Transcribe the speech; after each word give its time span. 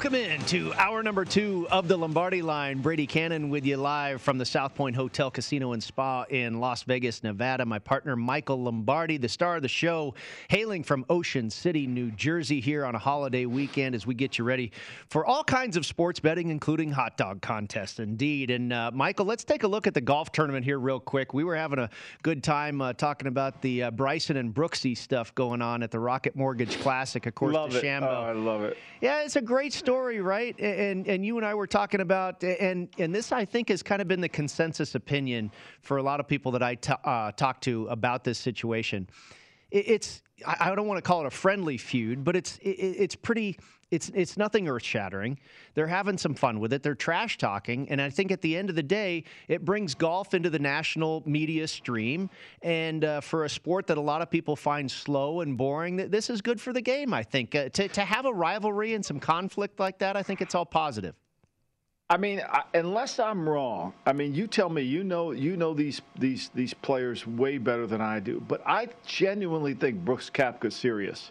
Welcome 0.00 0.14
in 0.14 0.40
to 0.46 0.72
hour 0.78 1.02
number 1.02 1.26
two 1.26 1.68
of 1.70 1.86
the 1.86 1.94
Lombardi 1.94 2.40
line. 2.40 2.78
Brady 2.78 3.06
Kannon 3.06 3.50
with 3.50 3.66
you 3.66 3.76
live 3.76 4.22
from 4.22 4.38
the 4.38 4.46
South 4.46 4.74
Point 4.74 4.96
Hotel, 4.96 5.30
Casino, 5.30 5.74
and 5.74 5.82
Spa 5.82 6.24
in 6.30 6.58
Las 6.58 6.84
Vegas, 6.84 7.22
Nevada. 7.22 7.66
My 7.66 7.78
partner, 7.78 8.16
Michael 8.16 8.62
Lombardi, 8.62 9.18
the 9.18 9.28
star 9.28 9.56
of 9.56 9.62
the 9.62 9.68
show, 9.68 10.14
hailing 10.48 10.82
from 10.84 11.04
Ocean 11.10 11.50
City, 11.50 11.86
New 11.86 12.10
Jersey, 12.12 12.62
here 12.62 12.86
on 12.86 12.94
a 12.94 12.98
holiday 12.98 13.44
weekend 13.44 13.94
as 13.94 14.06
we 14.06 14.14
get 14.14 14.38
you 14.38 14.44
ready 14.44 14.72
for 15.10 15.26
all 15.26 15.44
kinds 15.44 15.76
of 15.76 15.84
sports 15.84 16.18
betting, 16.18 16.48
including 16.48 16.90
hot 16.90 17.18
dog 17.18 17.42
contests, 17.42 17.98
indeed. 17.98 18.50
And 18.50 18.72
uh, 18.72 18.90
Michael, 18.94 19.26
let's 19.26 19.44
take 19.44 19.64
a 19.64 19.68
look 19.68 19.86
at 19.86 19.92
the 19.92 20.00
golf 20.00 20.32
tournament 20.32 20.64
here, 20.64 20.78
real 20.78 20.98
quick. 20.98 21.34
We 21.34 21.44
were 21.44 21.56
having 21.56 21.78
a 21.78 21.90
good 22.22 22.42
time 22.42 22.80
uh, 22.80 22.94
talking 22.94 23.28
about 23.28 23.60
the 23.60 23.82
uh, 23.82 23.90
Bryson 23.90 24.38
and 24.38 24.54
Brooksy 24.54 24.96
stuff 24.96 25.34
going 25.34 25.60
on 25.60 25.82
at 25.82 25.90
the 25.90 26.00
Rocket 26.00 26.34
Mortgage 26.36 26.80
Classic, 26.80 27.26
of 27.26 27.34
course, 27.34 27.52
Love 27.52 27.74
it. 27.74 27.84
DeChambeau. 27.84 28.04
Oh, 28.04 28.22
I 28.22 28.32
love 28.32 28.62
it. 28.62 28.78
Yeah, 29.02 29.24
it's 29.24 29.36
a 29.36 29.42
great 29.42 29.74
story, 29.74 29.89
right? 29.96 30.58
And 30.60 31.06
and 31.06 31.24
you 31.24 31.36
and 31.36 31.46
I 31.46 31.54
were 31.54 31.66
talking 31.66 32.00
about, 32.00 32.42
and 32.42 32.88
and 32.98 33.14
this 33.14 33.32
I 33.32 33.44
think 33.44 33.68
has 33.68 33.82
kind 33.82 34.00
of 34.02 34.08
been 34.08 34.20
the 34.20 34.28
consensus 34.28 34.94
opinion 34.94 35.50
for 35.82 35.96
a 35.96 36.02
lot 36.02 36.20
of 36.20 36.28
people 36.28 36.52
that 36.52 36.62
I 36.62 36.74
t- 36.74 36.92
uh, 37.04 37.32
talk 37.32 37.60
to 37.62 37.86
about 37.88 38.24
this 38.24 38.38
situation. 38.38 39.08
It, 39.70 39.88
it's 39.88 40.22
I 40.46 40.70
I 40.70 40.74
don't 40.74 40.86
want 40.86 40.98
to 40.98 41.02
call 41.02 41.20
it 41.22 41.26
a 41.26 41.30
friendly 41.30 41.76
feud, 41.76 42.24
but 42.24 42.36
it's 42.36 42.58
it, 42.58 42.70
it's 42.70 43.16
pretty. 43.16 43.58
It's 43.90 44.10
it's 44.14 44.36
nothing 44.36 44.68
earth 44.68 44.84
shattering. 44.84 45.38
They're 45.74 45.86
having 45.86 46.16
some 46.16 46.34
fun 46.34 46.60
with 46.60 46.72
it. 46.72 46.82
They're 46.82 46.94
trash 46.94 47.38
talking, 47.38 47.88
and 47.90 48.00
I 48.00 48.08
think 48.10 48.30
at 48.30 48.40
the 48.40 48.56
end 48.56 48.70
of 48.70 48.76
the 48.76 48.82
day, 48.82 49.24
it 49.48 49.64
brings 49.64 49.94
golf 49.94 50.32
into 50.32 50.48
the 50.48 50.58
national 50.58 51.22
media 51.26 51.66
stream. 51.66 52.30
And 52.62 53.04
uh, 53.04 53.20
for 53.20 53.44
a 53.44 53.48
sport 53.48 53.88
that 53.88 53.98
a 53.98 54.00
lot 54.00 54.22
of 54.22 54.30
people 54.30 54.54
find 54.54 54.90
slow 54.90 55.40
and 55.40 55.56
boring, 55.56 55.96
this 55.96 56.30
is 56.30 56.40
good 56.40 56.60
for 56.60 56.72
the 56.72 56.80
game. 56.80 57.12
I 57.12 57.22
think 57.22 57.54
uh, 57.54 57.68
to 57.70 57.88
to 57.88 58.02
have 58.02 58.26
a 58.26 58.32
rivalry 58.32 58.94
and 58.94 59.04
some 59.04 59.18
conflict 59.18 59.80
like 59.80 59.98
that, 59.98 60.16
I 60.16 60.22
think 60.22 60.40
it's 60.40 60.54
all 60.54 60.66
positive. 60.66 61.14
I 62.10 62.16
mean, 62.16 62.42
I, 62.48 62.62
unless 62.74 63.20
I'm 63.20 63.48
wrong, 63.48 63.92
I 64.04 64.12
mean, 64.12 64.34
you 64.34 64.48
tell 64.48 64.68
me. 64.68 64.82
You 64.82 65.04
know, 65.04 65.30
you 65.30 65.56
know 65.56 65.74
these 65.74 66.02
these 66.18 66.50
these 66.54 66.74
players 66.74 67.24
way 67.26 67.58
better 67.58 67.86
than 67.86 68.00
I 68.00 68.18
do. 68.18 68.42
But 68.46 68.62
I 68.66 68.88
genuinely 69.06 69.74
think 69.74 70.04
Brooks 70.04 70.28
Koepka's 70.28 70.74
serious. 70.74 71.30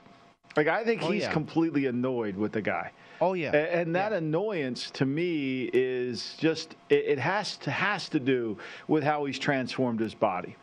Like, 0.57 0.67
I 0.67 0.83
think 0.83 1.03
Oh, 1.03 1.11
he's 1.11 1.23
yeah. 1.23 1.31
completely 1.31 1.85
annoyed 1.85 2.35
with 2.35 2.51
the 2.51 2.61
guy. 2.61 2.91
Oh 3.21 3.33
yeah, 3.33 3.51
A- 3.53 3.75
And, 3.81 3.95
that 3.95 4.13
annoyance 4.13 4.89
to 4.91 5.05
me 5.05 5.69
is 5.73 6.35
just 6.39 6.75
it, 6.89 7.03
it 7.05 7.19
has 7.19 7.57
to 7.57 7.71
has 7.71 8.07
to 8.09 8.19
do 8.19 8.57
with 8.87 9.03
how 9.03 9.25
he's 9.25 9.37
transformed 9.37 9.99
his 9.99 10.13
body. 10.15 10.55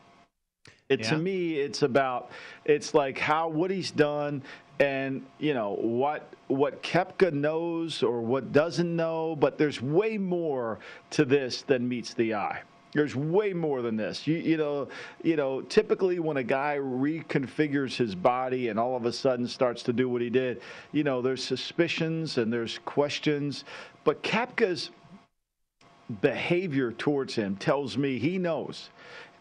It, 0.88 1.00
Yeah. 1.00 1.10
To 1.10 1.18
me, 1.18 1.54
it's 1.56 1.82
about 1.82 2.30
it's 2.64 2.94
like 2.94 3.18
how 3.18 3.48
what 3.48 3.70
he's 3.70 3.90
done 3.90 4.42
and 4.80 5.24
you 5.38 5.52
know 5.54 5.74
what 5.80 6.32
what 6.48 6.82
Koepka 6.82 7.32
knows 7.32 8.02
or 8.02 8.20
what 8.22 8.52
doesn't 8.52 8.94
know, 8.96 9.36
but 9.36 9.58
there's 9.58 9.82
way 9.82 10.16
more 10.16 10.78
to 11.10 11.24
this 11.24 11.62
than 11.62 11.86
meets 11.88 12.14
the 12.14 12.34
eye. 12.34 12.62
There's 12.92 13.14
way 13.14 13.52
more 13.52 13.82
than 13.82 13.96
this. 13.96 14.26
You, 14.26 14.36
you 14.36 14.56
know, 14.56 14.88
you 15.22 15.36
know. 15.36 15.60
Typically, 15.60 16.18
when 16.18 16.38
a 16.38 16.42
guy 16.42 16.78
reconfigures 16.80 17.96
his 17.96 18.14
body 18.14 18.68
and 18.68 18.78
all 18.78 18.96
of 18.96 19.04
a 19.04 19.12
sudden 19.12 19.46
starts 19.46 19.82
to 19.84 19.92
do 19.92 20.08
what 20.08 20.22
he 20.22 20.30
did, 20.30 20.62
you 20.92 21.04
know, 21.04 21.20
there's 21.20 21.44
suspicions 21.44 22.38
and 22.38 22.52
there's 22.52 22.78
questions. 22.84 23.64
But 24.04 24.22
Koepka's 24.22 24.90
behavior 26.20 26.92
towards 26.92 27.34
him 27.34 27.56
tells 27.56 27.98
me 27.98 28.18
he 28.18 28.38
knows 28.38 28.90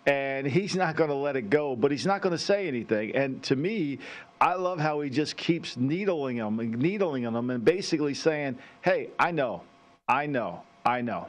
and 0.05 0.45
he's 0.45 0.75
not 0.75 0.95
going 0.95 1.09
to 1.09 1.15
let 1.15 1.35
it 1.35 1.49
go, 1.49 1.75
but 1.75 1.91
he's 1.91 2.05
not 2.05 2.21
going 2.21 2.31
to 2.31 2.43
say 2.43 2.67
anything. 2.67 3.15
And 3.15 3.41
to 3.43 3.55
me, 3.55 3.99
I 4.39 4.55
love 4.55 4.79
how 4.79 5.01
he 5.01 5.09
just 5.09 5.35
keeps 5.37 5.77
needling 5.77 6.37
him 6.37 6.59
and 6.59 6.77
needling 6.77 7.23
him 7.23 7.49
and 7.49 7.63
basically 7.63 8.13
saying, 8.13 8.57
"Hey, 8.81 9.09
I 9.17 9.31
know, 9.31 9.63
I 10.07 10.27
know, 10.27 10.61
I 10.85 11.01
know." 11.01 11.27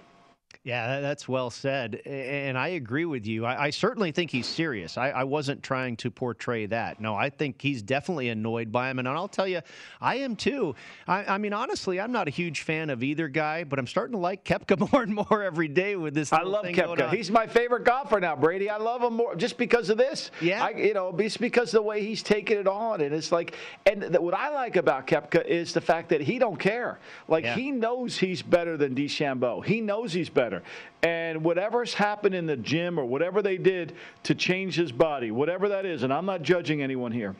Yeah, 0.66 0.98
that's 1.00 1.28
well 1.28 1.50
said. 1.50 2.02
And 2.06 2.58
I 2.58 2.70
agree 2.70 3.04
with 3.04 3.24
you. 3.24 3.44
I, 3.44 3.66
I 3.66 3.70
certainly 3.70 4.10
think 4.10 4.32
he's 4.32 4.48
serious. 4.48 4.98
I, 4.98 5.10
I, 5.10 5.22
wasn't 5.22 5.62
trying 5.62 5.94
to 5.98 6.10
portray 6.10 6.66
that. 6.66 7.00
No, 7.00 7.14
I 7.14 7.30
think 7.30 7.62
he's 7.62 7.82
definitely 7.82 8.30
annoyed 8.30 8.72
by 8.72 8.90
him. 8.90 8.98
And 8.98 9.06
I'll 9.06 9.28
tell 9.28 9.46
you, 9.46 9.60
I 10.00 10.16
am 10.16 10.34
too. 10.34 10.74
I, 11.06 11.34
I 11.34 11.38
mean, 11.38 11.52
honestly, 11.52 12.00
I'm 12.00 12.10
not 12.10 12.26
a 12.26 12.32
huge 12.32 12.62
fan 12.62 12.90
of 12.90 13.04
either 13.04 13.28
guy, 13.28 13.62
but 13.62 13.78
I'm 13.78 13.86
starting 13.86 14.14
to 14.14 14.18
like 14.18 14.42
Koepka 14.42 14.90
more 14.92 15.04
and 15.04 15.14
more 15.14 15.44
every 15.44 15.68
day 15.68 15.94
with 15.94 16.14
this. 16.14 16.32
I 16.32 16.42
love 16.42 16.64
Koepka. 16.64 17.14
He's 17.14 17.30
my 17.30 17.46
favorite 17.46 17.84
golfer 17.84 18.18
now, 18.18 18.34
Brady. 18.34 18.68
I 18.68 18.78
love 18.78 19.02
him 19.02 19.12
more 19.12 19.36
just 19.36 19.58
because 19.58 19.88
of 19.88 19.98
this. 19.98 20.32
Yeah. 20.40 20.64
I, 20.64 20.70
you 20.70 20.94
know, 20.94 21.16
just 21.16 21.38
because 21.38 21.68
of 21.68 21.74
the 21.74 21.82
way 21.82 22.02
he's 22.02 22.24
taking 22.24 22.58
it 22.58 22.66
on. 22.66 23.02
And 23.02 23.14
it's 23.14 23.30
like, 23.30 23.54
and 23.86 24.02
the, 24.02 24.20
what 24.20 24.34
I 24.34 24.48
like 24.48 24.74
about 24.74 25.06
Koepka 25.06 25.46
is 25.46 25.72
the 25.72 25.80
fact 25.80 26.08
that 26.08 26.22
he 26.22 26.40
don't 26.40 26.58
care. 26.58 26.98
Like, 27.28 27.44
yeah. 27.44 27.54
he 27.54 27.70
knows 27.70 28.18
he's 28.18 28.42
better 28.42 28.76
than 28.76 28.96
DeChambeau. 28.96 29.64
He 29.64 29.80
knows 29.80 30.12
he's 30.12 30.28
better 30.28 30.55
And 31.02 31.44
whatever's 31.44 31.94
happened 31.94 32.34
in 32.34 32.46
the 32.46 32.56
gym 32.56 32.98
or 32.98 33.04
whatever 33.04 33.42
they 33.42 33.56
did 33.56 33.94
to 34.24 34.34
change 34.34 34.74
his 34.74 34.92
body, 34.92 35.30
whatever 35.30 35.68
that 35.68 35.86
is, 35.86 36.02
and 36.02 36.12
I'm 36.12 36.26
not 36.26 36.42
judging 36.42 36.82
anyone 36.82 37.12
here. 37.12 37.34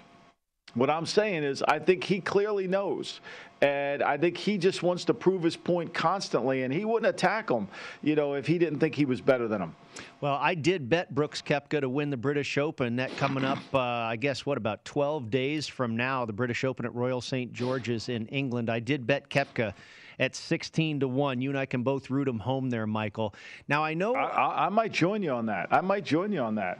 What 0.74 0.90
I'm 0.90 1.06
saying 1.06 1.42
is, 1.42 1.62
I 1.62 1.78
think 1.78 2.04
he 2.04 2.20
clearly 2.20 2.68
knows. 2.68 3.20
And 3.62 4.02
I 4.02 4.18
think 4.18 4.36
he 4.36 4.58
just 4.58 4.82
wants 4.82 5.06
to 5.06 5.14
prove 5.14 5.42
his 5.42 5.56
point 5.56 5.94
constantly, 5.94 6.64
and 6.64 6.72
he 6.72 6.84
wouldn't 6.84 7.08
attack 7.08 7.48
him, 7.48 7.68
you 8.02 8.14
know, 8.14 8.34
if 8.34 8.46
he 8.46 8.58
didn't 8.58 8.80
think 8.80 8.94
he 8.94 9.06
was 9.06 9.22
better 9.22 9.48
than 9.48 9.62
him. 9.62 9.74
Well, 10.20 10.34
I 10.38 10.54
did 10.54 10.90
bet 10.90 11.14
Brooks 11.14 11.40
Koepka 11.40 11.80
to 11.80 11.88
win 11.88 12.10
the 12.10 12.18
British 12.18 12.58
Open. 12.58 12.96
That 12.96 13.16
coming 13.16 13.46
up, 13.46 13.58
uh, 13.72 13.78
I 13.78 14.16
guess, 14.16 14.44
what, 14.44 14.58
about 14.58 14.84
12 14.84 15.30
days 15.30 15.66
from 15.66 15.96
now, 15.96 16.26
the 16.26 16.34
British 16.34 16.64
Open 16.64 16.84
at 16.84 16.94
Royal 16.94 17.22
St. 17.22 17.50
George's 17.54 18.10
in 18.10 18.26
England. 18.26 18.68
I 18.68 18.80
did 18.80 19.06
bet 19.06 19.30
Koepka 19.30 19.72
at 20.18 20.34
16 20.34 21.00
to 21.00 21.08
1. 21.08 21.40
You 21.40 21.50
and 21.50 21.58
I 21.58 21.66
can 21.66 21.82
both 21.82 22.10
root 22.10 22.28
him 22.28 22.38
home 22.38 22.70
there, 22.70 22.86
Michael. 22.86 23.34
Now, 23.68 23.84
I 23.84 23.94
know. 23.94 24.14
I, 24.14 24.24
I, 24.24 24.66
I 24.66 24.68
might 24.68 24.92
join 24.92 25.22
you 25.22 25.30
on 25.30 25.46
that. 25.46 25.68
I 25.70 25.80
might 25.80 26.04
join 26.04 26.32
you 26.32 26.40
on 26.40 26.54
that 26.56 26.78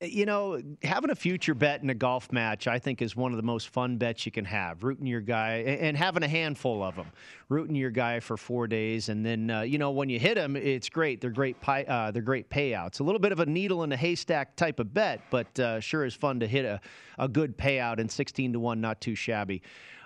you 0.00 0.26
know, 0.26 0.60
having 0.84 1.10
a 1.10 1.14
future 1.14 1.54
bet 1.54 1.82
in 1.82 1.90
a 1.90 1.94
golf 1.94 2.30
match, 2.30 2.68
I 2.68 2.78
think, 2.78 3.02
is 3.02 3.16
one 3.16 3.32
of 3.32 3.36
the 3.36 3.42
most 3.42 3.70
fun 3.70 3.96
bets 3.96 4.24
you 4.26 4.32
can 4.32 4.44
have. 4.44 4.84
Rooting 4.84 5.06
your 5.06 5.20
guy 5.20 5.56
and 5.56 5.96
having 5.96 6.22
a 6.22 6.28
handful 6.28 6.84
of 6.84 6.94
them, 6.94 7.10
rooting 7.48 7.74
your 7.74 7.90
guy 7.90 8.20
for 8.20 8.36
four 8.36 8.68
days, 8.68 9.08
and 9.08 9.26
then 9.26 9.50
uh, 9.50 9.62
you 9.62 9.76
know 9.76 9.90
when 9.90 10.08
you 10.08 10.20
hit 10.20 10.36
them, 10.36 10.54
it's 10.54 10.88
great. 10.88 11.20
They're 11.20 11.30
great. 11.30 11.60
Pie, 11.60 11.82
uh, 11.82 12.12
they're 12.12 12.22
great 12.22 12.48
payouts. 12.48 13.00
A 13.00 13.02
little 13.02 13.18
bit 13.18 13.32
of 13.32 13.40
a 13.40 13.46
needle 13.46 13.82
in 13.82 13.90
a 13.90 13.96
haystack 13.96 14.54
type 14.54 14.78
of 14.78 14.94
bet, 14.94 15.20
but 15.30 15.58
uh, 15.58 15.80
sure 15.80 16.04
is 16.04 16.14
fun 16.14 16.38
to 16.40 16.46
hit 16.46 16.64
a, 16.64 16.80
a 17.18 17.26
good 17.26 17.58
payout. 17.58 17.98
And 17.98 18.10
sixteen 18.10 18.52
to 18.52 18.60
one, 18.60 18.80
not 18.80 19.00
too 19.00 19.16
shabby. 19.16 19.62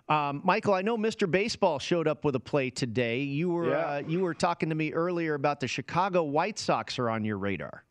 Um, 0.08 0.40
Michael, 0.44 0.74
I 0.74 0.82
know 0.82 0.96
Mr. 0.96 1.30
Baseball 1.30 1.78
showed 1.78 2.08
up 2.08 2.24
with 2.24 2.34
a 2.34 2.40
play 2.40 2.70
today. 2.70 3.20
You 3.20 3.50
were 3.50 3.70
yeah. 3.70 3.76
uh, 3.76 4.02
you 4.06 4.20
were 4.20 4.34
talking 4.34 4.68
to 4.68 4.74
me 4.74 4.92
earlier 4.92 5.34
about 5.34 5.60
the 5.60 5.68
Chicago 5.68 6.24
White 6.24 6.58
Sox 6.58 6.98
are 6.98 7.08
on 7.08 7.24
your 7.24 7.38
radar. 7.38 7.84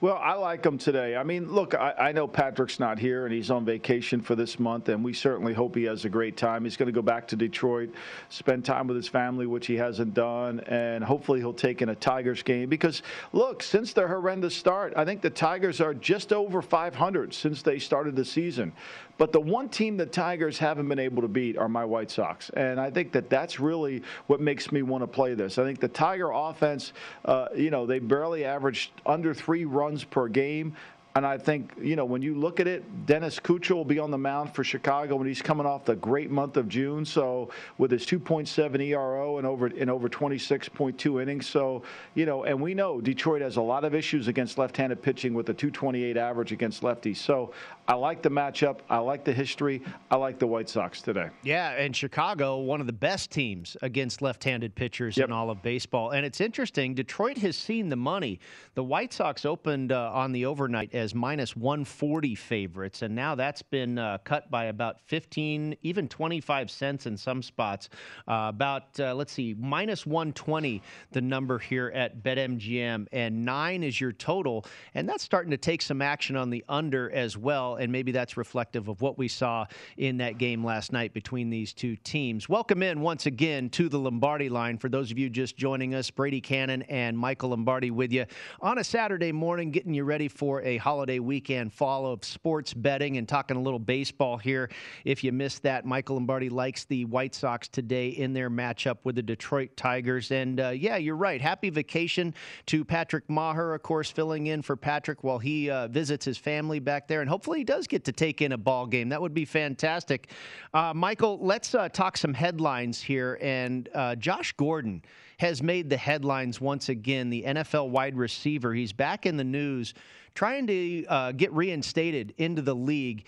Well, 0.00 0.16
I 0.16 0.34
like 0.34 0.64
him 0.64 0.76
today. 0.76 1.16
I 1.16 1.22
mean, 1.22 1.52
look, 1.52 1.74
I, 1.74 1.92
I, 1.92 2.12
know 2.12 2.26
Patrick's 2.26 2.80
not 2.80 2.98
here 2.98 3.26
and 3.26 3.34
he's 3.34 3.50
on 3.50 3.64
vacation 3.64 4.20
for 4.20 4.34
this 4.34 4.58
month, 4.58 4.88
and 4.88 5.04
we 5.04 5.12
certainly 5.12 5.54
hope 5.54 5.76
he 5.76 5.84
has 5.84 6.04
a 6.04 6.08
great 6.08 6.36
time. 6.36 6.64
He's 6.64 6.76
going 6.76 6.88
to 6.88 6.92
go 6.92 7.02
back 7.02 7.28
to 7.28 7.36
Detroit, 7.36 7.90
spend 8.28 8.64
time 8.64 8.88
with 8.88 8.96
his 8.96 9.06
family, 9.06 9.46
which 9.46 9.66
he 9.66 9.76
hasn't 9.76 10.14
done, 10.14 10.60
and 10.60 11.04
hopefully 11.04 11.38
he'll 11.38 11.52
take 11.52 11.80
in 11.80 11.90
a 11.90 11.94
Tigers 11.94 12.42
game. 12.42 12.68
Because, 12.68 13.02
look, 13.32 13.62
since 13.62 13.92
their 13.92 14.08
horrendous 14.08 14.54
start, 14.54 14.94
I 14.96 15.04
think 15.04 15.20
the 15.20 15.30
Tigers 15.30 15.80
are 15.80 15.94
just 15.94 16.32
over 16.32 16.60
500 16.60 17.32
since 17.32 17.62
they 17.62 17.78
started 17.78 18.16
the 18.16 18.24
season. 18.24 18.72
But 19.18 19.32
the 19.32 19.40
one 19.40 19.68
team 19.68 19.96
the 19.96 20.06
Tigers 20.06 20.58
haven't 20.58 20.88
been 20.88 21.00
able 21.00 21.22
to 21.22 21.28
beat 21.28 21.58
are 21.58 21.68
my 21.68 21.84
White 21.84 22.10
Sox. 22.10 22.50
And 22.50 22.80
I 22.80 22.90
think 22.90 23.12
that 23.12 23.28
that's 23.28 23.60
really 23.60 24.02
what 24.28 24.40
makes 24.40 24.70
me 24.72 24.82
want 24.82 25.02
to 25.02 25.08
play 25.08 25.34
this. 25.34 25.58
I 25.58 25.64
think 25.64 25.80
the 25.80 25.88
Tiger 25.88 26.30
offense, 26.30 26.92
uh, 27.24 27.48
you 27.54 27.70
know, 27.70 27.84
they 27.84 27.98
barely 27.98 28.44
averaged 28.44 28.92
under 29.04 29.34
three 29.34 29.64
runs 29.64 30.04
per 30.04 30.28
game. 30.28 30.76
And 31.16 31.26
I 31.26 31.36
think, 31.36 31.72
you 31.80 31.96
know, 31.96 32.04
when 32.04 32.22
you 32.22 32.36
look 32.36 32.60
at 32.60 32.68
it, 32.68 33.06
Dennis 33.06 33.40
Keuchel 33.40 33.74
will 33.74 33.84
be 33.84 33.98
on 33.98 34.12
the 34.12 34.18
mound 34.18 34.54
for 34.54 34.62
Chicago 34.62 35.16
when 35.16 35.26
he's 35.26 35.42
coming 35.42 35.66
off 35.66 35.84
the 35.84 35.96
great 35.96 36.30
month 36.30 36.56
of 36.56 36.68
June. 36.68 37.04
So 37.04 37.50
with 37.76 37.90
his 37.90 38.06
2.7 38.06 38.80
ERA 38.80 39.36
and 39.36 39.44
over 39.44 39.66
in 39.66 39.88
over 39.88 40.08
26.2 40.08 41.20
innings. 41.20 41.48
So, 41.48 41.82
you 42.14 42.24
know, 42.24 42.44
and 42.44 42.60
we 42.60 42.72
know 42.72 43.00
Detroit 43.00 43.42
has 43.42 43.56
a 43.56 43.60
lot 43.60 43.84
of 43.84 43.96
issues 43.96 44.28
against 44.28 44.58
left-handed 44.58 45.02
pitching 45.02 45.34
with 45.34 45.48
a 45.48 45.54
228 45.54 46.16
average 46.16 46.52
against 46.52 46.82
lefties. 46.82 47.16
So 47.16 47.52
I 47.88 47.94
like 47.94 48.20
the 48.20 48.30
matchup. 48.30 48.80
I 48.90 48.98
like 48.98 49.24
the 49.24 49.32
history. 49.32 49.80
I 50.10 50.16
like 50.16 50.38
the 50.38 50.46
White 50.46 50.68
Sox 50.68 51.00
today. 51.00 51.30
Yeah, 51.42 51.70
and 51.70 51.96
Chicago, 51.96 52.58
one 52.58 52.82
of 52.82 52.86
the 52.86 52.92
best 52.92 53.30
teams 53.30 53.78
against 53.80 54.20
left-handed 54.20 54.74
pitchers 54.74 55.16
yep. 55.16 55.28
in 55.28 55.32
all 55.32 55.48
of 55.48 55.62
baseball. 55.62 56.10
And 56.10 56.26
it's 56.26 56.42
interesting, 56.42 56.92
Detroit 56.92 57.38
has 57.38 57.56
seen 57.56 57.88
the 57.88 57.96
money. 57.96 58.40
The 58.74 58.84
White 58.84 59.14
Sox 59.14 59.46
opened 59.46 59.90
uh, 59.90 60.10
on 60.12 60.32
the 60.32 60.44
overnight 60.44 60.94
as 60.94 61.14
minus 61.14 61.56
140 61.56 62.34
favorites, 62.34 63.00
and 63.00 63.14
now 63.14 63.34
that's 63.34 63.62
been 63.62 63.98
uh, 63.98 64.18
cut 64.22 64.50
by 64.50 64.66
about 64.66 65.00
15, 65.06 65.74
even 65.80 66.08
25 66.08 66.70
cents 66.70 67.06
in 67.06 67.16
some 67.16 67.42
spots. 67.42 67.88
Uh, 68.26 68.48
about, 68.50 69.00
uh, 69.00 69.14
let's 69.14 69.32
see, 69.32 69.54
minus 69.58 70.04
120, 70.04 70.82
the 71.12 71.22
number 71.22 71.58
here 71.58 71.90
at 71.94 72.22
BetMGM, 72.22 73.06
and 73.12 73.46
nine 73.46 73.82
is 73.82 73.98
your 73.98 74.12
total. 74.12 74.66
And 74.92 75.08
that's 75.08 75.24
starting 75.24 75.52
to 75.52 75.56
take 75.56 75.80
some 75.80 76.02
action 76.02 76.36
on 76.36 76.50
the 76.50 76.62
under 76.68 77.10
as 77.12 77.38
well, 77.38 77.77
and 77.78 77.90
maybe 77.92 78.12
that's 78.12 78.36
reflective 78.36 78.88
of 78.88 79.00
what 79.00 79.18
we 79.18 79.28
saw 79.28 79.66
in 79.96 80.18
that 80.18 80.38
game 80.38 80.64
last 80.64 80.92
night 80.92 81.12
between 81.12 81.50
these 81.50 81.72
two 81.72 81.96
teams. 81.96 82.48
Welcome 82.48 82.82
in 82.82 83.00
once 83.00 83.26
again 83.26 83.70
to 83.70 83.88
the 83.88 83.98
Lombardi 83.98 84.48
line. 84.48 84.78
For 84.78 84.88
those 84.88 85.10
of 85.10 85.18
you 85.18 85.30
just 85.30 85.56
joining 85.56 85.94
us, 85.94 86.10
Brady 86.10 86.40
Kannon 86.40 86.82
and 86.82 87.16
Michael 87.16 87.50
Lombardi 87.50 87.90
with 87.90 88.12
you 88.12 88.26
on 88.60 88.78
a 88.78 88.84
Saturday 88.84 89.32
morning, 89.32 89.70
getting 89.70 89.94
you 89.94 90.04
ready 90.04 90.28
for 90.28 90.62
a 90.62 90.76
holiday 90.76 91.18
weekend 91.18 91.72
fall 91.72 92.06
of 92.06 92.24
sports 92.24 92.74
betting 92.74 93.16
and 93.16 93.28
talking 93.28 93.56
a 93.56 93.60
little 93.60 93.78
baseball 93.78 94.36
here. 94.36 94.70
If 95.04 95.24
you 95.24 95.32
missed 95.32 95.62
that, 95.62 95.84
Michael 95.84 96.16
Lombardi 96.16 96.48
likes 96.48 96.84
the 96.84 97.04
White 97.04 97.34
Sox 97.34 97.68
today 97.68 98.08
in 98.08 98.32
their 98.32 98.50
matchup 98.50 98.98
with 99.04 99.16
the 99.16 99.22
Detroit 99.22 99.76
Tigers. 99.76 100.30
And 100.30 100.60
uh, 100.60 100.68
yeah, 100.70 100.96
you're 100.96 101.16
right. 101.16 101.40
Happy 101.40 101.70
vacation 101.70 102.34
to 102.66 102.84
Patrick 102.84 103.28
Maher, 103.28 103.74
of 103.74 103.82
course, 103.82 104.10
filling 104.10 104.48
in 104.48 104.62
for 104.62 104.76
Patrick 104.76 105.24
while 105.24 105.38
he 105.38 105.70
uh, 105.70 105.88
visits 105.88 106.24
his 106.24 106.38
family 106.38 106.78
back 106.78 107.08
there. 107.08 107.20
And 107.20 107.28
hopefully 107.28 107.58
he 107.58 107.64
does 107.68 107.86
get 107.86 108.02
to 108.02 108.12
take 108.12 108.40
in 108.40 108.52
a 108.52 108.56
ball 108.56 108.86
game. 108.86 109.10
That 109.10 109.20
would 109.20 109.34
be 109.34 109.44
fantastic. 109.44 110.30
Uh, 110.72 110.94
Michael, 110.94 111.38
let's 111.42 111.74
uh, 111.74 111.90
talk 111.90 112.16
some 112.16 112.32
headlines 112.32 112.98
here. 112.98 113.38
And 113.42 113.90
uh, 113.94 114.14
Josh 114.14 114.54
Gordon 114.54 115.02
has 115.38 115.62
made 115.62 115.90
the 115.90 115.96
headlines 115.98 116.62
once 116.62 116.88
again. 116.88 117.28
The 117.28 117.42
NFL 117.42 117.90
wide 117.90 118.16
receiver. 118.16 118.72
He's 118.72 118.94
back 118.94 119.26
in 119.26 119.36
the 119.36 119.44
news, 119.44 119.92
trying 120.34 120.66
to 120.66 121.04
uh, 121.08 121.32
get 121.32 121.52
reinstated 121.52 122.32
into 122.38 122.62
the 122.62 122.74
league. 122.74 123.26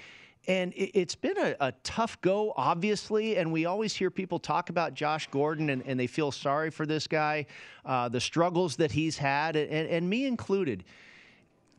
And 0.49 0.73
it, 0.75 0.97
has 0.97 1.15
been 1.17 1.37
a, 1.37 1.55
a, 1.61 1.73
tough 1.85 2.19
go, 2.23 2.55
obviously. 2.57 3.37
And 3.37 3.53
we 3.53 3.67
always 3.67 3.95
hear 3.95 4.11
people 4.11 4.39
talk 4.39 4.71
about 4.71 4.95
Josh 4.95 5.29
Gordon 5.31 5.69
and, 5.69 5.83
and 5.85 6.01
they 6.01 6.07
feel 6.07 6.33
sorry 6.33 6.71
for 6.71 6.87
this 6.87 7.07
guy, 7.07 7.45
uh, 7.85 8.09
the 8.09 8.21
struggles 8.21 8.77
that 8.77 8.91
he's 8.91 9.19
had, 9.19 9.55
and, 9.55 9.87
and 9.87 10.09
me 10.09 10.25
included. 10.25 10.85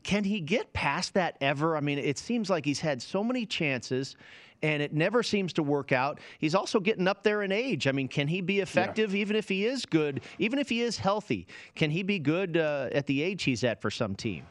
Can 0.04 0.24
he 0.24 0.40
get 0.40 0.74
past 0.74 1.14
that 1.14 1.38
ever? 1.42 1.78
I 1.78 1.82
mean, 1.82 2.00
it 2.00 2.18
seems 2.18 2.50
like 2.50 2.66
he's 2.66 2.80
had 2.80 3.02
so 3.02 3.24
many 3.24 3.46
chances 3.46 4.16
and 4.64 4.82
it 4.82 4.94
never 4.94 5.24
seems 5.24 5.54
to 5.54 5.64
work 5.64 5.92
out. 5.92 6.20
He's 6.40 6.56
also 6.56 6.80
getting 6.80 7.08
up 7.08 7.24
there 7.24 7.42
in 7.44 7.52
age. 7.52 7.88
I 7.88 7.92
mean, 7.92 8.08
can 8.08 8.28
he 8.28 8.42
be 8.42 8.60
effective 8.60 9.14
yeah. 9.14 9.22
even 9.22 9.36
if 9.36 9.50
he 9.50 9.66
is 9.66 9.86
good, 9.86 10.22
even 10.40 10.60
if 10.60 10.70
he 10.70 10.82
is 10.82 10.98
healthy? 10.98 11.48
Can 11.76 11.90
he 11.90 12.04
be 12.04 12.20
good 12.20 12.58
uh, 12.58 12.90
at 12.92 13.08
the 13.08 13.22
age 13.22 13.44
he's 13.44 13.64
at 13.64 13.82
for 13.82 13.90
some 13.90 14.16
team? 14.16 14.46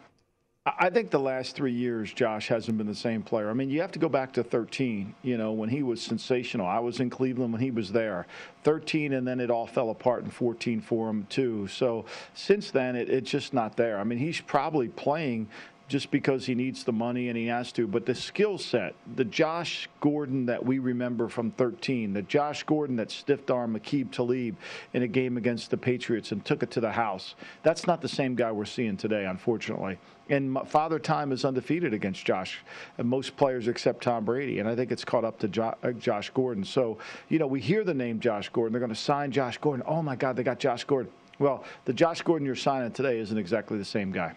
I 0.79 0.91
think 0.91 1.11
the 1.11 1.21
last 1.21 1.57
three 1.57 1.73
years, 1.73 2.13
Josh 2.13 2.49
hasn't 2.49 2.77
been 2.77 2.87
the 2.87 2.95
same 2.95 3.23
player. 3.23 3.51
I 3.51 3.55
mean, 3.55 3.71
you 3.71 3.81
have 3.81 3.93
to 3.93 3.99
go 3.99 4.09
back 4.09 4.33
to 4.35 4.43
13, 4.43 5.15
you 5.23 5.39
know, 5.39 5.53
when 5.53 5.69
he 5.69 5.83
was 5.83 6.03
sensational. 6.03 6.67
I 6.67 6.79
was 6.79 7.01
in 7.01 7.09
Cleveland 7.09 7.53
when 7.53 7.63
he 7.63 7.71
was 7.71 7.93
there. 7.93 8.27
13, 8.65 9.15
and 9.15 9.27
then 9.27 9.41
it 9.41 9.51
all 9.51 9.67
fell 9.67 9.91
apart 9.91 10.25
in 10.25 10.31
14 10.31 10.81
for 10.81 11.09
him, 11.09 11.27
too. 11.31 11.67
So 11.69 12.05
since 12.35 12.71
then, 12.71 12.97
it, 12.97 13.09
it's 13.09 13.31
just 13.31 13.55
not 13.55 13.77
there. 13.77 13.99
I 13.99 14.05
mean, 14.05 14.19
he's 14.19 14.41
probably 14.41 14.89
playing 14.89 15.49
just 15.91 16.13
because 16.13 16.47
he 16.47 16.55
needs 16.55 16.85
the 16.85 16.93
money 16.93 17.29
and 17.29 17.37
he 17.37 17.49
has 17.49 17.73
to. 17.73 17.87
But 17.87 18.07
the 18.07 18.15
skill 18.15 18.59
set, 18.59 18.95
the 19.17 19.25
Josh 19.25 19.89
Gordon 20.01 20.47
that 20.47 20.65
we 20.65 20.79
remember 20.79 21.29
from 21.29 21.51
13, 21.51 22.13
the 22.13 22.23
Josh 22.23 22.63
Gordon 22.63 22.95
that 22.97 23.11
stiffed 23.11 23.51
arm 23.51 23.75
Aqib 23.75 24.13
Talib 24.13 24.55
in 24.95 25.03
a 25.03 25.09
game 25.09 25.37
against 25.37 25.71
the 25.71 25.77
Patriots 25.77 26.31
and 26.31 26.45
took 26.45 26.63
it 26.63 26.71
to 26.71 26.81
the 26.81 26.93
house, 26.93 27.35
that's 27.65 27.89
not 27.89 28.01
the 28.01 28.09
same 28.09 28.37
guy 28.37 28.53
we're 28.53 28.65
seeing 28.65 28.97
today, 28.97 29.27
unfortunately. 29.27 29.99
And 30.29 30.57
Father 30.69 31.01
Time 31.01 31.33
is 31.33 31.45
undefeated 31.45 31.93
against 31.93 32.25
Josh, 32.25 32.61
most 33.03 33.37
players 33.37 33.67
except 33.67 34.05
Tom 34.05 34.25
Brady. 34.25 34.61
And 34.61 34.69
I 34.69 34.77
think 34.77 34.93
it's 34.93 35.05
caught 35.05 35.25
up 35.25 35.41
to 35.41 35.75
uh, 35.83 35.91
Josh 35.93 36.31
Gordon. 36.31 36.65
So, 36.65 36.99
you 37.29 37.41
know, 37.41 37.49
we 37.49 37.61
hear 37.61 37.83
the 37.83 37.95
name 37.95 38.21
Josh 38.21 38.49
Gordon. 38.51 38.73
They're 38.73 38.81
going 38.81 38.95
to 38.95 39.01
sign 39.01 39.33
Josh 39.33 39.59
Gordon. 39.59 39.85
Oh, 39.89 40.03
my 40.03 40.15
God, 40.15 40.37
they 40.37 40.45
got 40.45 40.61
Josh 40.61 40.85
Gordon. 40.85 41.11
Well, 41.41 41.65
the 41.85 41.93
Josh 41.93 42.23
Gordon 42.23 42.47
you're 42.47 42.55
signing 42.55 42.93
today 42.93 43.19
isn't 43.19 43.37
exactly 43.37 43.77
the 43.77 43.85
same 43.85 44.13
guy. 44.13 44.37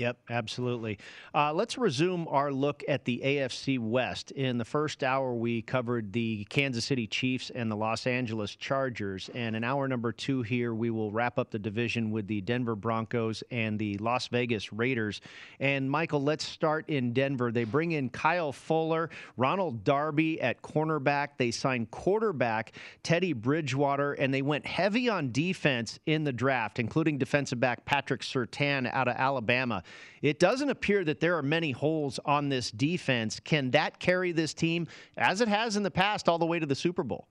Yep, 0.00 0.16
absolutely. 0.30 0.98
Uh, 1.34 1.52
let's 1.52 1.76
resume 1.76 2.26
our 2.28 2.50
look 2.50 2.82
at 2.88 3.04
the 3.04 3.20
AFC 3.22 3.78
West. 3.78 4.30
In 4.30 4.56
the 4.56 4.64
first 4.64 5.04
hour, 5.04 5.34
we 5.34 5.60
covered 5.60 6.10
the 6.10 6.46
Kansas 6.48 6.86
City 6.86 7.06
Chiefs 7.06 7.50
and 7.50 7.70
the 7.70 7.76
Los 7.76 8.06
Angeles 8.06 8.56
Chargers. 8.56 9.28
And 9.34 9.54
in 9.54 9.62
hour 9.62 9.86
number 9.88 10.10
two 10.10 10.40
here, 10.40 10.72
we 10.72 10.88
will 10.88 11.10
wrap 11.10 11.38
up 11.38 11.50
the 11.50 11.58
division 11.58 12.10
with 12.10 12.26
the 12.28 12.40
Denver 12.40 12.74
Broncos 12.74 13.44
and 13.50 13.78
the 13.78 13.98
Las 13.98 14.28
Vegas 14.28 14.72
Raiders. 14.72 15.20
And 15.60 15.90
Michael, 15.90 16.22
let's 16.22 16.46
start 16.46 16.88
in 16.88 17.12
Denver. 17.12 17.52
They 17.52 17.64
bring 17.64 17.92
in 17.92 18.08
Kyle 18.08 18.52
Fuller, 18.52 19.10
Ronald 19.36 19.84
Darby 19.84 20.40
at 20.40 20.62
cornerback. 20.62 21.36
They 21.36 21.50
signed 21.50 21.90
quarterback 21.90 22.72
Teddy 23.02 23.34
Bridgewater, 23.34 24.14
and 24.14 24.32
they 24.32 24.40
went 24.40 24.64
heavy 24.64 25.10
on 25.10 25.30
defense 25.30 25.98
in 26.06 26.24
the 26.24 26.32
draft, 26.32 26.78
including 26.78 27.18
defensive 27.18 27.60
back 27.60 27.84
Patrick 27.84 28.22
Surtain 28.22 28.90
out 28.94 29.06
of 29.06 29.16
Alabama. 29.16 29.82
It 30.22 30.38
doesn't 30.38 30.68
appear 30.68 31.04
that 31.04 31.20
there 31.20 31.36
are 31.36 31.42
many 31.42 31.70
holes 31.70 32.20
on 32.24 32.48
this 32.48 32.70
defense. 32.70 33.40
Can 33.40 33.70
that 33.72 33.98
carry 33.98 34.32
this 34.32 34.52
team, 34.52 34.86
as 35.16 35.40
it 35.40 35.48
has 35.48 35.76
in 35.76 35.82
the 35.82 35.90
past, 35.90 36.28
all 36.28 36.38
the 36.38 36.46
way 36.46 36.58
to 36.58 36.66
the 36.66 36.74
Super 36.74 37.02
Bowl? 37.02 37.26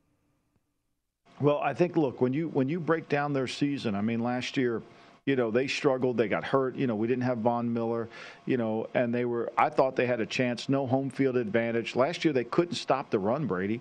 Well, 1.39 1.59
I 1.59 1.73
think 1.73 1.95
look 1.95 2.19
when 2.19 2.33
you 2.33 2.49
when 2.49 2.67
you 2.67 2.79
break 2.79 3.07
down 3.07 3.33
their 3.33 3.47
season. 3.47 3.95
I 3.95 4.01
mean, 4.01 4.19
last 4.19 4.57
year 4.57 4.81
you 5.25 5.35
know 5.35 5.51
they 5.51 5.67
struggled 5.67 6.17
they 6.17 6.27
got 6.27 6.43
hurt 6.43 6.75
you 6.75 6.87
know 6.87 6.95
we 6.95 7.07
didn't 7.07 7.23
have 7.23 7.37
von 7.39 7.71
miller 7.71 8.09
you 8.47 8.57
know 8.57 8.87
and 8.95 9.13
they 9.13 9.25
were 9.25 9.51
i 9.57 9.69
thought 9.69 9.95
they 9.95 10.07
had 10.07 10.19
a 10.19 10.25
chance 10.25 10.69
no 10.69 10.87
home 10.87 11.09
field 11.09 11.37
advantage 11.37 11.95
last 11.95 12.25
year 12.25 12.33
they 12.33 12.43
couldn't 12.43 12.73
stop 12.73 13.11
the 13.11 13.19
run 13.19 13.45
brady 13.45 13.79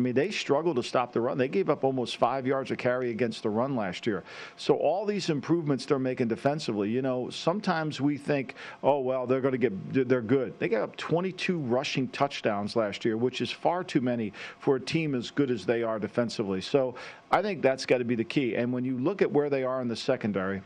I 0.00 0.02
mean, 0.02 0.14
they 0.14 0.30
struggled 0.30 0.76
to 0.76 0.82
stop 0.82 1.12
the 1.12 1.20
run. 1.20 1.36
They 1.36 1.46
gave 1.46 1.68
up 1.68 1.84
almost 1.84 2.16
five 2.16 2.46
yards 2.46 2.70
of 2.70 2.78
carry 2.78 3.10
against 3.10 3.42
the 3.42 3.50
run 3.50 3.76
last 3.76 4.06
year. 4.06 4.24
So 4.56 4.76
all 4.76 5.04
these 5.04 5.28
improvements 5.28 5.84
they're 5.84 5.98
making 5.98 6.28
defensively, 6.28 6.88
you 6.88 7.02
know, 7.02 7.28
sometimes 7.28 8.00
we 8.00 8.16
think, 8.16 8.54
oh 8.82 9.00
well, 9.00 9.26
they're 9.26 9.42
going 9.42 9.52
to 9.52 9.58
get, 9.58 10.08
they're 10.08 10.22
good. 10.22 10.58
They 10.58 10.70
got 10.70 10.80
up 10.80 10.96
22 10.96 11.58
rushing 11.58 12.08
touchdowns 12.08 12.76
last 12.76 13.04
year, 13.04 13.18
which 13.18 13.42
is 13.42 13.50
far 13.50 13.84
too 13.84 14.00
many 14.00 14.32
for 14.58 14.76
a 14.76 14.80
team 14.80 15.14
as 15.14 15.30
good 15.30 15.50
as 15.50 15.66
they 15.66 15.82
are 15.82 15.98
defensively. 15.98 16.62
So 16.62 16.94
I 17.30 17.42
think 17.42 17.60
that's 17.60 17.84
got 17.84 17.98
to 17.98 18.04
be 18.04 18.14
the 18.14 18.24
key. 18.24 18.56
And 18.56 18.72
when 18.72 18.86
you 18.86 18.96
look 18.98 19.20
at 19.20 19.30
where 19.30 19.50
they 19.50 19.64
are 19.64 19.82
in 19.82 19.88
the 19.88 19.96
secondary 19.96 20.62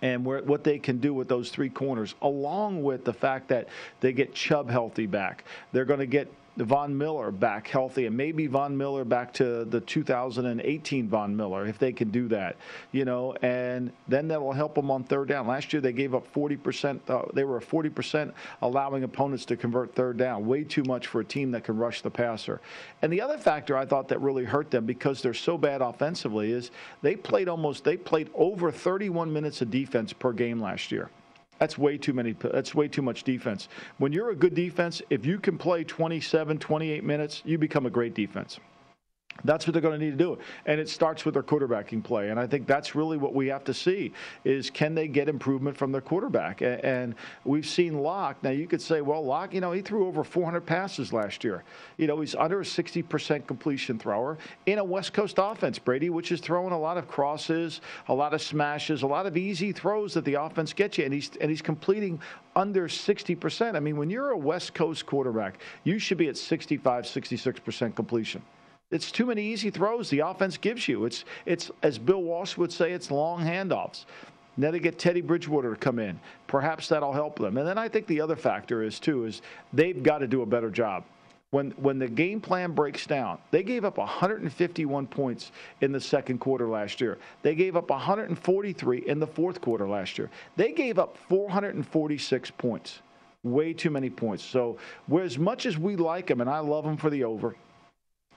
and 0.00 0.24
where, 0.24 0.42
what 0.42 0.64
they 0.64 0.78
can 0.78 0.98
do 0.98 1.12
with 1.12 1.28
those 1.28 1.50
three 1.50 1.68
corners, 1.68 2.14
along 2.22 2.82
with 2.82 3.04
the 3.04 3.12
fact 3.12 3.48
that 3.48 3.68
they 4.00 4.14
get 4.14 4.34
Chubb 4.34 4.70
healthy 4.70 5.04
back. 5.04 5.44
They're 5.72 5.84
going 5.84 6.00
to 6.00 6.06
get 6.06 6.32
Von 6.58 6.96
Miller 6.96 7.30
back 7.30 7.68
healthy, 7.68 8.06
and 8.06 8.16
maybe 8.16 8.46
Von 8.46 8.76
Miller 8.76 9.04
back 9.04 9.32
to 9.34 9.64
the 9.64 9.80
2018 9.80 11.08
Von 11.08 11.36
Miller 11.36 11.66
if 11.66 11.78
they 11.78 11.92
can 11.92 12.10
do 12.10 12.28
that, 12.28 12.56
you 12.92 13.04
know, 13.04 13.32
and 13.42 13.92
then 14.08 14.28
that 14.28 14.40
will 14.40 14.52
help 14.52 14.74
them 14.74 14.90
on 14.90 15.04
third 15.04 15.28
down. 15.28 15.46
Last 15.46 15.72
year 15.72 15.80
they 15.80 15.92
gave 15.92 16.14
up 16.14 16.32
40%. 16.32 17.00
Uh, 17.08 17.22
they 17.32 17.44
were 17.44 17.60
40% 17.60 18.32
allowing 18.62 19.04
opponents 19.04 19.44
to 19.46 19.56
convert 19.56 19.94
third 19.94 20.16
down, 20.16 20.46
way 20.46 20.64
too 20.64 20.82
much 20.84 21.06
for 21.06 21.20
a 21.20 21.24
team 21.24 21.50
that 21.52 21.64
can 21.64 21.76
rush 21.76 22.02
the 22.02 22.10
passer. 22.10 22.60
And 23.02 23.12
the 23.12 23.20
other 23.20 23.38
factor 23.38 23.76
I 23.76 23.86
thought 23.86 24.08
that 24.08 24.20
really 24.20 24.44
hurt 24.44 24.70
them 24.70 24.84
because 24.84 25.22
they're 25.22 25.34
so 25.34 25.56
bad 25.56 25.80
offensively 25.80 26.52
is 26.52 26.70
they 27.02 27.14
played 27.16 27.48
almost 27.48 27.84
they 27.84 27.96
played 27.96 28.30
over 28.34 28.72
31 28.72 29.32
minutes 29.32 29.62
of 29.62 29.70
defense 29.70 30.12
per 30.12 30.32
game 30.32 30.60
last 30.60 30.90
year. 30.90 31.10
That's 31.58 31.76
way 31.76 31.98
too 31.98 32.12
many. 32.12 32.32
That's 32.32 32.74
way 32.74 32.88
too 32.88 33.02
much 33.02 33.24
defense. 33.24 33.68
When 33.98 34.12
you're 34.12 34.30
a 34.30 34.36
good 34.36 34.54
defense, 34.54 35.02
if 35.10 35.26
you 35.26 35.38
can 35.38 35.58
play 35.58 35.84
27, 35.84 36.58
28 36.58 37.04
minutes, 37.04 37.42
you 37.44 37.58
become 37.58 37.86
a 37.86 37.90
great 37.90 38.14
defense. 38.14 38.60
That's 39.44 39.66
what 39.66 39.72
they're 39.72 39.82
going 39.82 39.98
to 39.98 40.04
need 40.04 40.12
to 40.12 40.16
do. 40.16 40.38
And 40.66 40.80
it 40.80 40.88
starts 40.88 41.24
with 41.24 41.34
their 41.34 41.42
quarterbacking 41.42 42.02
play. 42.02 42.30
And 42.30 42.40
I 42.40 42.46
think 42.46 42.66
that's 42.66 42.94
really 42.94 43.16
what 43.16 43.34
we 43.34 43.46
have 43.48 43.64
to 43.64 43.74
see 43.74 44.12
is 44.44 44.68
can 44.68 44.94
they 44.94 45.06
get 45.06 45.28
improvement 45.28 45.76
from 45.76 45.92
their 45.92 46.00
quarterback? 46.00 46.60
And 46.60 47.14
we've 47.44 47.66
seen 47.66 47.98
Lock. 47.98 48.42
Now, 48.42 48.50
you 48.50 48.66
could 48.66 48.82
say, 48.82 49.00
well, 49.00 49.24
Lock, 49.24 49.54
you 49.54 49.60
know, 49.60 49.72
he 49.72 49.80
threw 49.80 50.06
over 50.06 50.24
400 50.24 50.62
passes 50.62 51.12
last 51.12 51.44
year. 51.44 51.62
You 51.98 52.08
know, 52.08 52.20
he's 52.20 52.34
under 52.34 52.60
a 52.60 52.64
60% 52.64 53.46
completion 53.46 53.98
thrower 53.98 54.38
in 54.66 54.78
a 54.78 54.84
West 54.84 55.12
Coast 55.12 55.36
offense, 55.38 55.78
Brady, 55.78 56.10
which 56.10 56.32
is 56.32 56.40
throwing 56.40 56.72
a 56.72 56.78
lot 56.78 56.98
of 56.98 57.06
crosses, 57.06 57.80
a 58.08 58.14
lot 58.14 58.34
of 58.34 58.42
smashes, 58.42 59.02
a 59.02 59.06
lot 59.06 59.26
of 59.26 59.36
easy 59.36 59.72
throws 59.72 60.14
that 60.14 60.24
the 60.24 60.34
offense 60.34 60.72
gets 60.72 60.98
you. 60.98 61.04
And 61.04 61.14
he's, 61.14 61.30
and 61.40 61.48
he's 61.48 61.62
completing 61.62 62.20
under 62.56 62.88
60%. 62.88 63.76
I 63.76 63.80
mean, 63.80 63.96
when 63.96 64.10
you're 64.10 64.30
a 64.30 64.38
West 64.38 64.74
Coast 64.74 65.06
quarterback, 65.06 65.60
you 65.84 66.00
should 66.00 66.18
be 66.18 66.28
at 66.28 66.36
65, 66.36 67.04
66% 67.04 67.94
completion. 67.94 68.42
It's 68.90 69.12
too 69.12 69.26
many 69.26 69.42
easy 69.42 69.68
throws 69.68 70.08
the 70.08 70.20
offense 70.20 70.56
gives 70.56 70.88
you. 70.88 71.04
It's 71.04 71.24
it's 71.44 71.70
as 71.82 71.98
Bill 71.98 72.22
Walsh 72.22 72.56
would 72.56 72.72
say, 72.72 72.92
it's 72.92 73.10
long 73.10 73.40
handoffs. 73.40 74.06
Now 74.56 74.70
they 74.70 74.80
get 74.80 74.98
Teddy 74.98 75.20
Bridgewater 75.20 75.74
to 75.74 75.76
come 75.78 75.98
in. 75.98 76.18
Perhaps 76.46 76.88
that'll 76.88 77.12
help 77.12 77.38
them. 77.38 77.58
And 77.58 77.68
then 77.68 77.78
I 77.78 77.88
think 77.88 78.06
the 78.06 78.20
other 78.20 78.34
factor 78.34 78.82
is 78.82 78.98
too 78.98 79.26
is 79.26 79.42
they've 79.72 80.02
got 80.02 80.18
to 80.18 80.26
do 80.26 80.42
a 80.42 80.46
better 80.46 80.70
job. 80.70 81.04
When 81.50 81.70
when 81.72 81.98
the 81.98 82.08
game 82.08 82.40
plan 82.40 82.72
breaks 82.72 83.06
down, 83.06 83.38
they 83.50 83.62
gave 83.62 83.84
up 83.84 83.98
151 83.98 85.06
points 85.06 85.52
in 85.82 85.92
the 85.92 86.00
second 86.00 86.38
quarter 86.38 86.66
last 86.66 86.98
year. 86.98 87.18
They 87.42 87.54
gave 87.54 87.76
up 87.76 87.90
143 87.90 88.98
in 89.06 89.20
the 89.20 89.26
fourth 89.26 89.60
quarter 89.60 89.86
last 89.86 90.16
year. 90.16 90.30
They 90.56 90.72
gave 90.72 90.98
up 90.98 91.18
446 91.28 92.50
points. 92.52 93.00
Way 93.44 93.72
too 93.74 93.90
many 93.90 94.10
points. 94.10 94.42
So, 94.42 94.78
as 95.16 95.38
much 95.38 95.66
as 95.66 95.78
we 95.78 95.94
like 95.94 96.26
them, 96.26 96.40
and 96.40 96.50
I 96.50 96.58
love 96.58 96.84
them 96.84 96.96
for 96.96 97.08
the 97.08 97.22
over, 97.22 97.54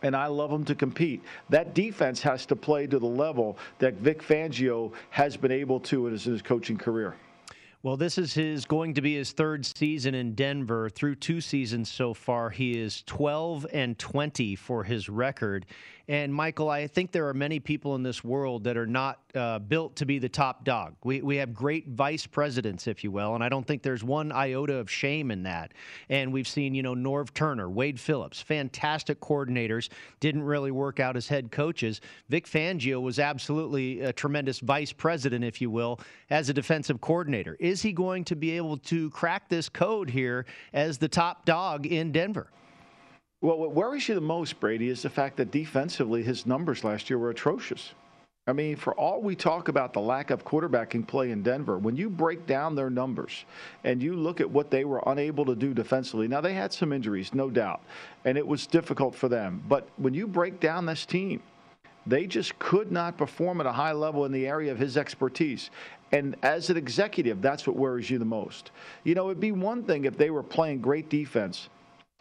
and 0.03 0.15
I 0.15 0.27
love 0.27 0.51
them 0.51 0.65
to 0.65 0.75
compete. 0.75 1.21
That 1.49 1.73
defense 1.73 2.21
has 2.21 2.45
to 2.47 2.55
play 2.55 2.87
to 2.87 2.99
the 2.99 3.05
level 3.05 3.57
that 3.79 3.95
Vic 3.95 4.21
Fangio 4.21 4.91
has 5.09 5.37
been 5.37 5.51
able 5.51 5.79
to 5.81 6.07
in 6.07 6.13
his, 6.13 6.25
in 6.27 6.33
his 6.33 6.41
coaching 6.41 6.77
career. 6.77 7.15
Well, 7.83 7.97
this 7.97 8.19
is 8.19 8.35
his 8.35 8.65
going 8.65 8.93
to 8.93 9.01
be 9.01 9.15
his 9.15 9.31
third 9.31 9.65
season 9.65 10.13
in 10.13 10.35
Denver. 10.35 10.87
Through 10.87 11.15
two 11.15 11.41
seasons 11.41 11.89
so 11.89 12.13
far, 12.13 12.51
he 12.51 12.79
is 12.79 13.01
12 13.07 13.65
and 13.73 13.97
20 13.97 14.55
for 14.55 14.83
his 14.83 15.09
record. 15.09 15.65
And 16.11 16.33
Michael, 16.33 16.69
I 16.69 16.87
think 16.87 17.13
there 17.13 17.29
are 17.29 17.33
many 17.33 17.61
people 17.61 17.95
in 17.95 18.03
this 18.03 18.21
world 18.21 18.65
that 18.65 18.75
are 18.75 18.85
not 18.85 19.21
uh, 19.33 19.59
built 19.59 19.95
to 19.95 20.05
be 20.05 20.19
the 20.19 20.27
top 20.27 20.65
dog. 20.65 20.93
We, 21.05 21.21
we 21.21 21.37
have 21.37 21.53
great 21.53 21.87
vice 21.87 22.27
presidents, 22.27 22.85
if 22.85 23.01
you 23.01 23.11
will, 23.11 23.33
and 23.33 23.41
I 23.41 23.47
don't 23.47 23.65
think 23.65 23.81
there's 23.81 24.03
one 24.03 24.29
iota 24.33 24.73
of 24.73 24.91
shame 24.91 25.31
in 25.31 25.43
that. 25.43 25.71
And 26.09 26.33
we've 26.33 26.49
seen, 26.49 26.75
you 26.75 26.83
know, 26.83 26.95
Norv 26.95 27.33
Turner, 27.33 27.69
Wade 27.69 27.97
Phillips, 27.97 28.41
fantastic 28.41 29.21
coordinators, 29.21 29.87
didn't 30.19 30.43
really 30.43 30.71
work 30.71 30.99
out 30.99 31.15
as 31.15 31.29
head 31.29 31.49
coaches. 31.49 32.01
Vic 32.27 32.45
Fangio 32.45 33.01
was 33.01 33.17
absolutely 33.17 34.01
a 34.01 34.11
tremendous 34.11 34.59
vice 34.59 34.91
president, 34.91 35.45
if 35.45 35.61
you 35.61 35.69
will, 35.69 35.97
as 36.29 36.49
a 36.49 36.53
defensive 36.53 36.99
coordinator. 36.99 37.55
Is 37.57 37.81
he 37.81 37.93
going 37.93 38.25
to 38.25 38.35
be 38.35 38.51
able 38.57 38.75
to 38.75 39.09
crack 39.11 39.47
this 39.47 39.69
code 39.69 40.09
here 40.09 40.45
as 40.73 40.97
the 40.97 41.07
top 41.07 41.45
dog 41.45 41.85
in 41.85 42.11
Denver? 42.11 42.51
Well, 43.43 43.57
what 43.57 43.73
worries 43.73 44.07
you 44.07 44.13
the 44.13 44.21
most, 44.21 44.59
Brady, 44.59 44.89
is 44.89 45.01
the 45.01 45.09
fact 45.09 45.37
that 45.37 45.49
defensively 45.49 46.21
his 46.21 46.45
numbers 46.45 46.83
last 46.83 47.09
year 47.09 47.17
were 47.17 47.31
atrocious. 47.31 47.95
I 48.45 48.53
mean, 48.53 48.75
for 48.75 48.93
all 48.93 49.19
we 49.19 49.35
talk 49.35 49.67
about 49.67 49.93
the 49.93 49.99
lack 49.99 50.29
of 50.29 50.45
quarterbacking 50.45 51.07
play 51.07 51.31
in 51.31 51.41
Denver, 51.41 51.79
when 51.79 51.95
you 51.95 52.07
break 52.07 52.45
down 52.45 52.75
their 52.75 52.91
numbers 52.91 53.45
and 53.83 54.01
you 54.01 54.15
look 54.15 54.41
at 54.41 54.49
what 54.49 54.69
they 54.69 54.85
were 54.85 55.01
unable 55.07 55.43
to 55.45 55.55
do 55.55 55.73
defensively, 55.73 56.27
now 56.27 56.39
they 56.39 56.53
had 56.53 56.71
some 56.71 56.93
injuries, 56.93 57.33
no 57.33 57.49
doubt, 57.49 57.81
and 58.25 58.37
it 58.37 58.45
was 58.45 58.67
difficult 58.67 59.15
for 59.15 59.27
them. 59.27 59.63
But 59.67 59.89
when 59.97 60.13
you 60.13 60.27
break 60.27 60.59
down 60.59 60.85
this 60.85 61.07
team, 61.07 61.41
they 62.05 62.27
just 62.27 62.57
could 62.59 62.91
not 62.91 63.17
perform 63.17 63.59
at 63.59 63.65
a 63.65 63.71
high 63.71 63.93
level 63.93 64.25
in 64.25 64.31
the 64.31 64.45
area 64.45 64.71
of 64.71 64.77
his 64.77 64.97
expertise. 64.97 65.71
And 66.11 66.35
as 66.43 66.69
an 66.69 66.77
executive, 66.77 67.41
that's 67.41 67.65
what 67.65 67.75
worries 67.75 68.09
you 68.09 68.19
the 68.19 68.25
most. 68.25 68.69
You 69.03 69.15
know, 69.15 69.29
it'd 69.29 69.39
be 69.39 69.51
one 69.51 69.83
thing 69.83 70.05
if 70.05 70.15
they 70.15 70.29
were 70.29 70.43
playing 70.43 70.81
great 70.81 71.09
defense 71.09 71.69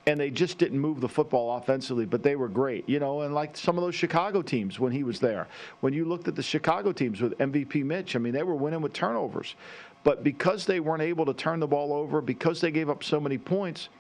and 0.07 0.19
they 0.19 0.31
just 0.31 0.59
didn't 0.59 0.79
move 0.79 1.01
the 1.01 1.09
football 1.09 1.57
offensively, 1.57 2.07
but 2.07 2.23
they 2.23 2.37
were 2.37 2.49
great, 2.49 2.89
you 2.89 2.99
know. 2.99 3.21
And 3.23 3.35
like 3.35 3.57
some 3.57 3.77
of 3.77 3.85
those 3.85 3.95
Chicago 3.95 4.43
teams 4.43 4.81
when 4.81 4.93
he 4.93 5.03
was 5.03 5.21
there, 5.21 5.47
when 5.81 5.93
you 5.93 6.05
looked 6.05 6.29
at 6.29 6.35
the 6.35 6.43
Chicago 6.43 6.93
teams 6.93 7.21
with 7.21 7.37
MVP 7.39 7.85
Mitch, 7.85 8.17
I 8.17 8.19
mean, 8.19 8.33
they 8.33 8.43
were 8.43 8.55
winning 8.55 8.81
with 8.81 8.93
turnovers. 8.93 9.55
But 10.03 10.25
because 10.25 10.65
they 10.65 10.81
weren't 10.81 11.03
able 11.03 11.27
to 11.27 11.35
turn 11.35 11.61
the 11.61 11.67
ball 11.67 11.93
over, 11.93 12.23
because 12.23 12.61
they 12.61 12.71
gave 12.71 12.89
up 12.89 13.05
so 13.05 13.21
many 13.21 13.37
points, 13.37 13.91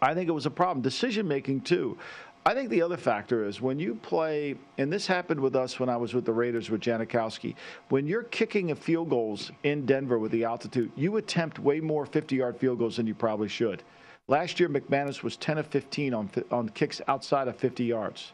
I 0.00 0.14
think 0.14 0.28
it 0.28 0.32
was 0.32 0.46
a 0.46 0.50
problem. 0.50 0.82
Decision 0.82 1.26
making, 1.26 1.62
too. 1.62 1.98
I 2.46 2.54
think 2.54 2.70
the 2.70 2.80
other 2.80 2.96
factor 2.96 3.44
is 3.44 3.60
when 3.60 3.78
you 3.78 3.96
play, 3.96 4.54
and 4.78 4.90
this 4.90 5.06
happened 5.06 5.40
with 5.40 5.54
us 5.54 5.78
when 5.78 5.90
I 5.90 5.96
was 5.98 6.14
with 6.14 6.24
the 6.24 6.32
Raiders 6.32 6.70
with 6.70 6.80
Janikowski. 6.80 7.54
When 7.90 8.06
you're 8.06 8.22
kicking 8.22 8.70
a 8.70 8.74
field 8.74 9.10
goals 9.10 9.50
in 9.62 9.84
Denver 9.84 10.18
with 10.18 10.32
the 10.32 10.44
altitude, 10.44 10.90
you 10.96 11.18
attempt 11.18 11.58
way 11.58 11.80
more 11.80 12.06
50 12.06 12.36
yard 12.36 12.56
field 12.56 12.78
goals 12.78 12.96
than 12.96 13.06
you 13.06 13.14
probably 13.14 13.48
should. 13.48 13.82
Last 14.30 14.60
year, 14.60 14.68
McManus 14.68 15.24
was 15.24 15.36
10 15.36 15.58
of 15.58 15.66
15 15.66 16.14
on, 16.14 16.30
on 16.52 16.68
kicks 16.68 17.00
outside 17.08 17.48
of 17.48 17.56
50 17.56 17.82
yards. 17.82 18.30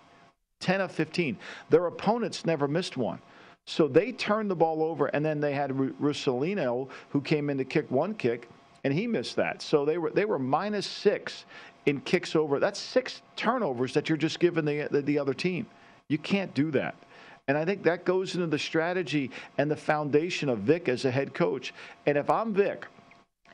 10 0.60 0.82
of 0.82 0.92
15. 0.92 1.38
Their 1.70 1.86
opponents 1.86 2.44
never 2.44 2.68
missed 2.68 2.98
one. 2.98 3.18
So 3.64 3.88
they 3.88 4.12
turned 4.12 4.50
the 4.50 4.54
ball 4.54 4.82
over, 4.82 5.06
and 5.06 5.24
then 5.24 5.40
they 5.40 5.54
had 5.54 5.70
Russolino, 5.70 6.90
who 7.08 7.22
came 7.22 7.48
in 7.48 7.56
to 7.56 7.64
kick 7.64 7.90
one 7.90 8.12
kick, 8.12 8.50
and 8.84 8.92
he 8.92 9.06
missed 9.06 9.36
that. 9.36 9.62
So 9.62 9.86
they 9.86 9.96
were 9.96 10.10
they 10.10 10.26
were 10.26 10.38
minus 10.38 10.86
six 10.86 11.46
in 11.86 12.02
kicks 12.02 12.36
over. 12.36 12.60
That's 12.60 12.78
six 12.78 13.22
turnovers 13.34 13.94
that 13.94 14.10
you're 14.10 14.18
just 14.18 14.38
giving 14.38 14.66
the, 14.66 14.88
the, 14.90 15.00
the 15.00 15.18
other 15.18 15.34
team. 15.34 15.66
You 16.08 16.18
can't 16.18 16.52
do 16.52 16.70
that. 16.72 16.94
And 17.48 17.56
I 17.56 17.64
think 17.64 17.82
that 17.84 18.04
goes 18.04 18.34
into 18.34 18.48
the 18.48 18.58
strategy 18.58 19.30
and 19.56 19.70
the 19.70 19.76
foundation 19.76 20.50
of 20.50 20.58
Vic 20.58 20.90
as 20.90 21.06
a 21.06 21.10
head 21.10 21.32
coach. 21.32 21.72
And 22.04 22.18
if 22.18 22.28
I'm 22.28 22.52
Vic– 22.52 22.86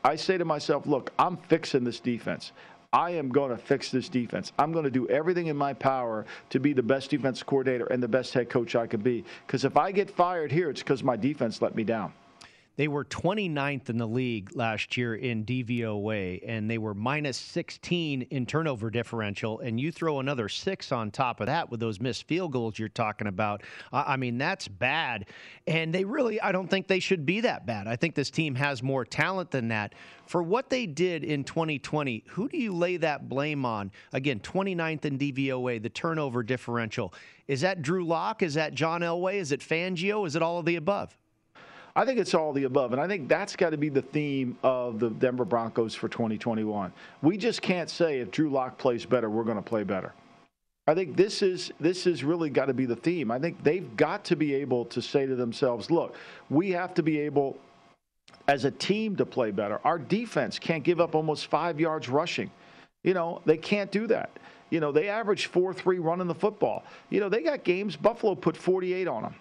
I 0.05 0.17
say 0.17 0.39
to 0.39 0.45
myself, 0.45 0.87
look, 0.87 1.13
I'm 1.19 1.37
fixing 1.37 1.85
this 1.85 2.01
defense. 2.01 2.53
I 2.93 3.13
am 3.13 3.31
going 3.31 3.51
to 3.51 3.57
fix 3.57 3.91
this 3.91 4.09
defense. 4.09 4.53
I'm 4.59 4.73
going 4.73 4.85
to 4.85 4.91
do 4.91 5.09
everything 5.09 5.47
in 5.47 5.57
my 5.57 5.73
power 5.73 6.27
to 6.51 6.61
be 6.61 6.75
the 6.75 6.83
best 6.83 7.11
defense 7.11 7.43
coordinator 7.43 7.87
and 7.87 8.03
the 8.03 8.09
best 8.09 8.35
head 8.35 8.51
coach 8.51 8.77
I 8.77 8.87
could 8.87 9.03
be. 9.03 9.25
Because 9.47 9.65
if 9.65 9.79
I 9.79 9.93
get 9.93 10.11
fired 10.11 10.53
here, 10.53 10.69
it's 10.69 10.83
because 10.83 11.03
my 11.03 11.17
defense 11.17 11.63
let 11.63 11.75
me 11.75 11.85
down. 11.85 12.13
They 12.77 12.89
were 12.89 13.05
29th 13.05 13.91
in 13.91 13.99
the 13.99 14.07
league 14.07 14.57
last 14.57 14.97
year 14.97 15.15
in 15.15 15.45
DVOA, 15.45 16.43
and 16.47 16.71
they 16.71 16.79
were 16.79 16.95
minus 16.95 17.37
16 17.37 18.23
in 18.23 18.47
turnover 18.47 18.91
differential. 18.91 19.61
And 19.61 19.79
you 19.79 19.93
throw 19.93 20.21
another 20.21 20.49
six 20.49 20.91
on 20.91 21.11
top 21.11 21.41
of 21.41 21.47
that 21.47 21.71
with 21.71 21.81
those 21.81 22.01
missed 22.01 22.27
field 22.27 22.53
goals 22.53 22.79
you're 22.79 22.89
talking 22.89 23.27
about. 23.27 23.63
I 23.93 24.17
mean, 24.17 24.39
that's 24.39 24.69
bad. 24.69 25.27
And 25.67 25.95
they 25.95 26.05
really, 26.05 26.41
I 26.41 26.51
don't 26.51 26.69
think 26.69 26.87
they 26.87 26.99
should 26.99 27.27
be 27.27 27.41
that 27.43 27.67
bad. 27.67 27.87
I 27.87 27.97
think 27.97 28.15
this 28.15 28.31
team 28.31 28.55
has 28.55 28.83
more 28.83 29.05
talent 29.05 29.51
than 29.51 29.69
that. 29.69 29.95
For 30.25 30.43
what 30.43 30.71
they 30.71 30.87
did 30.87 31.25
in 31.25 31.45
2020, 31.45 32.25
who 32.29 32.49
do 32.49 32.57
you 32.57 32.73
lay 32.75 32.97
that 32.97 33.29
blame 33.29 33.67
on? 33.67 33.91
Again, 34.15 34.41
29th 34.41 35.05
in 35.05 35.19
DVOA, 35.19 35.83
the 35.83 35.91
turnover 35.91 36.43
differential. 36.43 37.13
Is 37.49 37.61
that 37.61 37.83
Drew 37.83 38.07
Lock? 38.07 38.43
Is 38.43 38.55
that 38.55 38.73
John 38.73 39.03
Elway? 39.03 39.35
Is 39.35 39.53
it 39.53 39.61
Fangio? 39.61 40.27
Is 40.27 40.37
it 40.37 40.43
all 40.43 40.59
of 40.59 40.65
the 40.65 40.77
above? 40.77 41.19
I 41.95 42.07
think 42.07 42.19
it's 42.19 42.35
all 42.35 42.53
the 42.53 42.65
above, 42.65 42.93
and 42.93 43.01
I 43.01 43.07
think 43.07 43.29
that's 43.29 43.55
got 43.55 43.71
to 43.71 43.77
be 43.77 43.91
the 43.91 44.03
theme 44.03 44.57
of 44.63 44.99
the 44.99 45.11
Denver 45.11 45.45
Broncos 45.45 45.95
for 45.95 46.09
2021. 46.09 46.93
We 47.21 47.37
just 47.37 47.61
can't 47.61 47.91
say 47.91 48.21
if 48.21 48.31
Drew 48.31 48.49
Lock 48.51 48.79
plays 48.79 49.05
better, 49.05 49.29
we're 49.29 49.45
going 49.45 49.57
to 49.57 49.63
play 49.63 49.85
better. 49.85 50.15
I 50.87 50.95
think 50.95 51.17
this 51.17 51.43
is 51.43 51.71
this 51.79 52.05
has 52.05 52.25
really 52.25 52.51
got 52.51 52.67
to 52.67 52.75
be 52.75 52.87
the 52.87 52.97
theme. 52.97 53.31
I 53.31 53.39
think 53.39 53.63
they've 53.63 53.97
got 53.97 54.25
to 54.25 54.37
be 54.37 54.55
able 54.55 54.85
to 54.87 55.03
say 55.03 55.27
to 55.27 55.37
themselves, 55.37 55.91
"Look, 55.91 56.17
we 56.51 56.71
have 56.71 56.95
to 56.95 57.03
be 57.03 57.21
able 57.21 57.57
as 58.49 58.65
a 58.65 58.71
team 58.71 59.17
to 59.17 59.27
play 59.27 59.51
better. 59.51 59.81
Our 59.85 59.99
defense 59.99 60.59
can't 60.59 60.83
give 60.83 61.01
up 61.01 61.15
almost 61.15 61.47
5 61.47 61.79
yards 61.79 62.09
rushing. 62.09 62.51
You 63.05 63.15
know, 63.15 63.43
they 63.45 63.57
can't 63.57 63.91
do 63.91 64.07
that. 64.09 64.31
You 64.71 64.81
know, 64.81 64.93
they 64.93 65.09
average 65.09 65.53
4-3 65.53 66.03
running 66.03 66.27
the 66.27 66.35
football. 66.35 66.85
You 67.11 67.21
know, 67.21 67.29
they 67.29 67.43
got 67.43 67.63
games 67.63 67.95
Buffalo 67.97 68.35
put 68.35 68.57
48 68.57 69.07
on 69.07 69.23
them. 69.23 69.35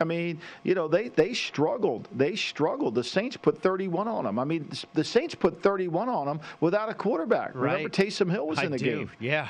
I 0.00 0.04
mean, 0.04 0.40
you 0.62 0.74
know, 0.74 0.88
they 0.88 1.08
they 1.08 1.34
struggled. 1.34 2.08
They 2.14 2.36
struggled. 2.36 2.94
The 2.94 3.04
Saints 3.04 3.36
put 3.36 3.60
31 3.60 4.08
on 4.08 4.24
them. 4.24 4.38
I 4.38 4.44
mean, 4.44 4.70
the 4.94 5.04
Saints 5.04 5.34
put 5.34 5.62
31 5.62 6.08
on 6.08 6.26
them 6.26 6.40
without 6.60 6.88
a 6.88 6.94
quarterback. 6.94 7.54
Right. 7.54 7.72
Remember, 7.72 7.88
Taysom 7.88 8.30
Hill 8.30 8.46
was 8.46 8.58
I 8.58 8.64
in 8.64 8.72
the 8.72 8.78
do. 8.78 8.84
game. 8.84 9.10
Yeah. 9.18 9.48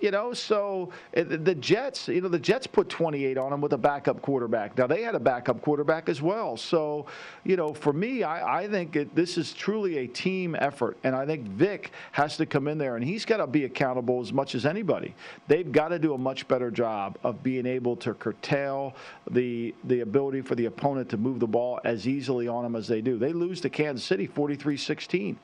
You 0.00 0.10
know, 0.10 0.32
so 0.32 0.90
uh, 1.16 1.24
the 1.26 1.54
Jets, 1.54 2.08
you 2.08 2.20
know, 2.20 2.28
the 2.28 2.38
Jets 2.38 2.66
put 2.66 2.88
28 2.88 3.38
on 3.38 3.50
them 3.50 3.60
with 3.60 3.72
a 3.72 3.78
backup 3.78 4.22
quarterback. 4.22 4.76
Now 4.76 4.86
they 4.86 5.02
had 5.02 5.14
a 5.14 5.20
backup 5.20 5.62
quarterback 5.62 6.08
as 6.08 6.20
well. 6.20 6.56
So, 6.56 7.06
you 7.44 7.56
know, 7.56 7.72
for 7.72 7.92
me, 7.92 8.22
I, 8.22 8.62
I 8.62 8.68
think 8.68 8.96
it, 8.96 9.14
this 9.14 9.38
is 9.38 9.52
truly 9.52 9.98
a 9.98 10.06
team 10.06 10.54
effort, 10.58 10.96
and 11.04 11.14
I 11.14 11.24
think 11.24 11.46
Vic 11.48 11.92
has 12.12 12.36
to 12.36 12.46
come 12.46 12.68
in 12.68 12.78
there 12.78 12.96
and 12.96 13.04
he's 13.04 13.24
got 13.24 13.38
to 13.38 13.46
be 13.46 13.64
accountable 13.64 14.20
as 14.20 14.32
much 14.32 14.54
as 14.54 14.66
anybody. 14.66 15.14
They've 15.48 15.70
got 15.70 15.88
to 15.88 15.98
do 15.98 16.14
a 16.14 16.18
much 16.18 16.46
better 16.48 16.70
job 16.70 17.18
of 17.22 17.42
being 17.42 17.66
able 17.66 17.96
to 17.96 18.14
curtail 18.14 18.94
the 19.30 19.74
the 19.84 20.00
ability 20.00 20.42
for 20.42 20.54
the 20.54 20.66
opponent 20.66 21.08
to 21.10 21.16
move 21.16 21.40
the 21.40 21.46
ball 21.46 21.80
as 21.84 22.06
easily 22.06 22.48
on 22.48 22.62
them 22.62 22.76
as 22.76 22.86
they 22.86 23.00
do. 23.00 23.18
They 23.18 23.32
lose 23.32 23.60
to 23.62 23.70
Kansas 23.70 24.04
City 24.04 24.28
43-16. 24.28 25.36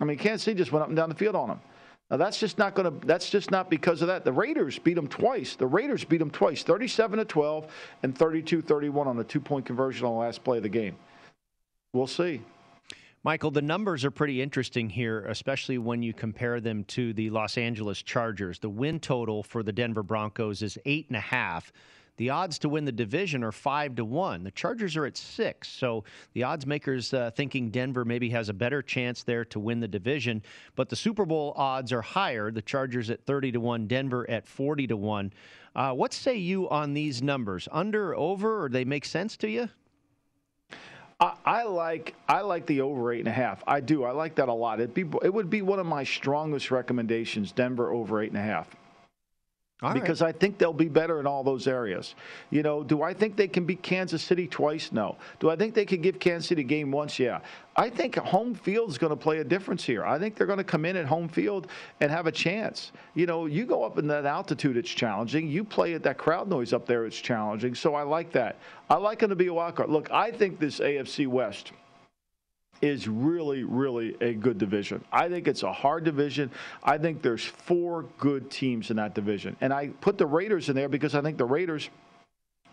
I 0.00 0.04
mean, 0.04 0.18
Kansas 0.18 0.42
City 0.42 0.58
just 0.58 0.72
went 0.72 0.82
up 0.82 0.88
and 0.88 0.96
down 0.96 1.08
the 1.08 1.14
field 1.14 1.36
on 1.36 1.48
them. 1.48 1.60
Now 2.10 2.18
that's 2.18 2.38
just 2.38 2.58
not 2.58 2.74
going 2.74 3.00
to. 3.00 3.06
That's 3.06 3.30
just 3.30 3.50
not 3.50 3.70
because 3.70 4.02
of 4.02 4.08
that. 4.08 4.24
The 4.24 4.32
Raiders 4.32 4.78
beat 4.78 4.94
them 4.94 5.08
twice. 5.08 5.56
The 5.56 5.66
Raiders 5.66 6.04
beat 6.04 6.18
them 6.18 6.30
twice, 6.30 6.62
37 6.62 7.18
to 7.18 7.24
12 7.24 7.72
and 8.02 8.14
32-31 8.14 9.06
on 9.06 9.18
a 9.18 9.24
two-point 9.24 9.64
conversion 9.64 10.06
on 10.06 10.12
the 10.12 10.18
last 10.18 10.44
play 10.44 10.58
of 10.58 10.62
the 10.62 10.68
game. 10.68 10.96
We'll 11.92 12.06
see. 12.06 12.42
Michael, 13.22 13.50
the 13.50 13.62
numbers 13.62 14.04
are 14.04 14.10
pretty 14.10 14.42
interesting 14.42 14.90
here, 14.90 15.24
especially 15.26 15.78
when 15.78 16.02
you 16.02 16.12
compare 16.12 16.60
them 16.60 16.84
to 16.84 17.14
the 17.14 17.30
Los 17.30 17.56
Angeles 17.56 18.02
Chargers. 18.02 18.58
The 18.58 18.68
win 18.68 19.00
total 19.00 19.42
for 19.42 19.62
the 19.62 19.72
Denver 19.72 20.02
Broncos 20.02 20.60
is 20.60 20.76
eight 20.84 21.06
and 21.08 21.16
a 21.16 21.20
half. 21.20 21.72
The 22.16 22.30
odds 22.30 22.58
to 22.60 22.68
win 22.68 22.84
the 22.84 22.92
division 22.92 23.42
are 23.42 23.50
five 23.50 23.96
to 23.96 24.04
one. 24.04 24.44
The 24.44 24.52
Chargers 24.52 24.96
are 24.96 25.04
at 25.04 25.16
six, 25.16 25.68
so 25.68 26.04
the 26.32 26.44
odds 26.44 26.64
makers 26.64 27.12
uh, 27.12 27.32
thinking 27.34 27.70
Denver 27.70 28.04
maybe 28.04 28.30
has 28.30 28.48
a 28.48 28.54
better 28.54 28.82
chance 28.82 29.24
there 29.24 29.44
to 29.46 29.58
win 29.58 29.80
the 29.80 29.88
division. 29.88 30.42
But 30.76 30.88
the 30.88 30.96
Super 30.96 31.26
Bowl 31.26 31.54
odds 31.56 31.92
are 31.92 32.02
higher. 32.02 32.52
The 32.52 32.62
Chargers 32.62 33.10
at 33.10 33.24
thirty 33.26 33.50
to 33.52 33.58
one, 33.58 33.88
Denver 33.88 34.28
at 34.30 34.46
forty 34.46 34.86
to 34.86 34.96
one. 34.96 35.32
Uh, 35.74 35.92
what 35.92 36.12
say 36.12 36.36
you 36.36 36.68
on 36.70 36.94
these 36.94 37.20
numbers? 37.20 37.68
Under, 37.72 38.14
over, 38.14 38.64
or 38.64 38.68
they 38.68 38.84
make 38.84 39.04
sense 39.04 39.36
to 39.38 39.50
you? 39.50 39.68
I, 41.18 41.34
I 41.44 41.62
like 41.64 42.14
I 42.28 42.42
like 42.42 42.66
the 42.66 42.80
over 42.80 43.12
eight 43.12 43.20
and 43.20 43.28
a 43.28 43.32
half. 43.32 43.64
I 43.66 43.80
do. 43.80 44.04
I 44.04 44.12
like 44.12 44.36
that 44.36 44.48
a 44.48 44.52
lot. 44.52 44.80
It'd 44.80 44.94
be 44.94 45.04
it 45.22 45.34
would 45.34 45.50
be 45.50 45.62
one 45.62 45.80
of 45.80 45.86
my 45.86 46.04
strongest 46.04 46.70
recommendations. 46.70 47.50
Denver 47.50 47.92
over 47.92 48.22
eight 48.22 48.30
and 48.30 48.38
a 48.38 48.42
half. 48.42 48.68
All 49.84 49.92
right. 49.92 50.00
because 50.00 50.22
I 50.22 50.32
think 50.32 50.56
they'll 50.56 50.72
be 50.72 50.88
better 50.88 51.20
in 51.20 51.26
all 51.26 51.44
those 51.44 51.66
areas. 51.66 52.14
You 52.50 52.62
know, 52.62 52.82
do 52.82 53.02
I 53.02 53.12
think 53.12 53.36
they 53.36 53.48
can 53.48 53.66
beat 53.66 53.82
Kansas 53.82 54.22
City 54.22 54.46
twice? 54.46 54.92
No. 54.92 55.16
Do 55.40 55.50
I 55.50 55.56
think 55.56 55.74
they 55.74 55.84
could 55.84 56.00
give 56.00 56.18
Kansas 56.18 56.48
City 56.48 56.62
a 56.62 56.64
game 56.64 56.90
once? 56.90 57.18
Yeah. 57.18 57.40
I 57.76 57.90
think 57.90 58.16
home 58.16 58.54
field 58.54 58.88
is 58.88 58.98
going 58.98 59.10
to 59.10 59.16
play 59.16 59.38
a 59.40 59.44
difference 59.44 59.84
here. 59.84 60.04
I 60.04 60.18
think 60.18 60.36
they're 60.36 60.46
going 60.46 60.58
to 60.58 60.64
come 60.64 60.84
in 60.84 60.96
at 60.96 61.04
home 61.06 61.28
field 61.28 61.66
and 62.00 62.10
have 62.10 62.26
a 62.26 62.32
chance. 62.32 62.92
You 63.14 63.26
know, 63.26 63.46
you 63.46 63.66
go 63.66 63.84
up 63.84 63.98
in 63.98 64.06
that 64.08 64.24
altitude, 64.24 64.76
it's 64.76 64.90
challenging. 64.90 65.48
You 65.48 65.64
play 65.64 65.94
at 65.94 66.02
that 66.04 66.16
crowd 66.16 66.48
noise 66.48 66.72
up 66.72 66.86
there, 66.86 67.04
it's 67.04 67.20
challenging. 67.20 67.74
So 67.74 67.94
I 67.94 68.02
like 68.02 68.32
that. 68.32 68.58
I 68.88 68.94
like 68.94 69.18
them 69.18 69.30
to 69.30 69.36
be 69.36 69.48
a 69.48 69.54
wild 69.54 69.74
card. 69.74 69.90
Look, 69.90 70.10
I 70.10 70.30
think 70.30 70.58
this 70.58 70.78
AFC 70.78 71.26
West 71.26 71.72
is 72.84 73.08
really, 73.08 73.64
really 73.64 74.14
a 74.20 74.34
good 74.34 74.58
division. 74.58 75.02
I 75.10 75.28
think 75.28 75.48
it's 75.48 75.62
a 75.62 75.72
hard 75.72 76.04
division. 76.04 76.50
I 76.82 76.98
think 76.98 77.22
there's 77.22 77.44
four 77.44 78.02
good 78.18 78.50
teams 78.50 78.90
in 78.90 78.96
that 78.96 79.14
division. 79.14 79.56
And 79.62 79.72
I 79.72 79.88
put 80.00 80.18
the 80.18 80.26
Raiders 80.26 80.68
in 80.68 80.76
there 80.76 80.90
because 80.90 81.14
I 81.14 81.22
think 81.22 81.38
the 81.38 81.46
Raiders 81.46 81.88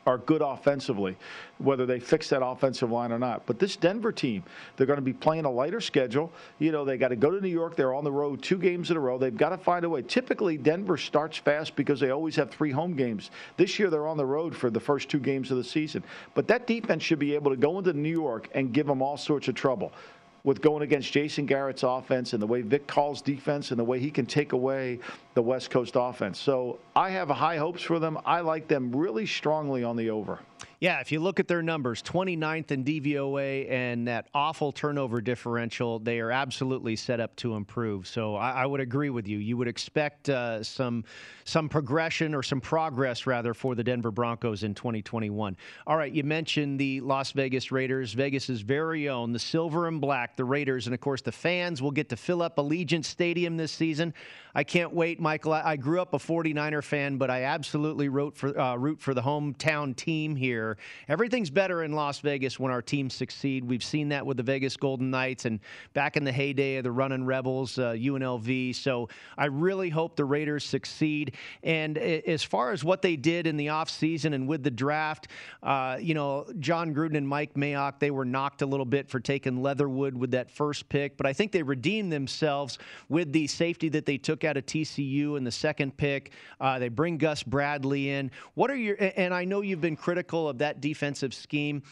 are 0.07 0.17
good 0.17 0.41
offensively, 0.41 1.15
whether 1.59 1.85
they 1.85 1.99
fix 1.99 2.29
that 2.29 2.43
offensive 2.43 2.89
line 2.91 3.11
or 3.11 3.19
not. 3.19 3.45
But 3.45 3.59
this 3.59 3.75
Denver 3.75 4.11
team, 4.11 4.43
they're 4.75 4.87
going 4.87 4.97
to 4.97 5.03
be 5.03 5.13
playing 5.13 5.45
a 5.45 5.51
lighter 5.51 5.79
schedule. 5.79 6.31
You 6.59 6.71
know, 6.71 6.83
they 6.83 6.97
got 6.97 7.09
to 7.09 7.15
go 7.15 7.29
to 7.29 7.39
New 7.39 7.49
York. 7.49 7.75
They're 7.75 7.93
on 7.93 8.03
the 8.03 8.11
road 8.11 8.41
two 8.41 8.57
games 8.57 8.89
in 8.89 8.97
a 8.97 8.99
row. 8.99 9.17
They've 9.17 9.35
got 9.35 9.49
to 9.49 9.57
find 9.57 9.85
a 9.85 9.89
way. 9.89 10.01
Typically, 10.01 10.57
Denver 10.57 10.97
starts 10.97 11.37
fast 11.37 11.75
because 11.75 11.99
they 11.99 12.09
always 12.09 12.35
have 12.35 12.49
three 12.49 12.71
home 12.71 12.95
games. 12.95 13.29
This 13.57 13.77
year, 13.77 13.89
they're 13.89 14.07
on 14.07 14.17
the 14.17 14.25
road 14.25 14.55
for 14.55 14.69
the 14.69 14.79
first 14.79 15.09
two 15.09 15.19
games 15.19 15.51
of 15.51 15.57
the 15.57 15.63
season. 15.63 16.03
But 16.33 16.47
that 16.47 16.65
defense 16.65 17.03
should 17.03 17.19
be 17.19 17.35
able 17.35 17.51
to 17.51 17.57
go 17.57 17.77
into 17.77 17.93
New 17.93 18.09
York 18.09 18.49
and 18.55 18.73
give 18.73 18.87
them 18.87 19.01
all 19.01 19.17
sorts 19.17 19.47
of 19.47 19.55
trouble 19.55 19.91
with 20.43 20.61
going 20.61 20.81
against 20.81 21.11
Jason 21.11 21.45
Garrett's 21.45 21.83
offense 21.83 22.33
and 22.33 22.41
the 22.41 22.47
way 22.47 22.61
Vic 22.61 22.87
calls 22.87 23.21
defense 23.21 23.71
and 23.71 23.79
the 23.79 23.83
way 23.83 23.99
he 23.99 24.09
can 24.09 24.25
take 24.25 24.53
away 24.53 24.99
the 25.33 25.41
West 25.41 25.69
Coast 25.69 25.93
offense. 25.95 26.39
So 26.39 26.79
I 26.95 27.11
have 27.11 27.29
high 27.29 27.57
hopes 27.57 27.81
for 27.81 27.99
them. 27.99 28.17
I 28.25 28.41
like 28.41 28.67
them 28.67 28.95
really 28.95 29.25
strongly 29.25 29.83
on 29.83 29.95
the 29.95 30.09
over. 30.09 30.39
Yeah, 30.81 30.99
if 30.99 31.11
you 31.11 31.19
look 31.19 31.39
at 31.39 31.47
their 31.47 31.61
numbers, 31.61 32.01
29th 32.01 32.71
in 32.71 32.83
DVOA 32.83 33.69
and 33.69 34.07
that 34.07 34.29
awful 34.33 34.71
turnover 34.71 35.21
differential, 35.21 35.99
they 35.99 36.19
are 36.19 36.31
absolutely 36.31 36.95
set 36.95 37.19
up 37.19 37.35
to 37.35 37.53
improve. 37.53 38.07
So 38.07 38.35
I, 38.35 38.63
I 38.63 38.65
would 38.65 38.81
agree 38.81 39.11
with 39.11 39.27
you. 39.27 39.37
You 39.37 39.57
would 39.57 39.67
expect 39.67 40.29
uh, 40.29 40.63
some 40.63 41.03
some 41.43 41.69
progression 41.69 42.33
or 42.33 42.41
some 42.41 42.61
progress 42.61 43.27
rather 43.27 43.53
for 43.53 43.75
the 43.75 43.83
Denver 43.83 44.09
Broncos 44.09 44.63
in 44.63 44.73
2021. 44.73 45.55
All 45.85 45.97
right, 45.97 46.11
you 46.11 46.23
mentioned 46.23 46.79
the 46.79 46.99
Las 47.01 47.31
Vegas 47.31 47.71
Raiders, 47.71 48.13
Vegas's 48.13 48.61
very 48.61 49.07
own, 49.07 49.33
the 49.33 49.39
silver 49.39 49.87
and 49.87 50.01
black, 50.01 50.35
the 50.35 50.45
Raiders, 50.45 50.87
and 50.87 50.95
of 50.95 51.01
course 51.01 51.21
the 51.21 51.31
fans 51.31 51.81
will 51.81 51.91
get 51.91 52.09
to 52.09 52.15
fill 52.15 52.41
up 52.41 52.57
Allegiant 52.57 53.05
Stadium 53.05 53.55
this 53.55 53.71
season. 53.71 54.15
I 54.55 54.63
can't 54.63 54.93
wait, 54.93 55.19
Michael. 55.21 55.53
I, 55.53 55.61
I 55.61 55.75
grew 55.75 56.01
up 56.01 56.13
a 56.13 56.17
49er 56.17 56.83
fan, 56.83 57.17
but 57.17 57.29
I 57.29 57.43
absolutely 57.43 58.09
root 58.09 58.35
for 58.35 58.57
uh, 58.59 58.75
root 58.75 58.99
for 58.99 59.13
the 59.13 59.21
hometown 59.21 59.95
team 59.95 60.35
here. 60.35 60.77
Everything's 61.07 61.51
better 61.51 61.83
in 61.83 61.93
Las 61.93 62.19
Vegas 62.19 62.59
when 62.59 62.71
our 62.71 62.81
teams 62.81 63.13
succeed. 63.13 63.63
We've 63.63 63.83
seen 63.83 64.09
that 64.09 64.25
with 64.25 64.37
the 64.37 64.43
Vegas 64.43 64.75
Golden 64.75 65.11
Knights 65.11 65.45
and 65.45 65.59
back 65.93 66.17
in 66.17 66.23
the 66.23 66.31
heyday 66.31 66.77
of 66.77 66.83
the 66.83 66.91
Running 66.91 67.23
Rebels, 67.23 67.77
uh, 67.77 67.91
UNLV. 67.91 68.75
So 68.75 69.09
I 69.37 69.45
really 69.45 69.89
hope 69.89 70.15
the 70.15 70.25
Raiders 70.25 70.65
succeed. 70.65 71.35
And 71.61 71.97
as 71.99 72.43
far 72.43 72.71
as 72.71 72.83
what 72.83 73.03
they 73.03 73.15
did 73.15 73.45
in 73.45 73.57
the 73.57 73.67
offseason 73.67 74.33
and 74.33 74.47
with 74.47 74.63
the 74.63 74.71
draft, 74.71 75.27
uh, 75.61 75.97
you 76.01 76.15
know, 76.15 76.47
Jon 76.59 76.95
Gruden 76.95 77.15
and 77.15 77.27
Mike 77.27 77.53
Mayock, 77.53 77.99
they 77.99 78.11
were 78.11 78.25
knocked 78.25 78.63
a 78.63 78.65
little 78.65 78.85
bit 78.85 79.07
for 79.07 79.19
taking 79.19 79.61
Leatherwood 79.61 80.15
with 80.15 80.31
that 80.31 80.49
first 80.49 80.89
pick, 80.89 81.15
but 81.15 81.27
I 81.27 81.33
think 81.33 81.51
they 81.51 81.63
redeemed 81.63 82.11
themselves 82.11 82.79
with 83.07 83.31
the 83.31 83.45
safety 83.45 83.87
that 83.89 84.07
they 84.07 84.17
took 84.17 84.43
out 84.43 84.57
of 84.57 84.65
TCU 84.65 85.10
in 85.37 85.43
the 85.43 85.51
second 85.51 85.97
pick. 85.97 86.31
Uh, 86.59 86.79
they 86.79 86.89
bring 86.89 87.17
Gus 87.17 87.43
Bradley 87.43 88.09
in. 88.09 88.31
What 88.53 88.71
are 88.71 88.75
your, 88.75 88.97
and 88.99 89.33
I 89.33 89.45
know 89.45 89.61
you've 89.61 89.81
been 89.81 89.95
critical 89.95 90.49
of 90.49 90.59
that 90.59 90.81
defensive 90.81 91.33
scheme. 91.33 91.83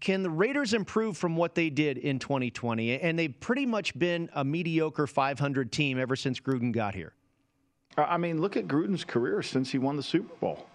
Can 0.00 0.22
the 0.22 0.30
Raiders 0.30 0.74
improve 0.74 1.16
from 1.16 1.36
what 1.36 1.54
they 1.54 1.70
did 1.70 1.98
in 1.98 2.18
2020? 2.18 3.00
And 3.00 3.18
they've 3.18 3.38
pretty 3.40 3.66
much 3.66 3.98
been 3.98 4.28
a 4.34 4.44
mediocre 4.44 5.06
500 5.06 5.72
team 5.72 5.98
ever 5.98 6.16
since 6.16 6.38
Gruden 6.38 6.72
got 6.72 6.94
here. 6.94 7.12
I 7.96 8.18
mean, 8.18 8.40
look 8.40 8.56
at 8.56 8.66
Gruden's 8.68 9.04
career 9.04 9.42
since 9.42 9.70
he 9.70 9.78
won 9.78 9.96
the 9.96 10.02
Super 10.02 10.34
Bowl. 10.36 10.66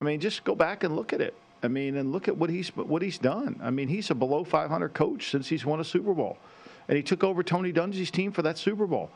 I 0.00 0.04
mean, 0.06 0.20
just 0.20 0.42
go 0.44 0.54
back 0.54 0.84
and 0.84 0.96
look 0.96 1.12
at 1.12 1.20
it. 1.20 1.34
I 1.62 1.68
mean, 1.68 1.96
and 1.96 2.12
look 2.12 2.28
at 2.28 2.36
what 2.36 2.50
he's 2.50 2.68
what 2.76 3.02
he's 3.02 3.18
done. 3.18 3.58
I 3.62 3.70
mean, 3.70 3.88
he's 3.88 4.10
a 4.10 4.14
below 4.14 4.44
500 4.44 4.92
coach 4.92 5.30
since 5.30 5.48
he's 5.48 5.64
won 5.64 5.80
a 5.80 5.84
Super 5.84 6.12
Bowl. 6.14 6.38
and 6.88 6.96
he 6.96 7.02
took 7.02 7.24
over 7.24 7.42
Tony 7.42 7.72
Dungy's 7.72 8.10
team 8.10 8.32
for 8.32 8.42
that 8.42 8.58
Super 8.58 8.86
Bowl. 8.86 9.10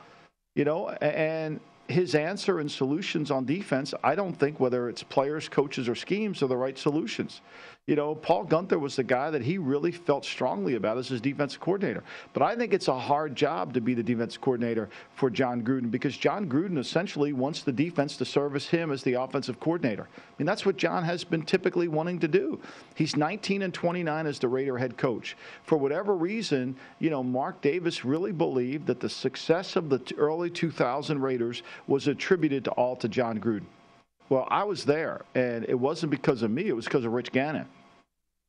You 0.59 0.65
know, 0.65 0.89
and 0.89 1.61
his 1.87 2.17
answer 2.17 2.59
and 2.59 2.69
solutions 2.69 3.31
on 3.31 3.45
defense, 3.45 3.95
I 4.03 4.17
don't 4.17 4.35
think 4.35 4.59
whether 4.59 4.89
it's 4.89 5.05
players, 5.05 5.49
coaches, 5.49 5.89
or 5.89 5.95
schemes 5.95 6.43
are 6.43 6.49
the 6.49 6.57
right 6.57 6.77
solutions. 6.77 7.43
You 7.89 7.97
know, 7.97 8.15
Paul 8.15 8.45
Guenther 8.45 8.79
was 8.79 8.97
the 8.97 9.03
guy 9.03 9.31
that 9.31 9.41
he 9.41 9.57
really 9.57 9.93
felt 9.93 10.23
strongly 10.23 10.75
about 10.75 10.99
as 10.99 11.09
his 11.09 11.23
defensive 11.23 11.59
coordinator. 11.59 12.05
But 12.35 12.43
I 12.43 12.55
think 12.55 12.75
it's 12.75 12.89
a 12.89 12.99
hard 12.99 13.35
job 13.35 13.73
to 13.73 13.81
be 13.81 13.95
the 13.95 14.03
defensive 14.03 14.43
coordinator 14.43 14.91
for 15.15 15.31
Jon 15.31 15.63
Gruden 15.63 15.91
because 15.91 16.15
Jon 16.15 16.51
Gruden 16.51 16.77
essentially 16.77 17.33
wants 17.33 17.63
the 17.63 17.73
defense 17.73 18.19
to 18.19 18.27
service 18.27 18.69
him 18.69 18.93
as 18.93 19.03
the 19.03 19.15
offensive 19.15 19.59
coordinator. 19.59 20.03
I 20.03 20.33
mean, 20.37 20.45
that's 20.45 20.67
what 20.67 20.77
John 20.77 21.03
has 21.03 21.25
been 21.25 21.41
typically 21.41 21.89
wanting 21.89 22.19
to 22.19 22.29
do. 22.29 22.61
He's 22.95 23.17
19 23.17 23.63
and 23.63 23.73
29 23.73 24.27
as 24.27 24.39
the 24.39 24.49
Raider 24.49 24.77
head 24.77 24.99
coach. 24.99 25.35
For 25.63 25.79
whatever 25.79 26.15
reason, 26.15 26.77
you 26.99 27.09
know, 27.09 27.23
Mark 27.23 27.63
Davis 27.63 28.05
really 28.05 28.33
believed 28.33 28.87
that 28.89 29.01
the 29.01 29.09
success 29.09 29.77
of 29.77 29.89
the 29.89 30.03
early 30.19 30.51
2000 30.51 31.23
Raiders 31.23 31.63
was 31.87 32.07
attributed 32.07 32.65
to 32.65 32.71
all 32.73 32.97
to 32.97 33.09
Jon 33.09 33.41
Gruden. 33.41 33.65
Well, 34.29 34.47
I 34.51 34.63
was 34.65 34.85
there, 34.85 35.23
and 35.35 35.65
it 35.71 35.75
wasn't 35.75 36.11
because 36.11 36.43
of 36.43 36.51
me, 36.51 36.69
it 36.69 36.77
was 36.77 36.85
because 36.85 37.07
of 37.07 37.15
Rich 37.15 37.33
Gannon 37.33 37.65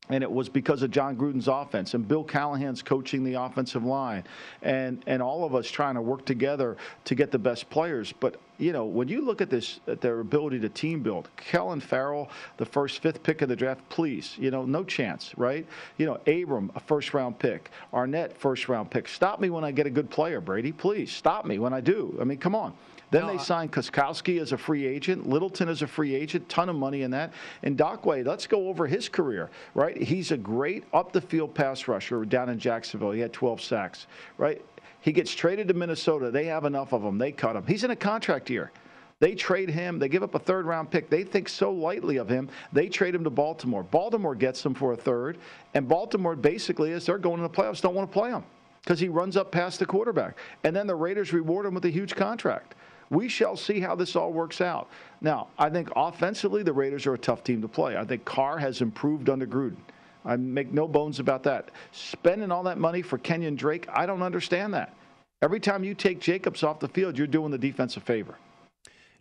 and 0.09 0.23
it 0.23 0.31
was 0.31 0.49
because 0.49 0.81
of 0.81 0.91
Jon 0.91 1.15
Gruden's 1.15 1.47
offense 1.47 1.93
and 1.93 2.07
Bill 2.07 2.23
Callahan's 2.23 2.81
coaching 2.81 3.23
the 3.23 3.35
offensive 3.35 3.83
line 3.83 4.23
and 4.61 5.03
and 5.07 5.21
all 5.21 5.45
of 5.45 5.55
us 5.55 5.69
trying 5.69 5.95
to 5.95 6.01
work 6.01 6.25
together 6.25 6.77
to 7.05 7.15
get 7.15 7.31
the 7.31 7.39
best 7.39 7.69
players. 7.69 8.13
But 8.19 8.39
you 8.57 8.73
know 8.73 8.85
when 8.85 9.07
you 9.07 9.21
look 9.21 9.41
at 9.41 9.49
this 9.49 9.79
at 9.87 10.01
their 10.01 10.19
ability 10.19 10.59
to 10.61 10.69
team 10.69 11.01
build 11.01 11.29
Clelin 11.37 11.81
Ferrell 11.81 12.29
the 12.57 12.65
first 12.65 13.01
fifth 13.01 13.23
pick 13.23 13.41
of 13.41 13.49
the 13.49 13.55
draft 13.55 13.87
please 13.89 14.35
you 14.37 14.51
know 14.51 14.65
no 14.65 14.83
chance 14.83 15.37
right? 15.37 15.65
You 15.97 16.07
know 16.07 16.19
Abram 16.27 16.71
a 16.75 16.79
first 16.79 17.13
round 17.13 17.39
pick 17.39 17.71
Arnette 17.93 18.33
first 18.33 18.67
round 18.67 18.89
pick. 18.89 19.07
Stop 19.07 19.39
me 19.39 19.49
when 19.49 19.63
I 19.63 19.71
get 19.71 19.85
a 19.85 19.91
good 19.91 20.09
player 20.09 20.41
Brady 20.41 20.71
please. 20.71 21.11
Stop 21.11 21.45
me 21.45 21.59
when 21.59 21.73
I 21.73 21.81
do. 21.81 22.17
I 22.19 22.23
mean 22.23 22.39
come 22.39 22.55
on 22.55 22.73
then 23.11 23.23
no, 23.23 23.31
they 23.31 23.37
signed 23.37 23.71
Gostkowski 23.71 24.39
as 24.39 24.51
a 24.51 24.57
free 24.57 24.85
agent, 24.85 25.27
Littleton 25.27 25.67
as 25.67 25.81
a 25.81 25.87
free 25.87 26.13
agent, 26.13 26.47
ton 26.47 26.69
of 26.69 26.75
money 26.75 27.01
in 27.01 27.11
that. 27.11 27.33
And 27.63 27.77
Ngakoue, 27.77 28.25
let's 28.25 28.45
go 28.45 28.67
over 28.67 28.85
his 28.85 29.09
career, 29.09 29.49
right? 29.73 29.97
He's 29.97 30.31
a 30.31 30.37
great 30.37 30.83
up 30.93 31.11
the 31.11 31.21
field 31.21 31.55
pass 31.55 31.87
rusher 31.87 32.23
down 32.25 32.49
in 32.49 32.59
Jacksonville. 32.59 33.11
He 33.11 33.19
had 33.19 33.33
12 33.33 33.61
sacks, 33.61 34.07
right? 34.37 34.63
He 35.01 35.11
gets 35.11 35.33
traded 35.33 35.67
to 35.69 35.73
Minnesota. 35.73 36.29
They 36.29 36.45
have 36.45 36.65
enough 36.65 36.93
of 36.93 37.03
him. 37.03 37.17
They 37.17 37.31
cut 37.31 37.55
him. 37.55 37.65
He's 37.65 37.83
in 37.83 37.91
a 37.91 37.95
contract 37.95 38.49
year. 38.49 38.71
They 39.19 39.35
trade 39.35 39.69
him. 39.69 39.99
They 39.99 40.07
give 40.07 40.23
up 40.23 40.35
a 40.35 40.39
third 40.39 40.65
round 40.65 40.91
pick. 40.91 41.09
They 41.09 41.23
think 41.23 41.49
so 41.49 41.71
lightly 41.71 42.17
of 42.17 42.29
him. 42.29 42.49
They 42.71 42.87
trade 42.87 43.15
him 43.15 43.23
to 43.25 43.29
Baltimore. 43.29 43.83
Baltimore 43.83 44.35
gets 44.35 44.65
him 44.65 44.73
for 44.73 44.93
a 44.93 44.95
third. 44.95 45.37
And 45.73 45.87
Baltimore 45.87 46.35
basically, 46.35 46.93
as 46.93 47.05
they're 47.05 47.17
going 47.17 47.37
in 47.37 47.43
the 47.43 47.49
playoffs, 47.49 47.81
don't 47.81 47.95
want 47.95 48.09
to 48.09 48.13
play 48.13 48.29
him 48.29 48.43
because 48.81 48.99
he 48.99 49.09
runs 49.09 49.35
up 49.35 49.51
past 49.51 49.79
the 49.79 49.85
quarterback. 49.85 50.37
And 50.63 50.75
then 50.75 50.87
the 50.87 50.95
Raiders 50.95 51.33
reward 51.33 51.65
him 51.65 51.73
with 51.73 51.85
a 51.85 51.89
huge 51.89 52.15
contract. 52.15 52.75
We 53.09 53.27
shall 53.27 53.55
see 53.55 53.79
how 53.79 53.95
this 53.95 54.15
all 54.15 54.31
works 54.31 54.61
out. 54.61 54.89
Now, 55.21 55.47
I 55.57 55.69
think 55.69 55.89
offensively, 55.95 56.63
the 56.63 56.73
Raiders 56.73 57.05
are 57.07 57.13
a 57.13 57.17
tough 57.17 57.43
team 57.43 57.61
to 57.61 57.67
play. 57.67 57.97
I 57.97 58.05
think 58.05 58.23
Carr 58.25 58.57
has 58.57 58.81
improved 58.81 59.29
under 59.29 59.47
Gruden. 59.47 59.77
I 60.25 60.35
make 60.35 60.71
no 60.71 60.87
bones 60.87 61.19
about 61.19 61.43
that. 61.43 61.71
Spending 61.91 62.51
all 62.51 62.63
that 62.63 62.77
money 62.77 63.01
for 63.01 63.17
Kenyan 63.17 63.55
Drake, 63.55 63.87
I 63.91 64.05
don't 64.05 64.21
understand 64.21 64.73
that. 64.73 64.93
Every 65.41 65.59
time 65.59 65.83
you 65.83 65.95
take 65.95 66.19
Jacobs 66.19 66.63
off 66.63 66.79
the 66.79 66.89
field, 66.89 67.17
you're 67.17 67.27
doing 67.27 67.51
the 67.51 67.57
defense 67.57 67.97
a 67.97 68.01
favor. 68.01 68.35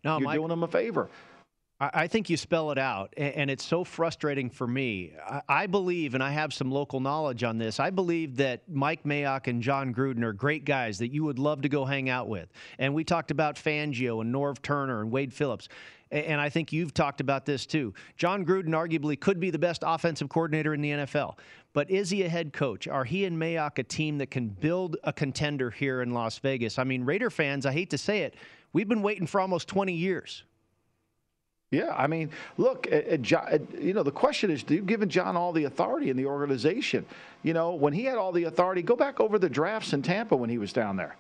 No, 0.04 0.18
you're 0.18 0.26
Mike, 0.26 0.36
doing 0.36 0.48
them 0.48 0.62
a 0.64 0.68
favor. 0.68 1.08
I 1.80 2.08
think 2.08 2.28
you 2.28 2.36
spell 2.36 2.72
it 2.72 2.78
out, 2.78 3.14
and 3.16 3.48
it's 3.48 3.64
so 3.64 3.84
frustrating 3.84 4.50
for 4.50 4.66
me. 4.66 5.12
I 5.48 5.68
believe, 5.68 6.14
and 6.14 6.22
I 6.24 6.30
have 6.32 6.52
some 6.52 6.72
local 6.72 6.98
knowledge 6.98 7.44
on 7.44 7.56
this, 7.56 7.78
I 7.78 7.90
believe 7.90 8.36
that 8.38 8.62
Mike 8.68 9.04
Mayock 9.04 9.46
and 9.46 9.62
Jon 9.62 9.94
Gruden 9.94 10.24
are 10.24 10.32
great 10.32 10.64
guys 10.64 10.98
that 10.98 11.12
you 11.12 11.22
would 11.22 11.38
love 11.38 11.62
to 11.62 11.68
go 11.68 11.84
hang 11.84 12.10
out 12.10 12.28
with. 12.28 12.48
And 12.80 12.94
we 12.94 13.04
talked 13.04 13.30
about 13.30 13.54
Fangio 13.54 14.20
and 14.20 14.34
Norv 14.34 14.60
Turner 14.60 15.00
and 15.00 15.12
Wade 15.12 15.32
Phillips. 15.32 15.68
And 16.10 16.40
I 16.40 16.48
think 16.48 16.72
you've 16.72 16.94
talked 16.94 17.20
about 17.20 17.46
this 17.46 17.64
too. 17.64 17.94
Jon 18.16 18.44
Gruden 18.44 18.70
arguably 18.70 19.18
could 19.18 19.38
be 19.38 19.50
the 19.50 19.58
best 19.58 19.84
offensive 19.86 20.28
coordinator 20.28 20.74
in 20.74 20.80
the 20.80 20.90
NFL. 20.90 21.38
But 21.74 21.90
is 21.90 22.10
he 22.10 22.24
a 22.24 22.28
head 22.28 22.52
coach? 22.52 22.88
Are 22.88 23.04
he 23.04 23.24
and 23.24 23.40
Mayock 23.40 23.78
a 23.78 23.84
team 23.84 24.18
that 24.18 24.32
can 24.32 24.48
build 24.48 24.96
a 25.04 25.12
contender 25.12 25.70
here 25.70 26.02
in 26.02 26.12
Las 26.12 26.40
Vegas? 26.40 26.76
I 26.76 26.82
mean, 26.82 27.04
Raider 27.04 27.30
fans, 27.30 27.66
I 27.66 27.72
hate 27.72 27.90
to 27.90 27.98
say 27.98 28.22
it, 28.22 28.34
we've 28.72 28.88
been 28.88 29.02
waiting 29.02 29.28
for 29.28 29.40
almost 29.40 29.68
20 29.68 29.92
years. 29.92 30.42
Yeah, 31.70 31.94
I 31.94 32.06
mean, 32.06 32.30
look, 32.56 32.86
eh, 32.90 33.02
eh, 33.06 33.18
eh, 33.30 33.58
you 33.78 33.92
know, 33.92 34.02
the 34.02 34.10
question 34.10 34.50
is, 34.50 34.62
do 34.62 34.74
you've 34.74 34.86
given 34.86 35.10
Jon 35.10 35.36
all 35.36 35.52
the 35.52 35.64
authority 35.64 36.08
in 36.08 36.16
the 36.16 36.24
organization. 36.24 37.04
You 37.42 37.52
know, 37.52 37.74
when 37.74 37.92
he 37.92 38.04
had 38.04 38.16
all 38.16 38.32
the 38.32 38.44
authority, 38.44 38.80
go 38.80 38.96
back 38.96 39.20
over 39.20 39.38
the 39.38 39.50
drafts 39.50 39.92
in 39.92 40.00
Tampa 40.00 40.34
when 40.34 40.48
he 40.48 40.56
was 40.56 40.72
down 40.72 40.96
there. 40.96 41.16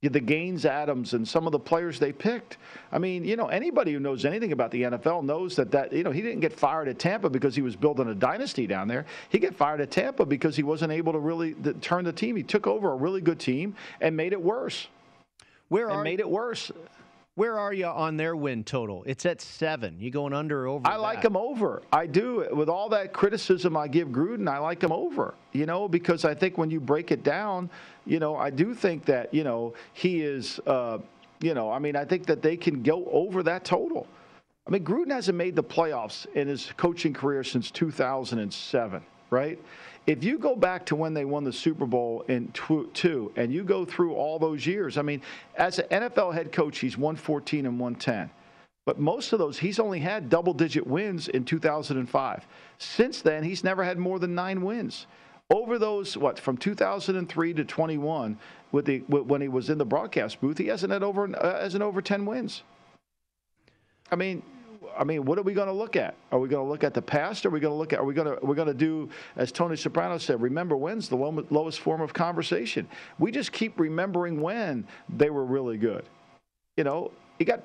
The 0.00 0.20
Gaines 0.20 0.64
Adams 0.64 1.14
and 1.14 1.26
some 1.26 1.46
of 1.46 1.52
the 1.52 1.58
players 1.58 1.98
they 1.98 2.12
picked. 2.12 2.58
I 2.92 2.98
mean, 2.98 3.24
you 3.24 3.34
know, 3.34 3.48
anybody 3.48 3.92
who 3.92 3.98
knows 3.98 4.24
anything 4.24 4.52
about 4.52 4.70
the 4.70 4.82
NFL 4.82 5.24
knows 5.24 5.56
that 5.56 5.72
that 5.72 5.92
you 5.92 6.04
know 6.04 6.12
he 6.12 6.22
didn't 6.22 6.38
get 6.38 6.52
fired 6.52 6.86
at 6.86 7.00
Tampa 7.00 7.28
because 7.28 7.56
he 7.56 7.62
was 7.62 7.74
building 7.74 8.06
a 8.06 8.14
dynasty 8.14 8.68
down 8.68 8.86
there. 8.86 9.06
He 9.30 9.40
got 9.40 9.56
fired 9.56 9.80
at 9.80 9.90
Tampa 9.90 10.24
because 10.24 10.54
he 10.54 10.62
wasn't 10.62 10.92
able 10.92 11.12
to 11.14 11.18
really 11.18 11.54
turn 11.80 12.04
the 12.04 12.12
team. 12.12 12.36
He 12.36 12.44
took 12.44 12.68
over 12.68 12.92
a 12.92 12.94
really 12.94 13.20
good 13.20 13.40
team 13.40 13.74
and 14.00 14.16
made 14.16 14.32
it 14.32 14.40
worse. 14.40 14.86
Where 15.68 15.88
and 15.88 15.96
are 15.96 16.04
made 16.04 16.20
it 16.20 16.30
worse? 16.30 16.70
Where 17.38 17.56
are 17.56 17.72
you 17.72 17.86
on 17.86 18.16
their 18.16 18.34
win 18.34 18.64
total? 18.64 19.04
It's 19.06 19.24
at 19.24 19.40
seven. 19.40 20.00
You 20.00 20.10
going 20.10 20.32
under 20.32 20.64
or 20.64 20.66
over? 20.66 20.88
I 20.88 20.94
that? 20.94 21.00
like 21.00 21.22
them 21.22 21.36
over. 21.36 21.82
I 21.92 22.04
do. 22.04 22.44
With 22.50 22.68
all 22.68 22.88
that 22.88 23.12
criticism 23.12 23.76
I 23.76 23.86
give 23.86 24.08
Gruden, 24.08 24.48
I 24.48 24.58
like 24.58 24.80
them 24.80 24.90
over. 24.90 25.34
You 25.52 25.64
know, 25.64 25.86
because 25.86 26.24
I 26.24 26.34
think 26.34 26.58
when 26.58 26.68
you 26.68 26.80
break 26.80 27.12
it 27.12 27.22
down, 27.22 27.70
you 28.04 28.18
know, 28.18 28.34
I 28.34 28.50
do 28.50 28.74
think 28.74 29.04
that 29.04 29.32
you 29.32 29.44
know 29.44 29.74
he 29.92 30.22
is. 30.22 30.58
Uh, 30.66 30.98
you 31.40 31.54
know, 31.54 31.70
I 31.70 31.78
mean, 31.78 31.94
I 31.94 32.04
think 32.04 32.26
that 32.26 32.42
they 32.42 32.56
can 32.56 32.82
go 32.82 33.04
over 33.12 33.44
that 33.44 33.64
total. 33.64 34.08
I 34.66 34.70
mean, 34.70 34.84
Gruden 34.84 35.12
hasn't 35.12 35.38
made 35.38 35.54
the 35.54 35.62
playoffs 35.62 36.26
in 36.34 36.48
his 36.48 36.72
coaching 36.76 37.14
career 37.14 37.44
since 37.44 37.70
2007, 37.70 39.00
right? 39.30 39.60
If 40.08 40.24
you 40.24 40.38
go 40.38 40.56
back 40.56 40.86
to 40.86 40.96
when 40.96 41.12
they 41.12 41.26
won 41.26 41.44
the 41.44 41.52
Super 41.52 41.84
Bowl 41.84 42.24
in 42.28 42.50
two, 42.94 43.30
and 43.36 43.52
you 43.52 43.62
go 43.62 43.84
through 43.84 44.14
all 44.14 44.38
those 44.38 44.66
years, 44.66 44.96
I 44.96 45.02
mean, 45.02 45.20
as 45.56 45.78
an 45.78 45.84
NFL 45.90 46.32
head 46.32 46.50
coach, 46.50 46.78
he's 46.78 46.96
114 46.96 47.66
and 47.66 47.78
110. 47.78 48.30
But 48.86 48.98
most 48.98 49.34
of 49.34 49.38
those, 49.38 49.58
he's 49.58 49.78
only 49.78 50.00
had 50.00 50.30
double 50.30 50.54
digit 50.54 50.86
wins 50.86 51.28
in 51.28 51.44
2005. 51.44 52.46
Since 52.78 53.20
then, 53.20 53.44
he's 53.44 53.62
never 53.62 53.84
had 53.84 53.98
more 53.98 54.18
than 54.18 54.34
nine 54.34 54.62
wins. 54.62 55.06
Over 55.50 55.78
those, 55.78 56.16
what, 56.16 56.38
from 56.40 56.56
2003 56.56 57.52
to 57.52 57.64
21, 57.66 58.38
with 58.72 58.86
the, 58.86 59.00
when 59.00 59.42
he 59.42 59.48
was 59.48 59.68
in 59.68 59.76
the 59.76 59.84
broadcast 59.84 60.40
booth, 60.40 60.56
he 60.56 60.68
hasn't 60.68 60.90
had 60.90 61.02
over, 61.02 61.28
uh, 61.36 61.60
hasn't 61.60 61.82
over 61.82 62.00
10 62.00 62.24
wins. 62.24 62.62
I 64.10 64.16
mean, 64.16 64.42
I 64.98 65.04
mean, 65.04 65.24
what 65.24 65.38
are 65.38 65.42
we 65.42 65.54
going 65.54 65.68
to 65.68 65.72
look 65.72 65.94
at? 65.94 66.16
Are 66.32 66.40
we 66.40 66.48
going 66.48 66.64
to 66.64 66.68
look 66.68 66.82
at 66.82 66.92
the 66.92 67.00
past? 67.00 67.46
Are 67.46 67.50
we 67.50 67.60
going 67.60 67.72
to 67.72 67.76
look 67.76 67.92
at? 67.92 68.00
Are 68.00 68.04
we 68.04 68.14
going 68.14 68.26
to? 68.26 68.44
We're 68.44 68.56
going 68.56 68.68
to 68.68 68.74
do 68.74 69.08
as 69.36 69.52
Tony 69.52 69.76
Soprano 69.76 70.18
said. 70.18 70.42
Remember 70.42 70.76
when's 70.76 71.08
the 71.08 71.16
low, 71.16 71.46
lowest 71.50 71.78
form 71.78 72.00
of 72.00 72.12
conversation. 72.12 72.88
We 73.18 73.30
just 73.30 73.52
keep 73.52 73.78
remembering 73.78 74.40
when 74.40 74.86
they 75.08 75.30
were 75.30 75.44
really 75.44 75.78
good. 75.78 76.04
You 76.76 76.84
know, 76.84 77.12
he 77.38 77.44
got 77.44 77.62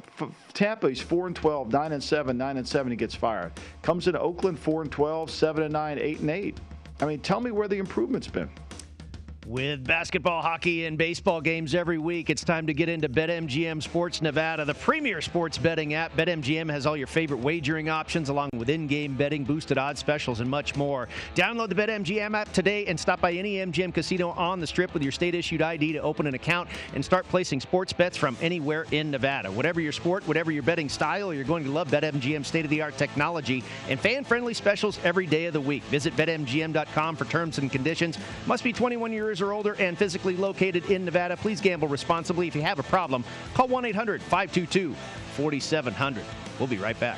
Tampa. 0.54 0.89
He's 0.89 1.02
four 1.02 1.26
and 1.26 1.36
12, 1.36 1.72
9 1.72 1.91
and 1.91 2.04
seven, 2.04 2.38
nine 2.38 2.58
and 2.58 2.67
seven. 2.67 2.91
He 2.91 2.96
gets 2.96 3.15
fired. 3.15 3.52
Comes 3.82 4.06
into 4.06 4.19
Oakland, 4.19 4.60
four 4.60 4.84
and 4.84 4.91
12, 4.91 5.32
seven 5.32 5.63
and 5.63 5.74
nine, 5.74 5.98
eight 6.00 6.19
and 6.19 6.30
eight. 6.30 6.60
I 7.02 7.06
mean, 7.06 7.19
tell 7.19 7.41
me 7.41 7.50
where 7.50 7.67
the 7.67 7.78
improvement's 7.78 8.28
been. 8.28 8.50
With 9.45 9.84
basketball, 9.84 10.41
hockey, 10.41 10.86
and 10.86 10.97
baseball 10.97 11.41
games 11.41 11.75
every 11.75 11.97
week, 11.97 12.29
it's 12.29 12.45
time 12.45 12.65
to 12.67 12.73
get 12.73 12.88
into 12.88 13.10
BetMGM 13.10 13.84
Sports 13.84 14.21
Nevada, 14.21 14.63
the 14.63 14.73
premier 14.73 15.19
sports 15.19 15.58
betting 15.58 15.95
app. 15.95 16.15
BetMGM 16.15 16.71
has 16.71 16.86
all 16.86 16.95
your 16.95 17.08
favorite 17.08 17.41
wagering 17.41 17.89
options, 17.89 18.29
along 18.29 18.51
with 18.56 18.69
in 18.69 18.88
game 18.88 19.15
betting, 19.15 19.43
boosted 19.43 19.77
odds 19.77 19.99
specials, 19.99 20.39
and 20.39 20.49
much 20.49 20.77
more. 20.77 21.10
Download 21.36 21.67
the 21.67 21.75
BetMGM 21.75 22.34
app 22.34 22.53
today 22.53 22.86
and 22.86 22.97
stop 22.97 23.19
by 23.19 23.34
any 23.34 23.56
MGM 23.56 23.93
casino 23.93 24.29
on 24.29 24.62
the 24.62 24.67
strip 24.67 24.93
with 24.93 25.03
your 25.03 25.12
state 25.12 25.36
issued 25.36 25.62
ID 25.62 25.91
to 25.91 25.99
open 25.99 26.25
an 26.25 26.36
account 26.36 26.69
and 26.95 27.03
start 27.03 27.27
placing 27.27 27.60
sports 27.60 27.91
bets 27.91 28.15
from 28.15 28.38
anywhere 28.39 28.86
in 28.91 29.12
Nevada. 29.12 29.51
Whatever 29.51 29.82
your 29.82 29.91
sport, 29.91 30.25
whatever 30.25 30.51
your 30.51 30.63
betting 30.63 30.88
style, 30.88 31.34
you're 31.34 31.43
going 31.43 31.65
to 31.65 31.71
love 31.71 31.89
BetMGM 31.89 32.45
state 32.45 32.63
of 32.63 32.71
the 32.71 32.82
art 32.82 32.97
technology 32.97 33.62
and 33.89 33.99
fan 33.99 34.23
friendly 34.23 34.53
specials 34.53 34.99
every 35.03 35.25
day 35.25 35.47
of 35.47 35.53
the 35.53 35.62
week. 35.62 35.84
Visit 35.84 36.15
BetMGM.com 36.15 37.17
for 37.17 37.25
terms 37.25 37.58
and 37.58 37.69
conditions. 37.69 38.17
Must 38.47 38.63
be 38.63 38.71
21 38.71 39.12
years 39.12 39.33
years 39.34 39.41
or 39.41 39.52
older 39.52 39.76
and 39.80 39.98
physically 39.98 40.38
located 40.38 40.91
in 40.91 41.04
Nevada. 41.04 41.36
Please 41.36 41.60
gamble 41.60 41.88
responsibly. 41.88 42.48
If 42.48 42.56
you 42.56 42.62
have 42.62 42.78
a 42.78 42.84
problem, 42.84 43.24
call 43.56 43.67
1 43.67 43.86
800 43.86 44.22
522 44.22 44.93
4700. 45.36 46.24
We'll 46.60 46.67
be 46.67 46.78
right 46.78 47.00
back. 47.00 47.17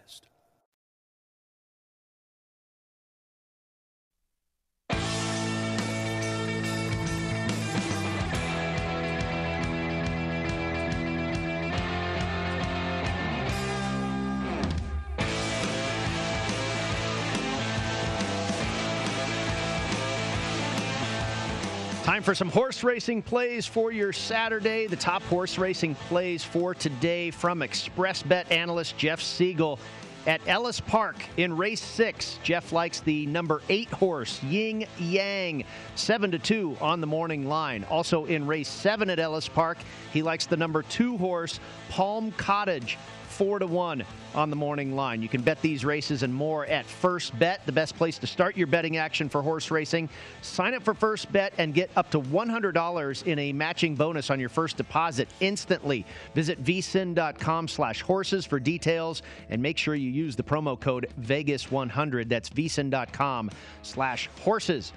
Time 22.11 22.23
for 22.23 22.35
some 22.35 22.49
horse 22.49 22.83
racing 22.83 23.21
plays 23.21 23.65
for 23.65 23.89
your 23.89 24.11
Saturday. 24.11 24.85
The 24.85 24.97
top 24.97 25.23
horse 25.23 25.57
racing 25.57 25.95
plays 25.95 26.43
for 26.43 26.75
today 26.75 27.31
from 27.31 27.61
Express 27.61 28.21
Bet 28.21 28.51
analyst 28.51 28.97
Jeff 28.97 29.21
Siegel. 29.21 29.79
At 30.27 30.39
Ellis 30.45 30.79
Park 30.79 31.15
in 31.37 31.57
race 31.57 31.81
six, 31.81 32.37
Jeff 32.43 32.71
likes 32.71 32.99
the 32.99 33.25
number 33.25 33.63
eight 33.69 33.89
horse, 33.89 34.41
Ying 34.43 34.85
Yang, 34.99 35.65
7 35.95 36.31
to 36.31 36.37
2 36.37 36.77
on 36.79 37.01
the 37.01 37.07
morning 37.07 37.49
line. 37.49 37.83
Also 37.89 38.25
in 38.25 38.45
race 38.45 38.69
seven 38.69 39.09
at 39.09 39.17
Ellis 39.17 39.49
Park, 39.49 39.79
he 40.13 40.21
likes 40.21 40.45
the 40.45 40.57
number 40.57 40.83
two 40.83 41.17
horse, 41.17 41.59
Palm 41.89 42.31
Cottage, 42.33 42.99
4 43.31 43.59
to 43.59 43.65
1 43.67 44.03
on 44.35 44.49
the 44.49 44.55
morning 44.55 44.95
line. 44.95 45.21
You 45.21 45.29
can 45.29 45.41
bet 45.41 45.61
these 45.61 45.83
races 45.83 46.23
and 46.23 46.33
more 46.33 46.65
at 46.65 46.85
First 46.85 47.37
Bet, 47.39 47.65
the 47.65 47.71
best 47.71 47.95
place 47.95 48.17
to 48.19 48.27
start 48.27 48.55
your 48.55 48.67
betting 48.67 48.97
action 48.97 49.29
for 49.29 49.41
horse 49.41 49.71
racing. 49.71 50.09
Sign 50.41 50.73
up 50.73 50.83
for 50.83 50.93
First 50.93 51.31
Bet 51.31 51.53
and 51.57 51.73
get 51.73 51.89
up 51.95 52.11
to 52.11 52.19
$100 52.19 53.23
in 53.25 53.39
a 53.39 53.53
matching 53.53 53.95
bonus 53.95 54.29
on 54.29 54.39
your 54.39 54.49
first 54.49 54.77
deposit 54.77 55.27
instantly. 55.39 56.05
Visit 56.35 56.63
vsin.com 56.63 57.67
slash 57.67 58.01
horses 58.01 58.45
for 58.45 58.59
details 58.59 59.21
and 59.49 59.61
make 59.61 59.77
sure 59.77 59.95
you 59.95 60.09
use 60.11 60.35
the 60.35 60.43
promo 60.43 60.79
code 60.79 61.07
Vegas100. 61.21 62.29
That's 62.29 62.49
vsin.com 62.49 63.49
slash 63.81 64.29
horses. 64.41 64.93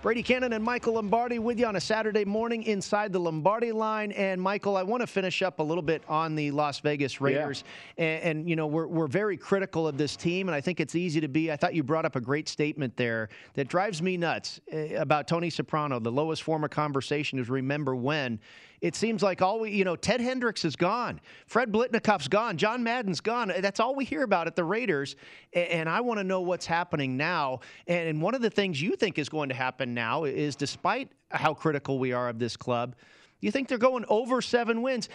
Brady 0.00 0.22
Kannon 0.22 0.52
and 0.52 0.62
Michael 0.62 0.94
Lombardi 0.94 1.40
with 1.40 1.58
you 1.58 1.66
on 1.66 1.74
a 1.74 1.80
Saturday 1.80 2.24
morning 2.24 2.62
inside 2.62 3.12
the 3.12 3.18
Lombardi 3.18 3.72
line. 3.72 4.12
And 4.12 4.40
Michael, 4.40 4.76
I 4.76 4.84
want 4.84 5.00
to 5.00 5.08
finish 5.08 5.42
up 5.42 5.58
a 5.58 5.62
little 5.62 5.82
bit 5.82 6.04
on 6.06 6.36
the 6.36 6.52
Las 6.52 6.78
Vegas 6.78 7.20
Raiders. 7.20 7.64
Yeah. 7.96 8.04
And, 8.04 8.22
and, 8.22 8.48
you 8.48 8.54
know, 8.54 8.68
we're, 8.68 8.86
we're 8.86 9.08
very 9.08 9.36
critical 9.36 9.88
of 9.88 9.98
this 9.98 10.14
team, 10.14 10.48
and 10.48 10.54
I 10.54 10.60
think 10.60 10.78
it's 10.78 10.94
easy 10.94 11.20
to 11.20 11.26
be. 11.26 11.50
I 11.50 11.56
thought 11.56 11.74
you 11.74 11.82
brought 11.82 12.04
up 12.04 12.14
a 12.14 12.20
great 12.20 12.48
statement 12.48 12.96
there 12.96 13.28
that 13.54 13.66
drives 13.66 14.00
me 14.00 14.16
nuts 14.16 14.60
eh, 14.70 14.94
about 14.94 15.26
Tony 15.26 15.50
Soprano. 15.50 15.98
The 15.98 16.12
lowest 16.12 16.44
form 16.44 16.62
of 16.62 16.70
conversation 16.70 17.40
is 17.40 17.50
remember 17.50 17.96
when 17.96 18.38
it 18.80 18.94
seems 18.94 19.22
like 19.22 19.42
all 19.42 19.60
we, 19.60 19.70
you 19.70 19.84
know, 19.84 19.96
Ted 19.96 20.20
Hendricks 20.20 20.64
is 20.64 20.76
gone. 20.76 21.20
Fred 21.46 21.72
Biletnikoff's 21.72 22.28
gone. 22.28 22.56
John 22.56 22.82
Madden's 22.82 23.20
gone. 23.20 23.52
That's 23.60 23.80
all 23.80 23.94
we 23.94 24.04
hear 24.04 24.22
about 24.22 24.46
at 24.46 24.56
the 24.56 24.64
Raiders. 24.64 25.16
And 25.52 25.88
I 25.88 26.00
want 26.00 26.18
to 26.18 26.24
know 26.24 26.40
what's 26.40 26.66
happening 26.66 27.16
now. 27.16 27.60
And 27.86 28.22
one 28.22 28.34
of 28.34 28.42
the 28.42 28.50
things 28.50 28.80
you 28.80 28.96
think 28.96 29.18
is 29.18 29.28
going 29.28 29.48
to 29.48 29.54
happen 29.54 29.94
now 29.94 30.24
is 30.24 30.56
despite 30.56 31.10
how 31.30 31.54
critical 31.54 31.98
we 31.98 32.12
are 32.12 32.28
of 32.28 32.38
this 32.38 32.56
club, 32.56 32.94
you 33.40 33.50
think 33.50 33.68
they're 33.68 33.78
going 33.78 34.04
over 34.08 34.40
seven 34.40 34.82
wins. 34.82 35.08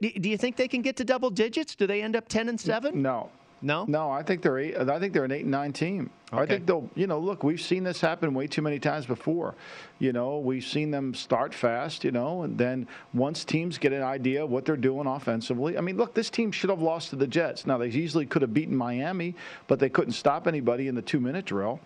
Do 0.00 0.28
you 0.28 0.36
think 0.36 0.56
they 0.56 0.68
can 0.68 0.82
get 0.82 0.96
to 0.96 1.04
double 1.04 1.30
digits? 1.30 1.74
Do 1.74 1.86
they 1.86 2.02
end 2.02 2.16
up 2.16 2.28
10 2.28 2.48
and 2.48 2.60
7? 2.60 3.00
No. 3.00 3.30
No, 3.66 3.84
no. 3.88 4.10
I 4.10 4.22
think 4.22 4.42
they're 4.42 4.58
eight. 4.58 4.76
I 4.76 4.98
think 5.00 5.12
they're 5.12 5.24
an 5.24 5.32
eight 5.32 5.42
and 5.42 5.50
nine 5.50 5.72
team. 5.72 6.10
Okay. 6.32 6.42
I 6.42 6.46
think 6.46 6.66
they'll. 6.66 6.88
You 6.94 7.08
know, 7.08 7.18
look, 7.18 7.42
we've 7.42 7.60
seen 7.60 7.82
this 7.82 8.00
happen 8.00 8.32
way 8.32 8.46
too 8.46 8.62
many 8.62 8.78
times 8.78 9.06
before. 9.06 9.56
You 9.98 10.12
know, 10.12 10.38
we've 10.38 10.64
seen 10.64 10.92
them 10.92 11.14
start 11.14 11.52
fast. 11.52 12.04
You 12.04 12.12
know, 12.12 12.42
and 12.42 12.56
then 12.56 12.86
once 13.12 13.44
teams 13.44 13.76
get 13.76 13.92
an 13.92 14.02
idea 14.02 14.44
of 14.44 14.50
what 14.50 14.64
they're 14.64 14.76
doing 14.76 15.08
offensively. 15.08 15.76
I 15.76 15.80
mean, 15.80 15.96
look, 15.96 16.14
this 16.14 16.30
team 16.30 16.52
should 16.52 16.70
have 16.70 16.80
lost 16.80 17.10
to 17.10 17.16
the 17.16 17.26
Jets. 17.26 17.66
Now 17.66 17.76
they 17.78 17.88
easily 17.88 18.24
could 18.24 18.42
have 18.42 18.54
beaten 18.54 18.76
Miami, 18.76 19.34
but 19.66 19.80
they 19.80 19.88
couldn't 19.88 20.12
stop 20.12 20.46
anybody 20.46 20.86
in 20.86 20.94
the 20.94 21.02
two-minute 21.02 21.44
drill. 21.44 21.80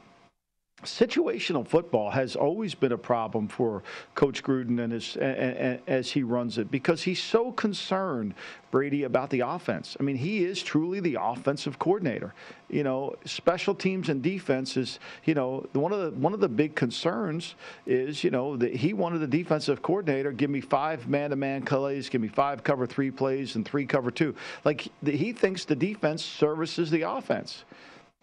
Situational 0.85 1.66
football 1.66 2.11
has 2.11 2.37
always 2.37 2.75
been 2.75 2.93
a 2.93 2.99
problem 2.99 3.49
for 3.49 3.83
Coach 4.14 4.43
Gruden 4.43 4.83
and, 4.83 4.93
his, 4.93 5.16
as 5.16 6.11
he 6.11 6.23
runs 6.23 6.59
it 6.59 6.71
because 6.71 7.03
he's 7.03 7.23
so 7.23 7.53
concerned, 7.53 8.35
Brady, 8.71 9.05
about 9.05 9.31
the 9.31 9.40
offense. 9.40 9.97
I 10.01 10.03
mean, 10.03 10.16
he 10.16 10.45
is 10.45 10.62
truly 10.62 11.01
the 11.01 11.19
offensive 11.21 11.79
coordinator. 11.79 12.35
You 12.69 12.85
know, 12.85 13.16
special 13.25 13.75
teams 13.75 14.09
and 14.09 14.23
defense 14.23 14.77
is, 14.77 14.99
you 15.25 15.35
know, 15.35 15.66
one 15.73 15.93
of 15.93 16.01
the 16.01 16.19
one 16.19 16.35
of 16.35 16.40
the 16.40 16.49
big 16.49 16.75
concerns 16.75 17.57
is, 17.85 18.23
you 18.23 18.31
know, 18.31 18.57
that 18.57 18.75
he 18.75 18.93
wanted 18.93 19.19
the 19.19 19.27
defensive 19.27 19.83
coordinator 19.83 20.33
give 20.33 20.51
me 20.51 20.61
five 20.61 21.09
man-to-man 21.09 21.62
plays, 21.64 22.09
give 22.09 22.21
me 22.21 22.29
five 22.29 22.62
cover 22.62 22.87
three 22.87 23.11
plays, 23.11 23.57
and 23.57 23.66
three 23.66 23.85
cover 23.87 24.11
two. 24.11 24.35
Like 24.64 24.88
he 25.05 25.33
thinks 25.33 25.64
the 25.64 25.77
defense 25.77 26.25
services 26.25 26.90
the 26.90 27.03
offense. 27.03 27.64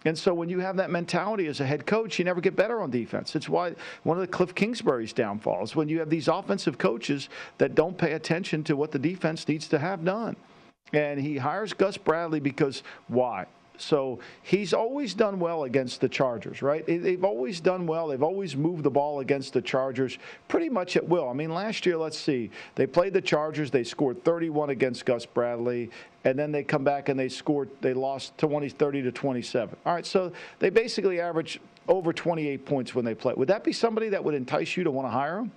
And 0.07 0.17
so 0.17 0.33
when 0.33 0.47
you 0.47 0.59
have 0.59 0.77
that 0.77 0.89
mentality 0.89 1.47
as 1.47 1.59
a 1.59 1.65
head 1.65 1.85
coach, 1.85 2.17
you 2.17 2.25
never 2.25 2.39
get 2.39 2.55
better 2.55 2.81
on 2.81 2.89
defense. 2.89 3.35
It's 3.35 3.49
why 3.49 3.75
one 4.03 4.17
of 4.17 4.21
the 4.21 4.27
Cliff 4.27 4.55
Kingsbury's 4.55 5.13
downfalls 5.13 5.75
when 5.75 5.89
you 5.89 5.99
have 5.99 6.09
these 6.09 6.27
offensive 6.27 6.77
coaches 6.77 7.29
that 7.57 7.75
don't 7.75 7.97
pay 7.97 8.13
attention 8.13 8.63
to 8.65 8.75
what 8.75 8.91
the 8.91 8.99
defense 8.99 9.47
needs 9.47 9.67
to 9.67 9.79
have 9.79 10.05
done. 10.05 10.35
And 10.93 11.19
he 11.19 11.37
hires 11.37 11.73
Gus 11.73 11.97
Bradley 11.97 12.39
because 12.39 12.83
why? 13.07 13.47
So 13.77 14.19
he's 14.43 14.73
always 14.73 15.13
done 15.13 15.39
well 15.39 15.63
against 15.63 16.01
the 16.01 16.09
Chargers, 16.09 16.61
right? 16.61 16.85
They've 16.85 17.23
always 17.23 17.59
done 17.59 17.87
well. 17.87 18.07
They've 18.07 18.23
always 18.23 18.55
moved 18.55 18.83
the 18.83 18.89
ball 18.89 19.19
against 19.19 19.53
the 19.53 19.61
Chargers 19.61 20.17
pretty 20.47 20.69
much 20.69 20.97
at 20.97 21.07
will. 21.07 21.29
I 21.29 21.33
mean, 21.33 21.53
last 21.53 21.85
year, 21.85 21.97
let's 21.97 22.17
see, 22.17 22.49
they 22.75 22.87
played 22.87 23.13
the 23.13 23.21
Chargers. 23.21 23.71
They 23.71 23.83
scored 23.83 24.23
31 24.23 24.71
against 24.71 25.05
Gus 25.05 25.25
Bradley, 25.25 25.89
and 26.23 26.37
then 26.37 26.51
they 26.51 26.63
come 26.63 26.83
back 26.83 27.09
and 27.09 27.19
they 27.19 27.29
scored. 27.29 27.69
They 27.81 27.93
lost 27.93 28.37
20, 28.37 28.69
30 28.69 29.01
to 29.03 29.11
27. 29.11 29.77
All 29.85 29.93
right, 29.93 30.05
so 30.05 30.31
they 30.59 30.69
basically 30.69 31.21
average 31.21 31.59
over 31.87 32.11
28 32.11 32.65
points 32.65 32.93
when 32.93 33.05
they 33.05 33.15
play. 33.15 33.33
Would 33.35 33.47
that 33.47 33.63
be 33.63 33.71
somebody 33.71 34.09
that 34.09 34.23
would 34.23 34.33
entice 34.33 34.75
you 34.75 34.83
to 34.83 34.91
want 34.91 35.07
to 35.07 35.11
hire 35.11 35.39
him? 35.39 35.51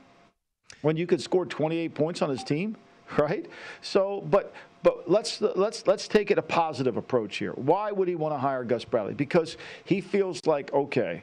When 0.82 0.96
you 0.96 1.06
could 1.06 1.20
score 1.20 1.44
28 1.44 1.94
points 1.94 2.22
on 2.22 2.30
his 2.30 2.44
team? 2.44 2.76
right? 3.18 3.46
So, 3.82 4.22
but 4.30 4.52
but 4.82 5.10
let's 5.10 5.40
let's 5.40 5.86
let's 5.86 6.08
take 6.08 6.30
it 6.30 6.38
a 6.38 6.42
positive 6.42 6.96
approach 6.96 7.36
here. 7.36 7.52
Why 7.52 7.92
would 7.92 8.08
he 8.08 8.14
want 8.14 8.34
to 8.34 8.38
hire 8.38 8.64
Gus 8.64 8.84
Bradley? 8.84 9.14
Because 9.14 9.56
he 9.84 10.00
feels 10.00 10.46
like 10.46 10.72
okay, 10.72 11.22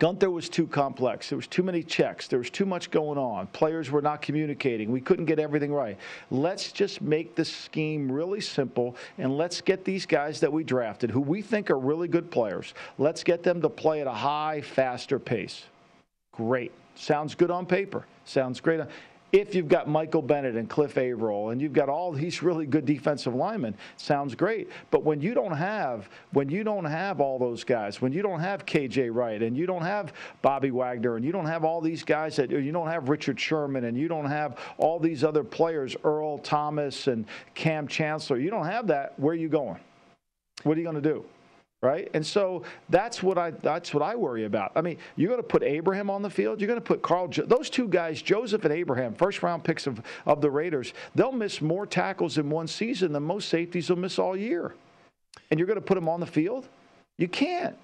Guenther 0.00 0.32
was 0.32 0.48
too 0.48 0.66
complex. 0.66 1.28
There 1.28 1.36
was 1.36 1.46
too 1.46 1.62
many 1.62 1.82
checks. 1.82 2.26
There 2.26 2.38
was 2.38 2.48
too 2.48 2.64
much 2.64 2.90
going 2.90 3.18
on. 3.18 3.48
Players 3.48 3.90
were 3.90 4.00
not 4.00 4.22
communicating. 4.22 4.90
We 4.90 5.00
couldn't 5.00 5.26
get 5.26 5.38
everything 5.38 5.72
right. 5.72 5.98
Let's 6.30 6.72
just 6.72 7.02
make 7.02 7.34
the 7.34 7.44
scheme 7.44 8.10
really 8.10 8.40
simple 8.40 8.96
and 9.18 9.36
let's 9.36 9.60
get 9.60 9.84
these 9.84 10.06
guys 10.06 10.40
that 10.40 10.50
we 10.50 10.64
drafted, 10.64 11.10
who 11.10 11.20
we 11.20 11.42
think 11.42 11.70
are 11.70 11.78
really 11.78 12.08
good 12.08 12.30
players, 12.30 12.72
let's 12.96 13.22
get 13.22 13.42
them 13.42 13.60
to 13.60 13.68
play 13.68 14.00
at 14.00 14.06
a 14.06 14.12
high, 14.12 14.62
faster 14.62 15.18
pace. 15.18 15.64
Great. 16.32 16.72
Sounds 16.94 17.34
good 17.34 17.50
on 17.50 17.66
paper. 17.66 18.06
Sounds 18.24 18.60
great 18.60 18.80
if 19.34 19.52
you've 19.52 19.66
got 19.66 19.88
Michael 19.88 20.22
Bennett 20.22 20.54
and 20.54 20.70
Cliff 20.70 20.96
Avril 20.96 21.50
and 21.50 21.60
you've 21.60 21.72
got 21.72 21.88
all 21.88 22.12
these 22.12 22.40
really 22.40 22.66
good 22.66 22.86
defensive 22.86 23.34
linemen, 23.34 23.74
sounds 23.96 24.36
great. 24.36 24.70
But 24.92 25.02
when 25.02 25.20
you 25.20 25.34
don't 25.34 25.56
have 25.56 26.08
when 26.30 26.48
you 26.48 26.62
don't 26.62 26.84
have 26.84 27.20
all 27.20 27.40
those 27.40 27.64
guys, 27.64 28.00
when 28.00 28.12
you 28.12 28.22
don't 28.22 28.38
have 28.38 28.64
KJ 28.64 29.12
Wright 29.12 29.42
and 29.42 29.56
you 29.56 29.66
don't 29.66 29.82
have 29.82 30.12
Bobby 30.40 30.70
Wagner 30.70 31.16
and 31.16 31.24
you 31.24 31.32
don't 31.32 31.46
have 31.46 31.64
all 31.64 31.80
these 31.80 32.04
guys 32.04 32.36
that 32.36 32.48
you 32.50 32.70
don't 32.70 32.86
have 32.86 33.08
Richard 33.08 33.40
Sherman 33.40 33.86
and 33.86 33.98
you 33.98 34.06
don't 34.06 34.26
have 34.26 34.56
all 34.78 35.00
these 35.00 35.24
other 35.24 35.42
players, 35.42 35.96
Earl 36.04 36.38
Thomas 36.38 37.08
and 37.08 37.26
Cam 37.54 37.88
Chancellor, 37.88 38.38
you 38.38 38.50
don't 38.50 38.66
have 38.66 38.86
that, 38.86 39.18
where 39.18 39.32
are 39.32 39.36
you 39.36 39.48
going? 39.48 39.80
What 40.62 40.76
are 40.76 40.80
you 40.80 40.86
going 40.86 41.02
to 41.02 41.12
do? 41.12 41.24
Right? 41.84 42.10
And 42.14 42.24
so 42.24 42.62
that's 42.88 43.22
what 43.22 43.36
I 43.36 43.50
that's 43.50 43.92
what 43.92 44.02
I 44.02 44.16
worry 44.16 44.46
about. 44.46 44.72
I 44.74 44.80
mean, 44.80 44.96
you're 45.16 45.28
going 45.28 45.42
to 45.42 45.46
put 45.46 45.62
Abram 45.62 46.08
on 46.08 46.22
the 46.22 46.30
field. 46.30 46.58
You're 46.58 46.68
going 46.68 46.80
to 46.80 46.84
put 46.84 47.02
Karl. 47.02 47.28
Those 47.28 47.68
two 47.68 47.88
guys, 47.88 48.22
Joseph 48.22 48.64
and 48.64 48.72
Abram, 48.72 49.12
first 49.12 49.42
round 49.42 49.64
picks 49.64 49.86
of 49.86 50.00
of 50.24 50.40
the 50.40 50.50
Raiders. 50.50 50.94
They'll 51.14 51.30
miss 51.30 51.60
more 51.60 51.86
tackles 51.86 52.38
in 52.38 52.48
one 52.48 52.68
season 52.68 53.12
than 53.12 53.22
most 53.22 53.50
safeties 53.50 53.90
will 53.90 53.98
miss 53.98 54.18
all 54.18 54.34
year. 54.34 54.74
And 55.50 55.60
you're 55.60 55.66
going 55.66 55.78
to 55.78 55.84
put 55.84 55.96
them 55.96 56.08
on 56.08 56.20
the 56.20 56.26
field? 56.26 56.66
You 57.18 57.28
can't. 57.28 57.76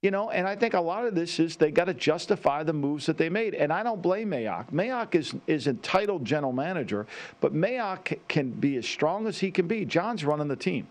You 0.00 0.12
know, 0.12 0.30
and 0.30 0.46
I 0.46 0.54
think 0.54 0.74
a 0.74 0.80
lot 0.80 1.04
of 1.04 1.16
this 1.16 1.40
is 1.40 1.56
they 1.56 1.72
got 1.72 1.86
to 1.86 1.94
justify 1.94 2.62
the 2.62 2.72
moves 2.72 3.06
that 3.06 3.18
they 3.18 3.30
made. 3.30 3.54
And 3.54 3.72
I 3.72 3.82
don't 3.82 4.00
blame 4.00 4.30
Mayock. 4.30 4.70
Mayock 4.70 5.16
is 5.16 5.34
is 5.48 5.66
entitled 5.66 6.24
general 6.24 6.52
manager, 6.52 7.08
but 7.40 7.52
Mayock 7.52 8.16
can 8.28 8.50
be 8.50 8.76
as 8.76 8.86
strong 8.86 9.26
as 9.26 9.40
he 9.40 9.50
can 9.50 9.66
be. 9.66 9.84
Jon's 9.84 10.24
running 10.24 10.46
the 10.46 10.56
team. 10.56 10.86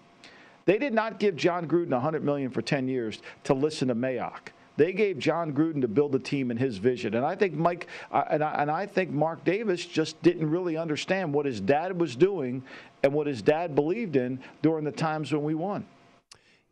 They 0.66 0.78
did 0.78 0.94
not 0.94 1.20
give 1.20 1.36
Jon 1.36 1.68
Gruden 1.68 1.90
100 1.90 2.24
million 2.24 2.50
for 2.50 2.62
10 2.62 2.88
years 2.88 3.22
to 3.44 3.54
listen 3.54 3.90
to 3.90 3.96
Mayock. 3.96 4.50
They 4.76 4.92
gave 4.92 5.20
Jon 5.20 5.54
Gruden 5.54 5.82
to 5.82 5.88
build 5.88 6.16
a 6.16 6.20
team 6.20 6.50
in 6.50 6.58
his 6.58 6.78
vision, 6.78 7.14
and 7.14 7.24
I 7.24 7.36
think 7.36 7.54
Mike 7.54 7.88
uh, 8.12 8.24
and, 8.30 8.44
I, 8.44 8.62
and 8.62 8.72
I 8.72 8.88
think 8.88 9.12
Mark 9.12 9.44
Davis 9.44 9.86
just 9.86 10.20
didn't 10.24 10.50
really 10.50 10.78
understand 10.78 11.32
what 11.32 11.46
his 11.46 11.62
dad 11.62 12.00
was 12.00 12.16
doing 12.16 12.64
and 13.04 13.14
what 13.14 13.28
his 13.28 13.42
dad 13.42 13.76
believed 13.76 14.16
in 14.16 14.40
during 14.64 14.84
the 14.84 14.92
times 14.92 15.32
when 15.32 15.44
we 15.44 15.54
won. 15.54 15.86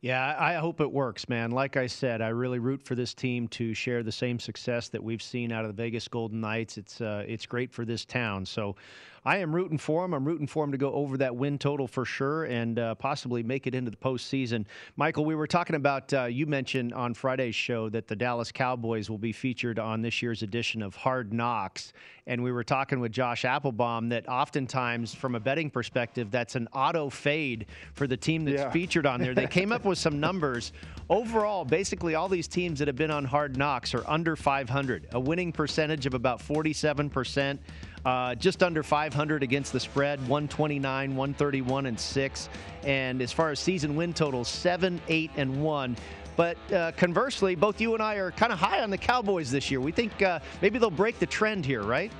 Yeah, 0.02 0.36
I 0.40 0.56
hope 0.56 0.82
it 0.82 0.92
works, 0.92 1.30
man. 1.30 1.52
Like 1.52 1.78
I 1.78 1.86
said, 1.86 2.24
I 2.24 2.30
really 2.30 2.58
root 2.58 2.82
for 2.82 2.96
this 2.96 3.14
team 3.14 3.48
to 3.50 3.76
share 3.76 4.02
the 4.02 4.12
same 4.12 4.40
success 4.40 4.90
that 4.90 5.04
we've 5.04 5.22
seen 5.22 5.52
out 5.52 5.64
of 5.64 5.76
the 5.76 5.84
Vegas 5.84 6.08
Golden 6.08 6.42
Knights. 6.42 6.80
It's 6.80 7.02
uh, 7.02 7.24
it's 7.28 7.46
great 7.46 7.72
for 7.72 7.86
this 7.86 8.04
town. 8.04 8.44
So 8.44 8.76
I 9.24 9.38
am 9.38 9.54
rooting 9.54 9.78
for 9.78 10.04
him. 10.04 10.14
I'm 10.14 10.26
rooting 10.26 10.48
for 10.48 10.64
him 10.64 10.72
to 10.72 10.78
go 10.78 10.92
over 10.94 11.18
that 11.18 11.36
win 11.36 11.60
total 11.60 11.88
for 11.88 12.06
sure 12.06 12.46
and 12.46 12.80
uh, 12.80 12.96
possibly 12.96 13.44
make 13.44 13.68
it 13.68 13.76
into 13.76 13.92
the 13.92 13.98
postseason. 13.98 14.66
Michael, 14.96 15.26
we 15.26 15.36
were 15.36 15.46
talking 15.46 15.76
about, 15.76 16.12
uh, 16.14 16.26
you 16.26 16.48
mentioned 16.48 16.94
on 16.94 17.14
Friday's 17.14 17.54
show 17.54 17.88
that 17.90 18.08
the 18.08 18.16
Dallas 18.16 18.52
Cowboys 18.52 19.10
will 19.10 19.20
be 19.20 19.32
featured 19.32 19.78
on 19.78 20.02
this 20.02 20.24
year's 20.24 20.42
edition 20.42 20.82
of 20.82 20.96
Hard 20.96 21.34
Knocks. 21.34 21.94
And 22.26 22.44
we 22.44 22.52
were 22.52 22.64
talking 22.64 23.00
with 23.00 23.12
Josh 23.12 23.46
Applebaum 23.46 24.10
that 24.10 24.28
oftentimes, 24.28 25.14
from 25.14 25.36
a 25.36 25.40
betting 25.40 25.70
perspective, 25.70 26.32
that's 26.32 26.56
an 26.56 26.68
auto 26.74 27.10
fade 27.10 27.68
for 27.94 28.08
the 28.08 28.18
team 28.18 28.46
that's 28.46 28.58
yeah. 28.62 28.72
featured 28.72 29.06
on 29.06 29.20
there. 29.22 29.34
They 29.36 29.48
came 29.48 29.72
up 29.72 29.86
with 29.86 29.98
some 29.98 30.20
numbers. 30.20 30.72
Overall, 31.10 31.66
basically, 31.66 32.16
all 32.16 32.30
these 32.30 32.48
teams 32.48 32.80
that 32.80 32.88
have 32.88 32.96
been 32.96 33.12
on 33.12 33.26
Hard 33.26 33.58
Knocks 33.58 33.94
are 33.94 34.04
under 34.08 34.36
500, 34.36 35.10
a 35.12 35.20
winning 35.20 35.52
percentage 35.52 36.06
of 36.06 36.14
about 36.14 36.40
47%. 36.40 37.60
Uh, 38.06 38.34
just 38.36 38.64
under 38.64 38.82
500 38.82 39.44
against 39.44 39.72
the 39.74 39.80
spread, 39.80 40.20
129, 40.22 41.16
131, 41.16 41.86
and 41.86 42.00
6. 42.00 42.50
And 42.84 43.22
as 43.22 43.32
far 43.32 43.52
as 43.52 43.60
season 43.60 43.96
win 43.96 44.14
totals, 44.14 44.48
7, 44.48 45.00
8, 45.08 45.32
and 45.38 45.62
1. 45.62 45.98
But 46.36 46.58
uh, 46.72 46.92
conversely, 46.94 47.56
both 47.56 47.80
you 47.80 47.94
and 47.94 48.02
I 48.02 48.16
are 48.16 48.32
kind 48.32 48.52
of 48.52 48.58
high 48.58 48.82
on 48.82 48.90
the 48.90 48.98
Cowboys 48.98 49.52
this 49.52 49.70
year. 49.70 49.80
We 49.80 49.92
think 49.92 50.22
uh, 50.22 50.40
maybe 50.62 50.80
they'll 50.80 50.90
break 50.90 51.20
the 51.20 51.26
trend 51.28 51.66
here, 51.66 51.84
right? 51.84 52.12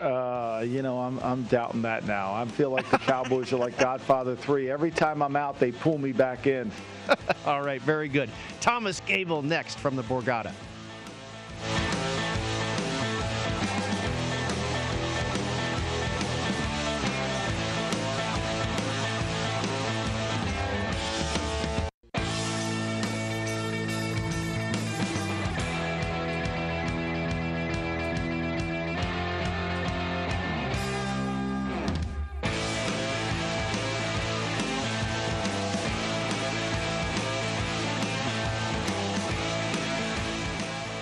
Uh, 0.00 0.64
you 0.66 0.80
know, 0.82 0.98
I'm, 0.98 1.18
I'm 1.18 1.42
doubting 1.44 1.82
that 1.82 2.06
now. 2.06 2.32
I 2.32 2.44
feel 2.46 2.70
like 2.70 2.88
the 2.90 2.98
Cowboys 2.98 3.52
are 3.52 3.56
like 3.56 3.76
Godfather 3.78 4.36
3. 4.36 4.70
Every 4.70 4.90
time 4.90 5.22
I'm 5.22 5.36
out, 5.36 5.58
they 5.58 5.72
pull 5.72 5.98
me 5.98 6.12
back 6.12 6.46
in. 6.46 6.70
All 7.46 7.62
right, 7.62 7.82
very 7.82 8.08
good. 8.08 8.30
Thomas 8.60 9.00
Gable 9.00 9.42
next 9.42 9.78
from 9.78 9.96
the 9.96 10.02
Borgata. 10.04 10.52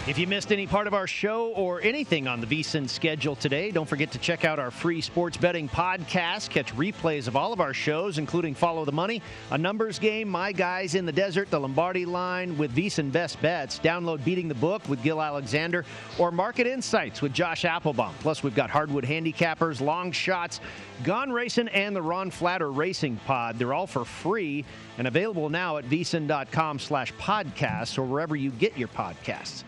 If 0.08 0.16
you 0.18 0.26
missed 0.26 0.52
any 0.52 0.66
part 0.66 0.86
of 0.86 0.94
our 0.94 1.06
show 1.06 1.48
or 1.48 1.82
anything 1.82 2.26
on 2.26 2.40
the 2.40 2.46
VSIN 2.46 2.88
schedule 2.88 3.36
today, 3.36 3.70
don't 3.70 3.86
forget 3.86 4.10
to 4.12 4.18
check 4.18 4.46
out 4.46 4.58
our 4.58 4.70
free 4.70 5.02
sports 5.02 5.36
betting 5.36 5.68
podcast. 5.68 6.48
Catch 6.48 6.74
replays 6.74 7.28
of 7.28 7.36
all 7.36 7.52
of 7.52 7.60
our 7.60 7.74
shows, 7.74 8.16
including 8.16 8.54
Follow 8.54 8.86
the 8.86 8.92
Money, 8.92 9.20
a 9.50 9.58
numbers 9.58 9.98
game, 9.98 10.26
My 10.26 10.50
Guys 10.50 10.94
in 10.94 11.04
the 11.04 11.12
Desert, 11.12 11.50
the 11.50 11.60
Lombardi 11.60 12.06
line 12.06 12.56
with 12.56 12.74
VSIN 12.74 13.12
Best 13.12 13.42
Bets. 13.42 13.80
Download 13.80 14.24
Beating 14.24 14.48
the 14.48 14.54
Book 14.54 14.88
with 14.88 15.02
Gill 15.02 15.20
Alexander 15.20 15.84
or 16.18 16.32
Market 16.32 16.66
Insights 16.66 17.20
with 17.20 17.34
Josh 17.34 17.66
Applebaum. 17.66 18.14
Plus, 18.20 18.42
we've 18.42 18.54
got 18.54 18.70
Hardwood 18.70 19.04
Handicappers, 19.04 19.82
Long 19.82 20.10
Shots, 20.10 20.60
Gone 21.04 21.30
Racing, 21.30 21.68
and 21.68 21.94
the 21.94 22.00
Ron 22.00 22.30
Flatter 22.30 22.72
Racing 22.72 23.16
Pod. 23.26 23.58
They're 23.58 23.74
all 23.74 23.86
for 23.86 24.06
free 24.06 24.64
and 24.96 25.06
available 25.06 25.50
now 25.50 25.76
at 25.76 25.84
vsin.com 25.84 26.78
slash 26.78 27.12
podcasts 27.16 27.98
or 27.98 28.04
wherever 28.04 28.34
you 28.34 28.50
get 28.52 28.78
your 28.78 28.88
podcasts. 28.88 29.64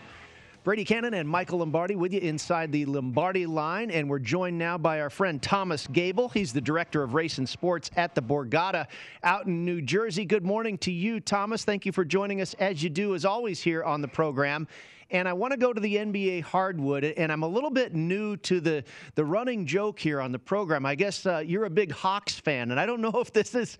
Brady 0.63 0.85
Kannon 0.85 1.15
and 1.15 1.27
Michael 1.27 1.57
Lombardi 1.57 1.95
with 1.95 2.13
you 2.13 2.19
inside 2.19 2.71
the 2.71 2.85
Lombardi 2.85 3.47
line. 3.47 3.89
And 3.89 4.07
we're 4.07 4.19
joined 4.19 4.59
now 4.59 4.77
by 4.77 5.01
our 5.01 5.09
friend 5.09 5.41
Thomas 5.41 5.87
Gable. 5.87 6.29
He's 6.29 6.53
the 6.53 6.61
director 6.61 7.01
of 7.01 7.15
race 7.15 7.39
and 7.39 7.49
sports 7.49 7.89
at 7.97 8.13
the 8.13 8.21
Borgata 8.21 8.85
out 9.23 9.47
in 9.47 9.65
New 9.65 9.81
Jersey. 9.81 10.23
Good 10.23 10.45
morning 10.45 10.77
to 10.79 10.91
you, 10.91 11.19
Thomas. 11.19 11.65
Thank 11.65 11.87
you 11.87 11.91
for 11.91 12.05
joining 12.05 12.41
us 12.41 12.53
as 12.59 12.83
you 12.83 12.91
do, 12.91 13.15
as 13.15 13.25
always, 13.25 13.59
here 13.59 13.83
on 13.83 14.01
the 14.01 14.07
program 14.07 14.67
and 15.11 15.27
I 15.27 15.33
want 15.33 15.51
to 15.51 15.57
go 15.57 15.73
to 15.73 15.79
the 15.79 15.95
NBA 15.95 16.43
hardwood. 16.43 17.03
And 17.03 17.31
I'm 17.31 17.43
a 17.43 17.47
little 17.47 17.69
bit 17.69 17.93
new 17.93 18.37
to 18.37 18.59
the 18.59 18.83
the 19.15 19.25
running 19.25 19.65
joke 19.65 19.99
here 19.99 20.21
on 20.21 20.31
the 20.31 20.39
program. 20.39 20.85
I 20.85 20.95
guess 20.95 21.25
uh, 21.25 21.43
you're 21.45 21.65
a 21.65 21.69
big 21.69 21.91
Hawks 21.91 22.39
fan, 22.39 22.71
and 22.71 22.79
I 22.79 22.85
don't 22.85 23.01
know 23.07 23.13
if 23.15 23.31
this 23.33 23.53
is. 23.55 23.77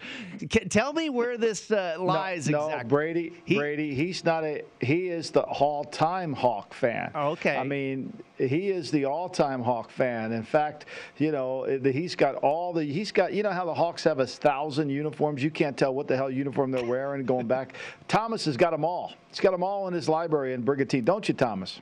Can, 0.50 0.70
tell 0.70 0.94
me 0.94 1.10
where 1.10 1.38
this 1.38 1.72
uh, 1.72 1.96
lies 2.00 2.50
no, 2.50 2.66
exactly. 2.66 2.84
No, 2.84 2.90
Brady. 2.90 3.34
He, 3.46 3.58
Brady. 3.58 3.96
He's 3.96 4.24
not 4.24 4.44
a. 4.44 4.64
He 4.80 5.08
is 5.08 5.32
the 5.32 5.42
all-time 5.42 6.34
Hawk 6.34 6.74
fan. 6.74 7.12
Oh, 7.16 7.30
okay. 7.32 7.58
I 7.58 7.64
mean, 7.64 8.14
he 8.48 8.70
is 8.70 8.92
the 8.92 9.06
all-time 9.06 9.62
Hawk 9.62 9.90
fan. 9.92 10.32
In 10.32 10.44
fact, 10.44 10.86
you 11.18 11.32
know, 11.32 11.64
he's 11.84 12.16
got 12.16 12.36
all 12.36 12.74
the. 12.74 12.84
He's 12.84 13.12
got. 13.12 13.34
You 13.34 13.44
know 13.44 13.52
how 13.52 13.66
the 13.66 13.74
Hawks 13.74 14.04
have 14.04 14.20
a 14.20 14.28
thousand 14.28 14.90
uniforms. 14.90 15.44
You 15.44 15.52
can't 15.52 15.78
tell 15.78 15.94
what 15.94 16.08
the 16.08 16.16
hell 16.16 16.32
uniform 16.32 16.72
they're 16.72 16.86
wearing 16.86 17.26
going 17.26 17.48
back. 17.48 17.76
Thomas 18.08 18.46
has 18.46 18.58
got 18.58 18.72
them 18.72 18.86
all. 18.86 19.14
He's 19.30 19.40
got 19.40 19.52
them 19.52 19.64
all 19.64 19.88
in 19.88 19.94
his 19.94 20.10
library 20.10 20.54
in 20.54 20.62
Brigantine. 20.62 21.06
Don't 21.06 21.28
you, 21.28 21.34
Thomas? 21.34 21.80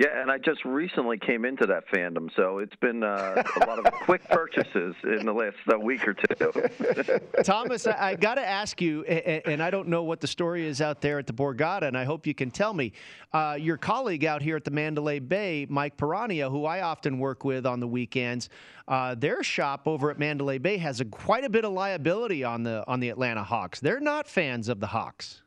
Yeah, 0.00 0.18
and 0.18 0.30
I 0.30 0.38
just 0.38 0.64
recently 0.64 1.18
came 1.18 1.44
into 1.44 1.66
that 1.66 1.86
fandom, 1.88 2.34
so 2.34 2.56
it's 2.56 2.74
been 2.76 3.02
uh, 3.02 3.42
a 3.56 3.66
lot 3.66 3.78
of 3.78 3.92
quick 4.06 4.26
purchases 4.30 4.94
in 5.04 5.26
the 5.26 5.32
last 5.34 5.58
uh, 5.70 5.78
week 5.78 6.08
or 6.08 6.14
two. 6.14 7.20
Thomas, 7.44 7.86
I, 7.86 8.12
I 8.12 8.14
got 8.14 8.36
to 8.36 8.40
ask 8.40 8.80
you, 8.80 9.04
and, 9.04 9.42
and, 9.44 9.62
I 9.62 9.68
don't 9.68 9.88
know 9.88 10.02
what 10.02 10.22
the 10.22 10.26
story 10.26 10.66
is 10.66 10.80
out 10.80 11.02
there 11.02 11.18
at 11.18 11.26
the 11.26 11.34
Borgata, 11.34 11.82
and 11.82 11.98
I 11.98 12.04
hope 12.04 12.26
you 12.26 12.32
can 12.32 12.50
tell 12.50 12.72
me. 12.72 12.94
Uh, 13.34 13.58
your 13.60 13.76
colleague 13.76 14.24
out 14.24 14.40
here 14.40 14.56
at 14.56 14.64
the 14.64 14.70
Mandalay 14.70 15.18
Bay, 15.18 15.66
Mike 15.68 15.98
Pirania, 15.98 16.50
who 16.50 16.64
I 16.64 16.80
often 16.80 17.18
work 17.18 17.44
with 17.44 17.66
on 17.66 17.78
the 17.78 17.86
weekends, 17.86 18.48
uh, 18.88 19.14
their 19.14 19.42
shop 19.42 19.82
over 19.84 20.10
at 20.10 20.18
Mandalay 20.18 20.56
Bay 20.56 20.78
has 20.78 21.02
a, 21.02 21.04
quite 21.04 21.44
a 21.44 21.50
bit 21.50 21.66
of 21.66 21.72
liability 21.72 22.42
on 22.42 22.62
the 22.62 22.82
on 22.88 23.00
the 23.00 23.10
Atlanta 23.10 23.44
Hawks. 23.44 23.80
They're 23.80 24.00
not 24.00 24.26
fans 24.26 24.70
of 24.70 24.80
the 24.80 24.86
Hawks. 24.86 25.42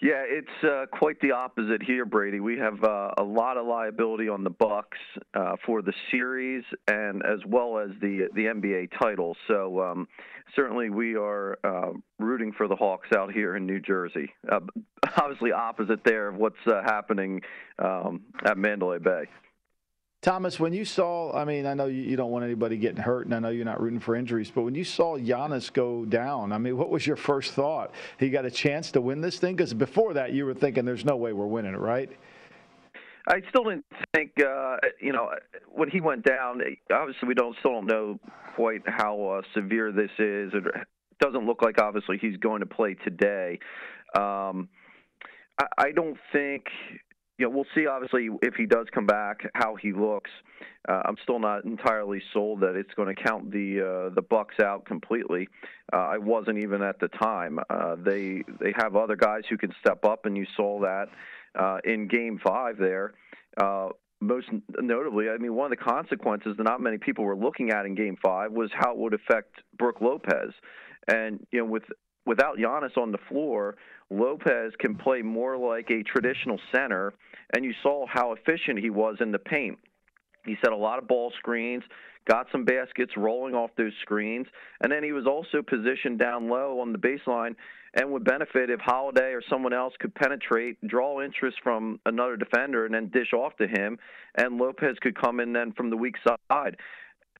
Yeah, 0.00 0.22
it's 0.24 0.64
uh, 0.64 0.86
quite 0.96 1.20
the 1.20 1.32
opposite 1.32 1.82
here, 1.82 2.04
Brady. 2.04 2.38
We 2.38 2.56
have 2.58 2.84
uh, 2.84 3.10
a 3.18 3.22
lot 3.22 3.56
of 3.56 3.66
liability 3.66 4.28
on 4.28 4.44
the 4.44 4.50
Bucks 4.50 4.98
uh, 5.34 5.56
for 5.66 5.82
the 5.82 5.92
series 6.12 6.62
and 6.86 7.20
as 7.24 7.40
well 7.46 7.78
as 7.78 7.90
the 8.00 8.28
the 8.34 8.44
NBA 8.44 8.90
title. 9.00 9.36
So 9.48 9.80
um, 9.80 10.06
certainly 10.54 10.90
we 10.90 11.16
are 11.16 11.58
uh, 11.64 11.92
rooting 12.20 12.52
for 12.52 12.68
the 12.68 12.76
Hawks 12.76 13.08
out 13.16 13.32
here 13.32 13.56
in 13.56 13.66
New 13.66 13.80
Jersey. 13.80 14.32
Uh, 14.48 14.60
obviously, 15.16 15.50
opposite 15.50 16.04
there 16.04 16.28
of 16.28 16.36
what's 16.36 16.64
uh, 16.68 16.80
happening 16.84 17.40
um, 17.80 18.20
at 18.44 18.56
Mandalay 18.56 19.00
Bay. 19.00 19.24
Thomas, 20.28 20.60
when 20.60 20.74
you 20.74 20.84
saw, 20.84 21.32
I 21.34 21.46
mean, 21.46 21.64
I 21.64 21.72
know 21.72 21.86
you, 21.86 22.14
don't 22.14 22.30
want 22.30 22.44
anybody 22.44 22.76
getting 22.76 23.00
hurt, 23.02 23.24
and 23.24 23.34
I 23.34 23.38
know 23.38 23.48
you're 23.48 23.64
not 23.64 23.80
rooting 23.80 23.98
for 23.98 24.14
injuries, 24.14 24.52
but 24.54 24.60
when 24.60 24.74
you 24.74 24.84
saw 24.84 25.16
Giannis 25.16 25.72
go 25.72 26.04
down, 26.04 26.52
I 26.52 26.58
mean, 26.58 26.76
what 26.76 26.90
was 26.90 27.06
your 27.06 27.16
first 27.16 27.54
thought? 27.54 27.92
He 28.20 28.28
got 28.28 28.44
a 28.44 28.50
chance 28.50 28.90
to 28.90 29.00
win 29.00 29.22
this 29.22 29.38
thing? 29.38 29.56
Because 29.56 29.72
before 29.72 30.12
that, 30.12 30.34
you 30.34 30.44
were 30.44 30.52
thinking 30.52 30.84
there's 30.84 31.06
no 31.06 31.16
way 31.16 31.32
we're 31.32 31.46
winning 31.46 31.72
it, 31.72 31.78
right? 31.78 32.10
I 33.26 33.40
still 33.48 33.64
didn't 33.64 33.86
think, 34.14 34.32
uh, 34.38 34.76
you 35.00 35.14
know, 35.14 35.30
when 35.66 35.88
he 35.88 36.02
went 36.02 36.26
down, 36.26 36.60
obviously 36.92 37.26
we 37.26 37.32
don't 37.32 37.56
still 37.60 37.80
don't 37.80 37.86
know 37.86 38.20
quite 38.54 38.82
how 38.86 39.38
uh, 39.38 39.42
severe 39.54 39.92
this 39.92 40.10
is. 40.18 40.52
It 40.52 40.64
doesn't 41.22 41.46
look 41.46 41.62
like 41.62 41.80
obviously 41.80 42.18
he's 42.20 42.36
going 42.36 42.60
to 42.60 42.66
play 42.66 42.96
today. 43.02 43.60
Um, 44.14 44.68
I, 45.58 45.68
I 45.78 45.92
don't 45.94 46.18
think 46.34 46.64
you 47.38 47.46
know, 47.46 47.50
we'll 47.54 47.66
see 47.74 47.86
obviously 47.86 48.28
if 48.42 48.54
he 48.54 48.66
does 48.66 48.86
come 48.92 49.06
back 49.06 49.48
how 49.54 49.76
he 49.76 49.92
looks. 49.92 50.30
Uh, 50.88 51.02
I'm 51.04 51.16
still 51.22 51.38
not 51.38 51.64
entirely 51.64 52.20
sold 52.32 52.60
that 52.60 52.74
it's 52.74 52.92
going 52.94 53.14
to 53.14 53.22
count 53.22 53.50
the 53.50 54.08
uh, 54.10 54.14
the 54.14 54.22
Bucks 54.22 54.56
out 54.62 54.84
completely. 54.84 55.48
Uh, 55.92 55.96
I 55.96 56.18
wasn't 56.18 56.58
even 56.58 56.82
at 56.82 56.98
the 56.98 57.08
time. 57.08 57.60
Uh, 57.70 57.96
they 57.96 58.42
they 58.60 58.74
have 58.76 58.96
other 58.96 59.16
guys 59.16 59.42
who 59.48 59.56
can 59.56 59.72
step 59.80 60.04
up, 60.04 60.26
and 60.26 60.36
you 60.36 60.46
saw 60.56 60.80
that 60.80 61.06
uh, 61.58 61.78
in 61.84 62.08
Game 62.08 62.40
Five 62.44 62.76
there. 62.78 63.14
Uh, 63.60 63.90
most 64.20 64.48
notably, 64.80 65.28
I 65.28 65.38
mean, 65.38 65.54
one 65.54 65.72
of 65.72 65.78
the 65.78 65.84
consequences 65.84 66.56
that 66.56 66.64
not 66.64 66.80
many 66.80 66.98
people 66.98 67.24
were 67.24 67.36
looking 67.36 67.70
at 67.70 67.86
in 67.86 67.94
Game 67.94 68.16
Five 68.20 68.50
was 68.50 68.70
how 68.74 68.92
it 68.92 68.98
would 68.98 69.14
affect 69.14 69.54
Brook 69.78 70.00
Lopez, 70.00 70.52
and 71.06 71.46
you 71.52 71.60
know, 71.60 71.66
with 71.66 71.84
without 72.26 72.58
Giannis 72.58 72.96
on 72.96 73.12
the 73.12 73.18
floor, 73.28 73.76
Lopez 74.10 74.72
can 74.78 74.94
play 74.94 75.22
more 75.22 75.56
like 75.56 75.90
a 75.90 76.02
traditional 76.02 76.58
center, 76.72 77.12
and 77.54 77.64
you 77.64 77.72
saw 77.82 78.06
how 78.06 78.32
efficient 78.32 78.78
he 78.78 78.90
was 78.90 79.16
in 79.20 79.32
the 79.32 79.38
paint. 79.38 79.78
He 80.44 80.56
set 80.62 80.72
a 80.72 80.76
lot 80.76 80.98
of 80.98 81.06
ball 81.06 81.32
screens, 81.38 81.82
got 82.26 82.46
some 82.52 82.64
baskets 82.64 83.12
rolling 83.16 83.54
off 83.54 83.70
those 83.76 83.92
screens, 84.02 84.46
and 84.82 84.90
then 84.90 85.02
he 85.02 85.12
was 85.12 85.26
also 85.26 85.62
positioned 85.62 86.18
down 86.18 86.48
low 86.48 86.80
on 86.80 86.92
the 86.92 86.98
baseline 86.98 87.54
and 87.94 88.10
would 88.12 88.24
benefit 88.24 88.70
if 88.70 88.80
Holiday 88.80 89.32
or 89.32 89.42
someone 89.48 89.72
else 89.72 89.94
could 89.98 90.14
penetrate, 90.14 90.76
draw 90.86 91.22
interest 91.22 91.56
from 91.62 91.98
another 92.06 92.36
defender, 92.36 92.84
and 92.84 92.94
then 92.94 93.08
dish 93.08 93.32
off 93.32 93.56
to 93.56 93.66
him, 93.66 93.98
and 94.36 94.58
Lopez 94.58 94.96
could 95.00 95.18
come 95.18 95.40
in 95.40 95.52
then 95.52 95.72
from 95.72 95.90
the 95.90 95.96
weak 95.96 96.16
side. 96.26 96.76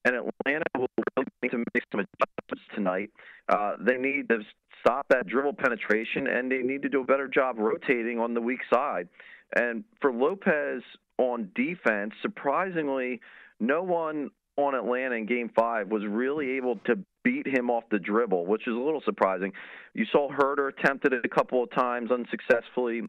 And 0.05 0.15
Atlanta 0.17 0.65
will 0.77 0.89
really 0.97 1.29
need 1.43 1.51
to 1.51 1.59
make 1.59 1.85
some 1.93 2.01
adjustments 2.01 2.65
tonight. 2.75 3.11
Uh, 3.49 3.73
they 3.81 3.97
need 3.97 4.29
to 4.29 4.39
stop 4.81 5.07
that 5.11 5.27
dribble 5.27 5.55
penetration, 5.55 6.27
and 6.29 6.51
they 6.51 6.59
need 6.59 6.83
to 6.83 6.89
do 6.89 7.01
a 7.03 7.05
better 7.05 7.29
job 7.29 7.57
rotating 7.59 8.19
on 8.19 8.35
the 8.35 8.41
weak 8.41 8.61
side. 8.73 9.09
And 9.55 9.85
for 10.01 10.13
Lopez 10.13 10.83
on 11.19 11.51
defense, 11.55 12.13
surprisingly, 12.23 13.21
no 13.61 13.83
one 13.83 14.31
on 14.57 14.75
Atlanta 14.75 15.15
in 15.17 15.27
Game 15.27 15.51
Five 15.55 15.89
was 15.89 16.03
really 16.07 16.51
able 16.53 16.77
to 16.87 16.97
beat 17.25 17.47
him 17.47 17.71
off 17.71 17.85
the 17.91 17.99
dribble, 17.99 18.47
which 18.47 18.67
is 18.67 18.75
a 18.75 18.79
little 18.79 19.03
surprising. 19.05 19.53
You 19.95 20.05
saw 20.11 20.31
Huerter 20.31 20.69
attempted 20.69 21.13
it 21.13 21.25
a 21.25 21.29
couple 21.29 21.63
of 21.63 21.71
times 21.71 22.11
unsuccessfully, 22.11 23.03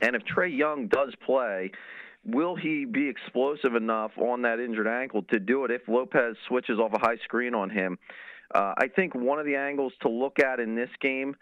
and 0.00 0.16
if 0.16 0.22
Trae 0.24 0.56
Young 0.56 0.88
does 0.88 1.14
play, 1.24 1.70
will 2.24 2.56
he 2.56 2.84
be 2.84 3.08
explosive 3.08 3.74
enough 3.74 4.12
on 4.18 4.42
that 4.42 4.60
injured 4.60 4.86
ankle 4.86 5.22
to 5.30 5.38
do 5.38 5.64
it 5.64 5.70
if 5.70 5.82
Lopez 5.88 6.36
switches 6.48 6.78
off 6.78 6.92
a 6.92 6.98
high 6.98 7.16
screen 7.24 7.54
on 7.54 7.70
him? 7.70 7.98
Uh, 8.54 8.74
I 8.76 8.88
think 8.88 9.14
one 9.14 9.38
of 9.38 9.46
the 9.46 9.56
angles 9.56 9.92
to 10.02 10.08
look 10.08 10.38
at 10.38 10.60
in 10.60 10.74
this 10.74 10.90
game, 11.00 11.34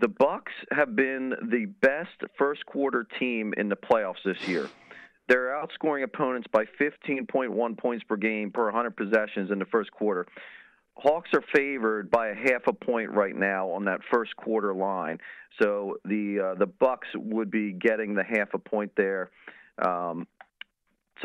the 0.00 0.08
Bucks 0.08 0.52
have 0.72 0.96
been 0.96 1.34
the 1.50 1.66
best 1.80 2.32
first 2.38 2.64
quarter 2.66 3.06
team 3.18 3.52
in 3.56 3.68
the 3.68 3.76
playoffs 3.76 4.22
this 4.24 4.48
year. 4.48 4.68
They're 5.28 5.50
outscoring 5.50 6.04
opponents 6.04 6.48
by 6.52 6.64
15.1 6.80 7.78
points 7.78 8.04
per 8.04 8.16
game 8.16 8.50
per 8.50 8.64
100 8.64 8.96
possessions 8.96 9.50
in 9.50 9.58
the 9.58 9.64
first 9.66 9.90
quarter. 9.92 10.26
Hawks 10.96 11.30
are 11.34 11.42
favored 11.54 12.10
by 12.10 12.28
a 12.28 12.34
half 12.34 12.66
a 12.66 12.72
point 12.72 13.10
right 13.10 13.34
now 13.34 13.68
on 13.70 13.84
that 13.86 14.00
first 14.12 14.36
quarter 14.36 14.74
line. 14.74 15.18
So 15.60 15.96
the 16.04 16.52
uh, 16.54 16.58
the 16.58 16.66
Bucks 16.66 17.08
would 17.14 17.50
be 17.50 17.72
getting 17.72 18.14
the 18.14 18.22
half 18.22 18.54
a 18.54 18.58
point 18.58 18.92
there. 18.96 19.30
Um, 19.78 20.26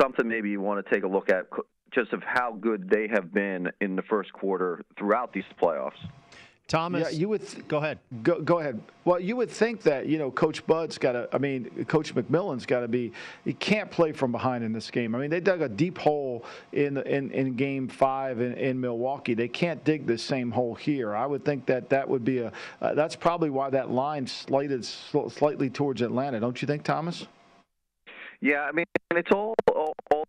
something 0.00 0.28
maybe 0.28 0.50
you 0.50 0.60
want 0.60 0.84
to 0.84 0.94
take 0.94 1.04
a 1.04 1.08
look 1.08 1.30
at 1.30 1.46
just 1.92 2.12
of 2.12 2.22
how 2.22 2.52
good 2.52 2.88
they 2.88 3.08
have 3.08 3.32
been 3.32 3.70
in 3.80 3.96
the 3.96 4.02
first 4.02 4.32
quarter 4.32 4.82
throughout 4.96 5.32
these 5.32 5.44
playoffs. 5.60 5.98
Thomas, 6.70 7.10
yeah, 7.10 7.18
you 7.18 7.28
would 7.28 7.44
th- 7.44 7.66
go 7.66 7.78
ahead. 7.78 7.98
Go, 8.22 8.40
go 8.40 8.60
ahead. 8.60 8.80
Well, 9.04 9.18
you 9.18 9.34
would 9.34 9.50
think 9.50 9.82
that 9.82 10.06
you 10.06 10.18
know 10.18 10.30
Coach 10.30 10.64
Bud's 10.68 10.98
got 10.98 11.12
to. 11.12 11.28
I 11.32 11.38
mean, 11.38 11.84
Coach 11.86 12.14
McMillan's 12.14 12.64
got 12.64 12.80
to 12.80 12.88
be. 12.88 13.10
He 13.44 13.54
can't 13.54 13.90
play 13.90 14.12
from 14.12 14.30
behind 14.30 14.62
in 14.62 14.72
this 14.72 14.88
game. 14.88 15.16
I 15.16 15.18
mean, 15.18 15.30
they 15.30 15.40
dug 15.40 15.62
a 15.62 15.68
deep 15.68 15.98
hole 15.98 16.44
in 16.70 16.96
in, 16.98 17.32
in 17.32 17.56
Game 17.56 17.88
Five 17.88 18.40
in, 18.40 18.54
in 18.54 18.80
Milwaukee. 18.80 19.34
They 19.34 19.48
can't 19.48 19.82
dig 19.82 20.06
the 20.06 20.16
same 20.16 20.52
hole 20.52 20.76
here. 20.76 21.16
I 21.16 21.26
would 21.26 21.44
think 21.44 21.66
that 21.66 21.88
that 21.88 22.08
would 22.08 22.24
be 22.24 22.38
a. 22.38 22.52
Uh, 22.80 22.94
that's 22.94 23.16
probably 23.16 23.50
why 23.50 23.68
that 23.70 23.90
line 23.90 24.28
slated 24.28 24.84
slightly 24.84 25.70
towards 25.70 26.02
Atlanta. 26.02 26.38
Don't 26.38 26.62
you 26.62 26.66
think, 26.66 26.84
Thomas? 26.84 27.26
Yeah, 28.40 28.60
I 28.60 28.72
mean, 28.72 28.86
it's 29.10 29.30
all 29.32 29.54
all, 29.74 29.94
all 30.12 30.24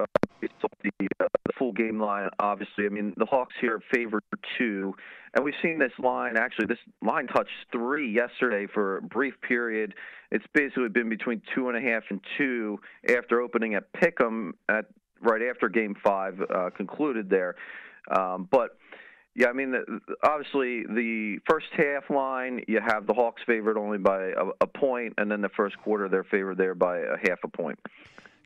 uh, 0.00 0.04
it's 0.42 0.52
the, 0.82 1.08
uh, 1.20 1.28
the 1.46 1.52
full 1.58 1.72
game 1.72 2.00
line. 2.00 2.28
Obviously, 2.38 2.86
I 2.86 2.88
mean 2.88 3.14
the 3.16 3.26
Hawks 3.26 3.54
here 3.60 3.80
favored 3.92 4.22
two, 4.58 4.94
and 5.34 5.44
we've 5.44 5.54
seen 5.62 5.78
this 5.78 5.92
line. 5.98 6.36
Actually, 6.36 6.66
this 6.66 6.78
line 7.02 7.26
touched 7.26 7.50
three 7.72 8.10
yesterday 8.12 8.66
for 8.72 8.98
a 8.98 9.02
brief 9.02 9.34
period. 9.40 9.94
It's 10.30 10.44
basically 10.54 10.88
been 10.88 11.08
between 11.08 11.42
two 11.54 11.68
and 11.68 11.76
a 11.76 11.80
half 11.80 12.04
and 12.10 12.20
two 12.36 12.80
after 13.08 13.40
opening 13.40 13.74
at 13.74 13.92
Pick'em 13.92 14.52
at 14.68 14.86
right 15.22 15.42
after 15.42 15.68
Game 15.68 15.96
Five 16.02 16.40
uh, 16.54 16.70
concluded 16.76 17.30
there. 17.30 17.56
Um, 18.10 18.48
but 18.50 18.76
yeah, 19.34 19.48
I 19.48 19.52
mean, 19.52 19.74
obviously 20.24 20.84
the 20.84 21.38
first 21.48 21.66
half 21.72 22.10
line, 22.10 22.64
you 22.66 22.80
have 22.80 23.06
the 23.06 23.14
Hawks 23.14 23.42
favored 23.46 23.78
only 23.78 23.98
by 23.98 24.30
a, 24.30 24.46
a 24.60 24.66
point, 24.66 25.14
and 25.18 25.30
then 25.30 25.40
the 25.40 25.48
first 25.50 25.78
quarter 25.78 26.08
they're 26.08 26.24
favored 26.24 26.58
there 26.58 26.74
by 26.74 26.98
a 26.98 27.16
half 27.28 27.38
a 27.44 27.48
point. 27.48 27.78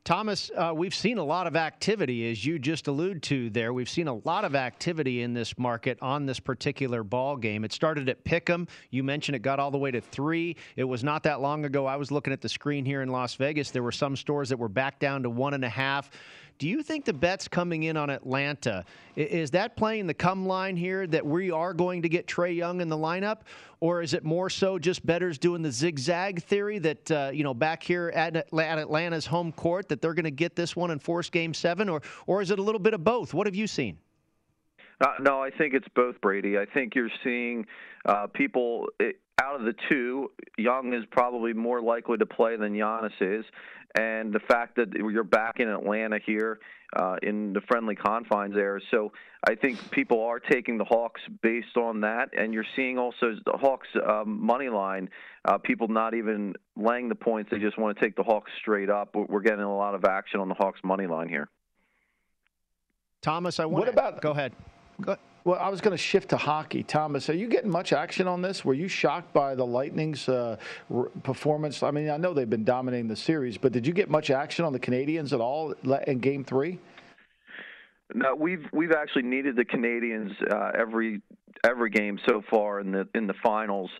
Thomas, 0.05 0.51
uh, 0.55 0.71
we've 0.77 0.95
seen 0.95 1.17
a 1.17 1.25
lot 1.25 1.47
of 1.47 1.57
activity, 1.57 2.31
as 2.31 2.45
you 2.45 2.59
just 2.59 2.89
alluded 2.89 3.23
to 3.23 3.49
there. 3.49 3.73
We've 3.73 3.89
seen 3.89 4.07
a 4.07 4.17
lot 4.17 4.45
of 4.45 4.55
activity 4.55 5.23
in 5.23 5.33
this 5.33 5.59
market 5.59 5.97
on 6.03 6.27
this 6.27 6.39
particular 6.39 7.03
ball 7.03 7.39
game. 7.39 7.65
It 7.65 7.73
started 7.73 8.11
at 8.11 8.23
Pick'em. 8.23 8.69
You 8.91 9.03
mentioned 9.03 9.35
it 9.35 9.39
got 9.39 9.59
all 9.59 9.71
the 9.71 9.79
way 9.79 9.91
to 9.91 10.03
three. 10.03 10.57
It 10.77 10.85
was 10.85 11.03
not 11.03 11.23
that 11.23 11.41
long 11.41 11.65
ago. 11.65 11.87
I 11.87 11.97
was 11.97 12.11
looking 12.11 12.35
at 12.35 12.43
the 12.43 12.51
screen 12.51 12.85
here 12.85 13.01
in 13.01 13.09
Las 13.09 13.35
Vegas. 13.37 13.71
There 13.71 13.83
were 13.83 13.93
some 13.93 14.15
stores 14.15 14.51
that 14.51 14.59
were 14.59 14.69
back 14.69 14.99
down 14.99 15.23
to 15.23 15.31
one 15.31 15.55
and 15.55 15.65
a 15.65 15.71
half. 15.71 16.11
Do 16.59 16.69
you 16.69 16.83
think 16.83 17.05
the 17.05 17.13
bet's 17.13 17.49
coming 17.49 17.83
in 17.85 17.97
on 17.97 18.11
Atlanta? 18.11 18.85
Is 19.17 19.51
that 19.53 19.77
playing 19.77 20.07
the 20.07 20.15
come 20.15 20.47
line 20.47 20.77
here 20.77 21.07
that 21.09 21.27
we 21.27 21.51
are 21.51 21.75
going 21.75 22.03
to 22.03 22.09
get 22.09 22.27
Trae 22.27 22.55
Young 22.55 22.81
in 22.81 22.89
the 22.89 22.97
lineup? 22.97 23.39
Or 23.81 24.03
is 24.03 24.15
it 24.15 24.25
more 24.25 24.49
so 24.49 24.79
just 24.79 25.05
betters 25.05 25.37
doing 25.37 25.63
the 25.63 25.73
zigzag 25.73 26.43
theory 26.43 26.79
that, 26.79 27.11
uh, 27.11 27.31
you 27.35 27.43
know, 27.43 27.55
back 27.55 27.83
here 27.83 28.13
at, 28.15 28.37
at 28.37 28.79
Atlanta's 28.79 29.27
home 29.27 29.53
court 29.53 29.89
that 29.89 30.01
they're 30.01 30.15
going 30.15 30.25
to 30.25 30.31
get 30.31 30.55
this 30.55 30.77
one 30.77 30.91
and 30.91 31.03
force 31.03 31.29
game 31.29 31.53
seven? 31.53 31.89
Or, 31.89 32.03
or 32.27 32.41
is 32.41 32.51
it 32.51 32.59
a 32.59 32.63
little 32.63 32.79
bit 32.79 32.95
of 32.95 33.03
both? 33.03 33.35
What 33.35 33.47
have 33.47 33.57
you 33.57 33.67
seen? 33.67 33.99
Uh, 35.01 35.15
no, 35.21 35.43
I 35.43 35.51
think 35.51 35.75
it's 35.75 35.89
both, 35.95 36.21
Brady. 36.21 36.59
I 36.59 36.67
think 36.67 36.95
you're 36.95 37.11
seeing 37.23 37.67
uh, 38.07 38.27
people 38.29 38.89
it, 39.01 39.17
out 39.41 39.57
of 39.57 39.67
the 39.67 39.75
two. 39.89 40.31
Young 40.57 40.93
is 40.93 41.05
probably 41.11 41.53
more 41.53 41.81
likely 41.81 42.17
to 42.19 42.27
play 42.27 42.57
than 42.57 42.73
Giannis 42.73 43.13
is, 43.21 43.45
and 43.99 44.33
the 44.33 44.41
fact 44.41 44.77
that 44.77 44.93
you're 44.95 45.25
back 45.25 45.61
in 45.61 45.69
Atlanta 45.69 46.19
here 46.25 46.61
uh, 46.97 47.17
in 47.23 47.53
the 47.53 47.61
friendly 47.63 47.97
confines 47.97 48.55
there. 48.55 48.81
So 48.91 49.13
I 49.49 49.55
think 49.57 49.91
people 49.91 50.23
are 50.23 50.39
taking 50.39 50.79
the 50.79 50.85
Hawks 50.85 51.21
based 51.43 51.77
on 51.77 52.01
that, 52.03 52.31
and 52.37 52.55
you're 52.55 52.67
seeing 52.77 52.99
also 52.99 53.35
the 53.45 53.59
Hawks 53.59 53.89
um, 54.09 54.45
money 54.45 54.69
line. 54.69 55.11
Uh, 55.45 55.59
people 55.59 55.89
not 55.89 56.15
even 56.15 56.55
laying 56.77 57.09
the 57.09 57.15
points; 57.15 57.51
they 57.51 57.59
just 57.59 57.79
want 57.79 57.97
to 57.97 58.05
take 58.05 58.17
the 58.17 58.23
Hawks 58.23 58.51
straight 58.61 58.91
up. 58.91 59.15
We're 59.15 59.41
getting 59.41 59.61
a 59.61 59.77
lot 59.77 59.95
of 59.95 60.05
action 60.05 60.41
on 60.41 60.49
the 60.49 60.55
Hawks 60.55 60.81
money 60.85 61.07
line 61.07 61.29
here. 61.29 61.49
Thomas, 63.23 63.59
I 63.59 63.65
want. 63.65 63.87
What 63.87 63.89
about? 63.89 64.21
Go 64.21 64.31
ahead. 64.31 64.53
Well, 65.45 65.59
I 65.61 65.69
was 65.69 65.83
going 65.83 65.93
to 65.93 66.03
shift 66.03 66.31
to 66.31 66.39
hockey. 66.39 66.83
Thomas, 66.83 67.29
are 67.29 67.35
you 67.35 67.49
getting 67.49 67.71
much 67.71 67.93
action 67.93 68.27
on 68.27 68.41
this? 68.41 68.65
Were 68.65 68.73
you 68.73 68.89
shocked 68.89 69.35
by 69.35 69.55
the 69.55 69.67
Lightning's 69.67 70.27
uh, 70.27 70.57
r- 70.91 71.11
performance? 71.23 71.83
I 71.83 71.91
mean, 71.91 72.09
I 72.09 72.17
know 72.17 72.33
they've 72.33 72.49
been 72.49 72.65
dominating 72.65 73.09
the 73.09 73.17
series, 73.17 73.59
but 73.59 73.71
did 73.71 73.87
you 73.87 73.93
get 73.93 74.09
much 74.09 74.31
action 74.31 74.65
on 74.65 74.73
the 74.73 74.81
Canadiens 74.81 75.35
at 75.35 75.41
all 75.41 75.75
in 76.07 76.19
Game 76.21 76.45
Three? 76.45 76.79
No, 78.15 78.35
we've 78.35 78.65
we've 78.73 78.93
actually 78.93 79.25
needed 79.25 79.57
the 79.57 79.67
Canadiens 79.67 80.33
uh, 80.51 80.71
every 80.79 81.21
every 81.63 81.91
game 81.91 82.19
so 82.27 82.43
far 82.49 82.81
in 82.81 82.91
the 82.91 83.07
in 83.15 83.27
the 83.27 83.35
finals. 83.43 83.91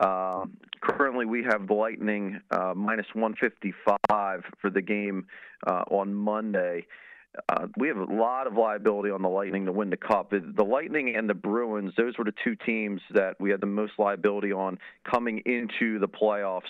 Uh, 0.00 0.44
currently, 0.82 1.24
we 1.24 1.44
have 1.44 1.66
the 1.66 1.74
Lightning 1.74 2.40
uh, 2.50 2.74
minus 2.74 3.06
155 3.14 4.44
for 4.60 4.70
the 4.70 4.82
game 4.82 5.26
uh, 5.66 5.82
on 5.90 6.12
Monday. 6.12 6.86
Uh, 7.48 7.66
we 7.76 7.88
have 7.88 7.96
a 7.96 8.12
lot 8.12 8.46
of 8.46 8.54
liability 8.54 9.10
on 9.10 9.22
the 9.22 9.28
Lightning 9.28 9.66
to 9.66 9.72
win 9.72 9.90
the 9.90 9.96
Cup. 9.96 10.30
The 10.30 10.64
Lightning 10.64 11.14
and 11.16 11.28
the 11.28 11.34
Bruins, 11.34 11.92
those 11.96 12.18
were 12.18 12.24
the 12.24 12.34
two 12.42 12.56
teams 12.56 13.00
that 13.14 13.40
we 13.40 13.50
had 13.50 13.60
the 13.60 13.66
most 13.66 13.92
liability 13.98 14.52
on 14.52 14.78
coming 15.08 15.42
into 15.46 15.98
the 16.00 16.08
playoffs. 16.08 16.62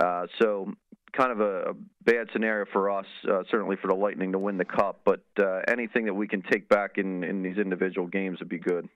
Uh, 0.00 0.26
so, 0.40 0.72
kind 1.12 1.32
of 1.32 1.40
a, 1.40 1.70
a, 1.70 1.74
bad 2.04 2.28
scenario 2.32 2.64
for 2.72 2.90
us, 2.90 3.06
uh, 3.30 3.42
certainly 3.50 3.76
for 3.76 3.88
the 3.88 3.94
Lightning 3.94 4.32
to 4.32 4.38
win 4.38 4.56
the 4.56 4.64
Cup. 4.64 5.00
But 5.04 5.22
uh, 5.38 5.60
anything 5.68 6.06
that 6.06 6.14
we 6.14 6.26
can 6.26 6.42
take 6.42 6.68
back 6.68 6.96
in, 6.96 7.24
in 7.24 7.42
these 7.42 7.58
individual 7.58 8.06
games 8.06 8.38
would 8.38 8.48
be 8.48 8.58
good. 8.58 8.88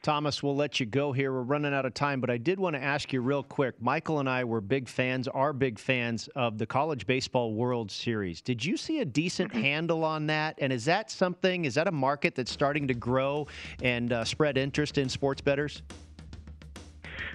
Thomas, 0.00 0.42
we'll 0.42 0.56
let 0.56 0.78
you 0.78 0.86
go 0.86 1.12
here. 1.12 1.32
We're 1.32 1.42
running 1.42 1.74
out 1.74 1.84
of 1.84 1.92
time, 1.92 2.20
but 2.20 2.30
I 2.30 2.38
did 2.38 2.58
want 2.58 2.76
to 2.76 2.82
ask 2.82 3.12
you 3.12 3.20
real 3.20 3.42
quick. 3.42 3.74
Michael 3.82 4.20
and 4.20 4.28
I 4.28 4.44
were 4.44 4.60
big 4.60 4.88
fans, 4.88 5.26
are 5.28 5.52
big 5.52 5.78
fans 5.78 6.28
of 6.36 6.56
the 6.56 6.66
College 6.66 7.06
Baseball 7.06 7.52
World 7.52 7.90
Series. 7.90 8.40
Did 8.40 8.64
you 8.64 8.76
see 8.76 9.00
a 9.00 9.04
decent 9.04 9.52
handle 9.52 10.04
on 10.04 10.26
that? 10.28 10.54
And 10.58 10.72
is 10.72 10.84
that 10.84 11.10
something, 11.10 11.64
is 11.64 11.74
that 11.74 11.88
a 11.88 11.92
market 11.92 12.36
that's 12.36 12.52
starting 12.52 12.86
to 12.88 12.94
grow 12.94 13.48
and 13.82 14.12
uh, 14.12 14.24
spread 14.24 14.56
interest 14.56 14.98
in 14.98 15.08
sports 15.08 15.40
bettors? 15.40 15.82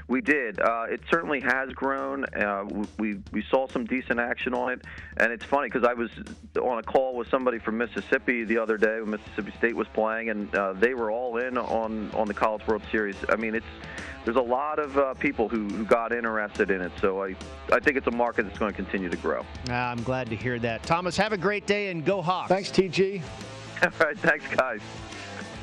We 0.08 0.22
did. 0.22 0.60
Uh, 0.60 0.86
it 0.90 1.02
certainly 1.10 1.40
has 1.42 1.70
grown. 1.70 2.26
Uh, 2.26 2.66
we 3.00 3.20
we 3.32 3.44
saw 3.50 3.68
some 3.68 3.86
decent 3.86 4.20
action 4.20 4.54
on 4.54 4.74
it, 4.74 4.82
and 5.18 5.32
it's 5.32 5.46
funny 5.46 5.70
because 5.70 5.88
I 5.88 5.94
was 5.94 6.10
on 6.62 6.80
a 6.80 6.84
call 6.84 7.16
with 7.16 7.30
somebody 7.30 7.60
from 7.60 7.78
Mississippi 7.78 8.44
the 8.44 8.58
other 8.58 8.78
day 8.78 9.00
when 9.00 9.12
Mississippi 9.12 9.54
State 9.58 9.76
was 9.76 9.88
playing, 9.94 10.30
and 10.30 10.54
uh, 10.56 10.74
they 10.74 10.94
were 10.94 11.12
all 11.12 11.38
in 11.38 11.58
on 11.58 12.12
on 12.14 12.28
the 12.28 12.34
College 12.34 12.66
World 12.68 12.84
Series. 12.92 13.16
I 13.30 13.38
mean, 13.38 13.56
it's 13.56 13.66
there's 14.26 14.38
a 14.38 14.42
lot 14.42 14.80
of 14.80 14.98
uh, 14.98 15.14
people 15.16 15.50
who, 15.50 15.68
who 15.70 15.86
got 15.86 16.14
interested 16.14 16.70
in 16.70 16.82
it, 16.82 16.92
so 17.00 17.24
I 17.24 17.36
I 17.72 17.80
think 17.80 17.98
it's 17.98 18.08
a 18.08 18.12
market 18.12 18.44
that's 18.44 18.60
going 18.60 18.72
to 18.72 18.76
continue 18.76 19.10
to 19.10 19.18
grow. 19.18 19.46
Ah, 19.70 19.92
I'm 19.92 20.04
glad 20.04 20.30
to 20.30 20.36
hear 20.36 20.60
that. 20.60 20.84
Thomas, 20.84 21.16
have 21.18 21.34
a 21.34 21.38
great 21.38 21.66
day 21.66 21.92
and 21.92 22.04
go 22.04 22.22
Hawks. 22.22 22.50
Thanks, 22.50 22.70
TG. 22.70 23.22
all 23.84 23.90
right, 24.00 24.18
thanks, 24.20 24.48
guys. 24.54 24.82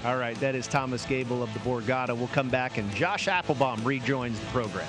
All 0.02 0.16
right, 0.16 0.38
that 0.40 0.54
is 0.54 0.66
Thomas 0.66 1.04
Gable 1.04 1.42
of 1.42 1.52
the 1.52 1.60
Borgata. 1.60 2.16
We'll 2.16 2.28
come 2.28 2.48
back 2.48 2.78
and 2.78 2.90
Josh 2.94 3.28
Applebaum 3.28 3.84
rejoins 3.84 4.40
the 4.40 4.46
program. 4.46 4.88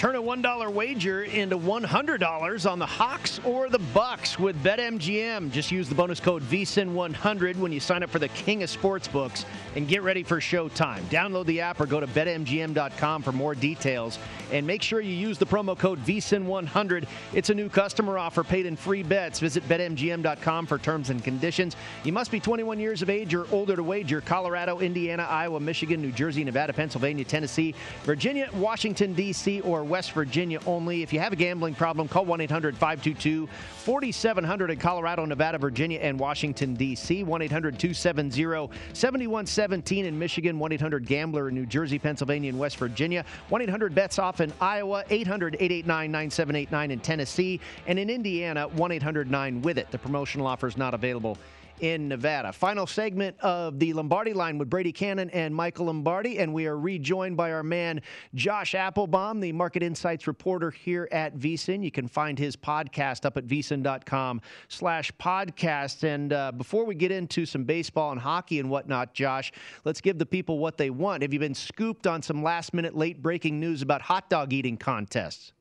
Turn 0.00 0.16
a 0.16 0.22
$1 0.22 0.72
wager 0.72 1.24
into 1.24 1.58
$100 1.58 2.70
on 2.70 2.78
the 2.78 2.86
Hawks 2.86 3.38
or 3.44 3.68
the 3.68 3.80
Bucks 3.92 4.38
with 4.38 4.56
BetMGM. 4.64 5.50
Just 5.50 5.70
use 5.70 5.90
the 5.90 5.94
bonus 5.94 6.20
code 6.20 6.42
VSIN100 6.44 7.56
when 7.56 7.70
you 7.70 7.80
sign 7.80 8.02
up 8.02 8.08
for 8.08 8.18
the 8.18 8.28
King 8.28 8.62
of 8.62 8.70
Sportsbooks 8.70 9.44
and 9.76 9.86
get 9.86 10.02
ready 10.02 10.22
for 10.22 10.40
showtime. 10.40 11.00
Download 11.10 11.44
the 11.44 11.60
app 11.60 11.82
or 11.82 11.86
go 11.86 12.00
to 12.00 12.06
betmgm.com 12.06 13.22
for 13.22 13.32
more 13.32 13.54
details. 13.54 14.18
And 14.50 14.66
make 14.66 14.82
sure 14.82 15.02
you 15.02 15.12
use 15.12 15.36
the 15.36 15.44
promo 15.44 15.78
code 15.78 16.02
VSIN100. 16.06 17.06
It's 17.34 17.50
a 17.50 17.54
new 17.54 17.68
customer 17.68 18.16
offer 18.16 18.42
paid 18.42 18.64
in 18.64 18.76
free 18.76 19.02
bets. 19.02 19.38
Visit 19.38 19.68
betmgm.com 19.68 20.66
for 20.66 20.78
terms 20.78 21.10
and 21.10 21.22
conditions. 21.22 21.76
You 22.04 22.12
must 22.12 22.30
be 22.30 22.40
21 22.40 22.80
years 22.80 23.02
of 23.02 23.10
age 23.10 23.34
or 23.34 23.46
older 23.52 23.76
to 23.76 23.82
wager. 23.82 24.22
Colorado, 24.22 24.80
Indiana, 24.80 25.26
Iowa, 25.28 25.60
Michigan, 25.60 26.00
New 26.00 26.10
Jersey, 26.10 26.42
Nevada, 26.42 26.72
Pennsylvania, 26.72 27.24
Tennessee, 27.24 27.74
Virginia, 28.04 28.48
Washington, 28.54 29.12
D.C., 29.12 29.60
or 29.60 29.84
West 29.90 30.12
Virginia 30.12 30.60
only. 30.66 31.02
If 31.02 31.12
you 31.12 31.18
have 31.18 31.32
a 31.32 31.36
gambling 31.36 31.74
problem, 31.74 32.06
call 32.06 32.24
1 32.24 32.40
800 32.40 32.76
522 32.76 33.48
4700 33.78 34.70
in 34.70 34.78
Colorado, 34.78 35.24
Nevada, 35.26 35.58
Virginia, 35.58 35.98
and 35.98 36.18
Washington, 36.18 36.74
D.C. 36.74 37.24
1 37.24 37.42
800 37.42 37.78
270 37.78 38.70
7117 38.94 40.06
in 40.06 40.18
Michigan, 40.18 40.58
1 40.58 40.72
800 40.72 41.06
Gambler 41.06 41.48
in 41.48 41.56
New 41.56 41.66
Jersey, 41.66 41.98
Pennsylvania, 41.98 42.48
and 42.48 42.58
West 42.58 42.76
Virginia, 42.76 43.24
1 43.48 43.62
800 43.62 43.94
Bets 43.94 44.20
Off 44.20 44.40
in 44.40 44.52
Iowa, 44.60 45.04
800 45.10 45.56
889 45.56 46.10
9789 46.12 46.90
in 46.92 47.00
Tennessee, 47.00 47.60
and 47.88 47.98
in 47.98 48.08
Indiana, 48.08 48.68
1 48.68 48.92
800 48.92 49.30
9 49.30 49.62
with 49.62 49.76
it. 49.76 49.90
The 49.90 49.98
promotional 49.98 50.46
offer 50.46 50.68
is 50.68 50.76
not 50.76 50.94
available 50.94 51.36
in 51.80 52.08
Nevada. 52.08 52.52
Final 52.52 52.86
segment 52.86 53.38
of 53.40 53.78
the 53.78 53.92
Lombardi 53.92 54.32
line 54.32 54.58
with 54.58 54.70
Brady 54.70 54.92
Kannon 54.92 55.30
and 55.30 55.54
Michael 55.54 55.86
Lombardi, 55.86 56.38
and 56.38 56.52
we 56.52 56.66
are 56.66 56.78
rejoined 56.78 57.36
by 57.36 57.52
our 57.52 57.62
man 57.62 58.00
Josh 58.34 58.74
Applebaum, 58.74 59.40
the 59.40 59.52
market 59.52 59.82
insights 59.82 60.26
reporter 60.26 60.70
here 60.70 61.08
at 61.12 61.36
VSIN. 61.36 61.82
You 61.82 61.90
can 61.90 62.08
find 62.08 62.38
his 62.38 62.56
podcast 62.56 63.24
up 63.24 63.36
at 63.36 63.46
vsin.com 63.46 64.40
slash 64.68 65.10
podcast. 65.12 66.04
And 66.04 66.32
uh, 66.32 66.52
before 66.52 66.84
we 66.84 66.94
get 66.94 67.10
into 67.10 67.46
some 67.46 67.64
baseball 67.64 68.12
and 68.12 68.20
hockey 68.20 68.60
and 68.60 68.70
whatnot, 68.70 69.14
Josh, 69.14 69.52
let's 69.84 70.00
give 70.00 70.18
the 70.18 70.26
people 70.26 70.58
what 70.58 70.78
they 70.78 70.90
want. 70.90 71.22
Have 71.22 71.32
you 71.32 71.40
been 71.40 71.54
scooped 71.54 72.06
on 72.06 72.22
some 72.22 72.42
last 72.42 72.74
minute 72.74 72.96
late 72.96 73.22
breaking 73.22 73.58
news 73.60 73.82
about 73.82 74.02
hot 74.02 74.28
dog 74.30 74.52
eating 74.52 74.76
contests? 74.76 75.52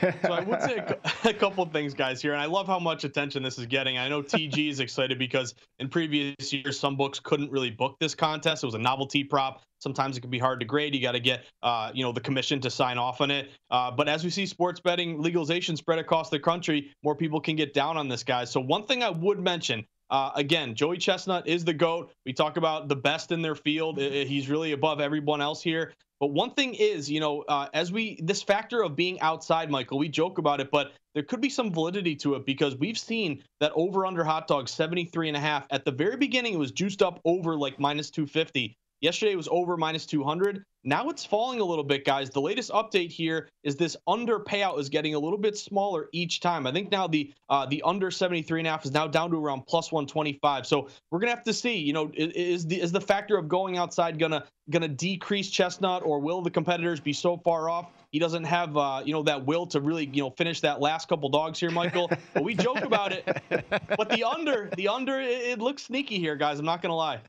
So 0.00 0.32
I 0.32 0.40
would 0.40 0.62
say 0.62 0.76
a, 0.76 0.98
a 1.28 1.34
couple 1.34 1.64
things, 1.66 1.94
guys, 1.94 2.20
here, 2.20 2.32
and 2.32 2.40
I 2.40 2.46
love 2.46 2.66
how 2.66 2.78
much 2.78 3.04
attention 3.04 3.42
this 3.42 3.58
is 3.58 3.66
getting. 3.66 3.98
I 3.98 4.08
know 4.08 4.22
TG 4.22 4.70
is 4.70 4.80
excited 4.80 5.18
because 5.18 5.54
in 5.78 5.88
previous 5.88 6.52
years, 6.52 6.78
some 6.78 6.96
books 6.96 7.20
couldn't 7.20 7.50
really 7.50 7.70
book 7.70 7.96
this 8.00 8.14
contest. 8.14 8.62
It 8.62 8.66
was 8.66 8.74
a 8.74 8.78
novelty 8.78 9.24
prop. 9.24 9.62
Sometimes 9.80 10.16
it 10.16 10.20
can 10.20 10.30
be 10.30 10.38
hard 10.38 10.60
to 10.60 10.66
grade. 10.66 10.94
You 10.94 11.02
got 11.02 11.12
to 11.12 11.20
get, 11.20 11.44
uh, 11.62 11.90
you 11.92 12.04
know, 12.04 12.12
the 12.12 12.20
commission 12.20 12.60
to 12.60 12.70
sign 12.70 12.96
off 12.96 13.20
on 13.20 13.30
it. 13.30 13.50
Uh, 13.70 13.90
but 13.90 14.08
as 14.08 14.24
we 14.24 14.30
see 14.30 14.46
sports 14.46 14.80
betting 14.80 15.20
legalization 15.20 15.76
spread 15.76 15.98
across 15.98 16.30
the 16.30 16.38
country, 16.38 16.90
more 17.02 17.14
people 17.14 17.40
can 17.40 17.56
get 17.56 17.74
down 17.74 17.96
on 17.96 18.08
this, 18.08 18.22
guys. 18.22 18.50
So 18.50 18.60
one 18.60 18.86
thing 18.86 19.02
I 19.02 19.10
would 19.10 19.38
mention 19.38 19.84
uh, 20.14 20.30
again, 20.36 20.76
Joey 20.76 20.98
Chestnut 20.98 21.48
is 21.48 21.64
the 21.64 21.74
GOAT. 21.74 22.12
We 22.24 22.32
talk 22.32 22.56
about 22.56 22.86
the 22.86 22.94
best 22.94 23.32
in 23.32 23.42
their 23.42 23.56
field. 23.56 23.98
He's 23.98 24.48
really 24.48 24.70
above 24.70 25.00
everyone 25.00 25.40
else 25.40 25.60
here. 25.60 25.92
But 26.20 26.28
one 26.28 26.52
thing 26.52 26.74
is, 26.74 27.10
you 27.10 27.18
know, 27.18 27.42
uh, 27.48 27.66
as 27.74 27.90
we, 27.90 28.20
this 28.22 28.40
factor 28.40 28.84
of 28.84 28.94
being 28.94 29.20
outside, 29.22 29.72
Michael, 29.72 29.98
we 29.98 30.08
joke 30.08 30.38
about 30.38 30.60
it, 30.60 30.70
but 30.70 30.92
there 31.14 31.24
could 31.24 31.40
be 31.40 31.50
some 31.50 31.72
validity 31.72 32.14
to 32.14 32.36
it 32.36 32.46
because 32.46 32.76
we've 32.76 32.96
seen 32.96 33.42
that 33.58 33.72
over 33.74 34.06
under 34.06 34.22
hot 34.22 34.46
dogs 34.46 34.70
73 34.70 35.26
and 35.26 35.36
a 35.36 35.40
half. 35.40 35.66
At 35.72 35.84
the 35.84 35.90
very 35.90 36.16
beginning, 36.16 36.54
it 36.54 36.58
was 36.58 36.70
juiced 36.70 37.02
up 37.02 37.20
over 37.24 37.56
like 37.56 37.80
minus 37.80 38.08
250. 38.10 38.76
Yesterday 39.00 39.32
it 39.32 39.36
was 39.36 39.48
over 39.50 39.76
minus 39.76 40.06
200. 40.06 40.64
Now 40.86 41.08
it's 41.08 41.24
falling 41.24 41.60
a 41.60 41.64
little 41.64 41.84
bit, 41.84 42.04
guys. 42.04 42.28
The 42.28 42.40
latest 42.40 42.70
update 42.70 43.10
here 43.10 43.48
is 43.62 43.74
this 43.74 43.96
under 44.06 44.38
payout 44.38 44.78
is 44.78 44.90
getting 44.90 45.14
a 45.14 45.18
little 45.18 45.38
bit 45.38 45.56
smaller 45.56 46.08
each 46.12 46.40
time. 46.40 46.66
I 46.66 46.72
think 46.72 46.92
now 46.92 47.06
the 47.06 47.32
uh, 47.48 47.64
the 47.64 47.82
under 47.84 48.10
73 48.10 48.60
and 48.60 48.66
a 48.66 48.70
half 48.70 48.84
is 48.84 48.92
now 48.92 49.06
down 49.06 49.30
to 49.30 49.36
around 49.38 49.66
plus 49.66 49.90
125. 49.90 50.66
So 50.66 50.88
we're 51.10 51.20
gonna 51.20 51.34
have 51.34 51.44
to 51.44 51.54
see. 51.54 51.78
You 51.78 51.94
know, 51.94 52.10
is 52.14 52.66
the 52.66 52.80
is 52.80 52.92
the 52.92 53.00
factor 53.00 53.38
of 53.38 53.48
going 53.48 53.78
outside 53.78 54.18
gonna 54.18 54.44
gonna 54.70 54.88
decrease 54.88 55.48
Chestnut, 55.50 56.02
or 56.04 56.20
will 56.20 56.42
the 56.42 56.50
competitors 56.50 57.00
be 57.00 57.14
so 57.14 57.38
far 57.38 57.70
off? 57.70 57.90
He 58.10 58.20
doesn't 58.20 58.44
have, 58.44 58.76
uh, 58.76 59.02
you 59.04 59.12
know, 59.12 59.24
that 59.24 59.44
will 59.44 59.66
to 59.66 59.80
really, 59.80 60.06
you 60.12 60.22
know, 60.22 60.30
finish 60.38 60.60
that 60.60 60.80
last 60.80 61.08
couple 61.08 61.28
dogs 61.30 61.58
here, 61.58 61.72
Michael. 61.72 62.08
But 62.32 62.44
we 62.44 62.54
joke 62.54 62.82
about 62.82 63.12
it. 63.12 63.26
But 63.48 64.08
the 64.08 64.22
under, 64.22 64.70
the 64.76 64.86
under, 64.86 65.20
it, 65.20 65.30
it 65.30 65.58
looks 65.58 65.82
sneaky 65.82 66.18
here, 66.18 66.36
guys. 66.36 66.60
I'm 66.60 66.64
not 66.64 66.80
gonna 66.80 66.94
lie. 66.94 67.20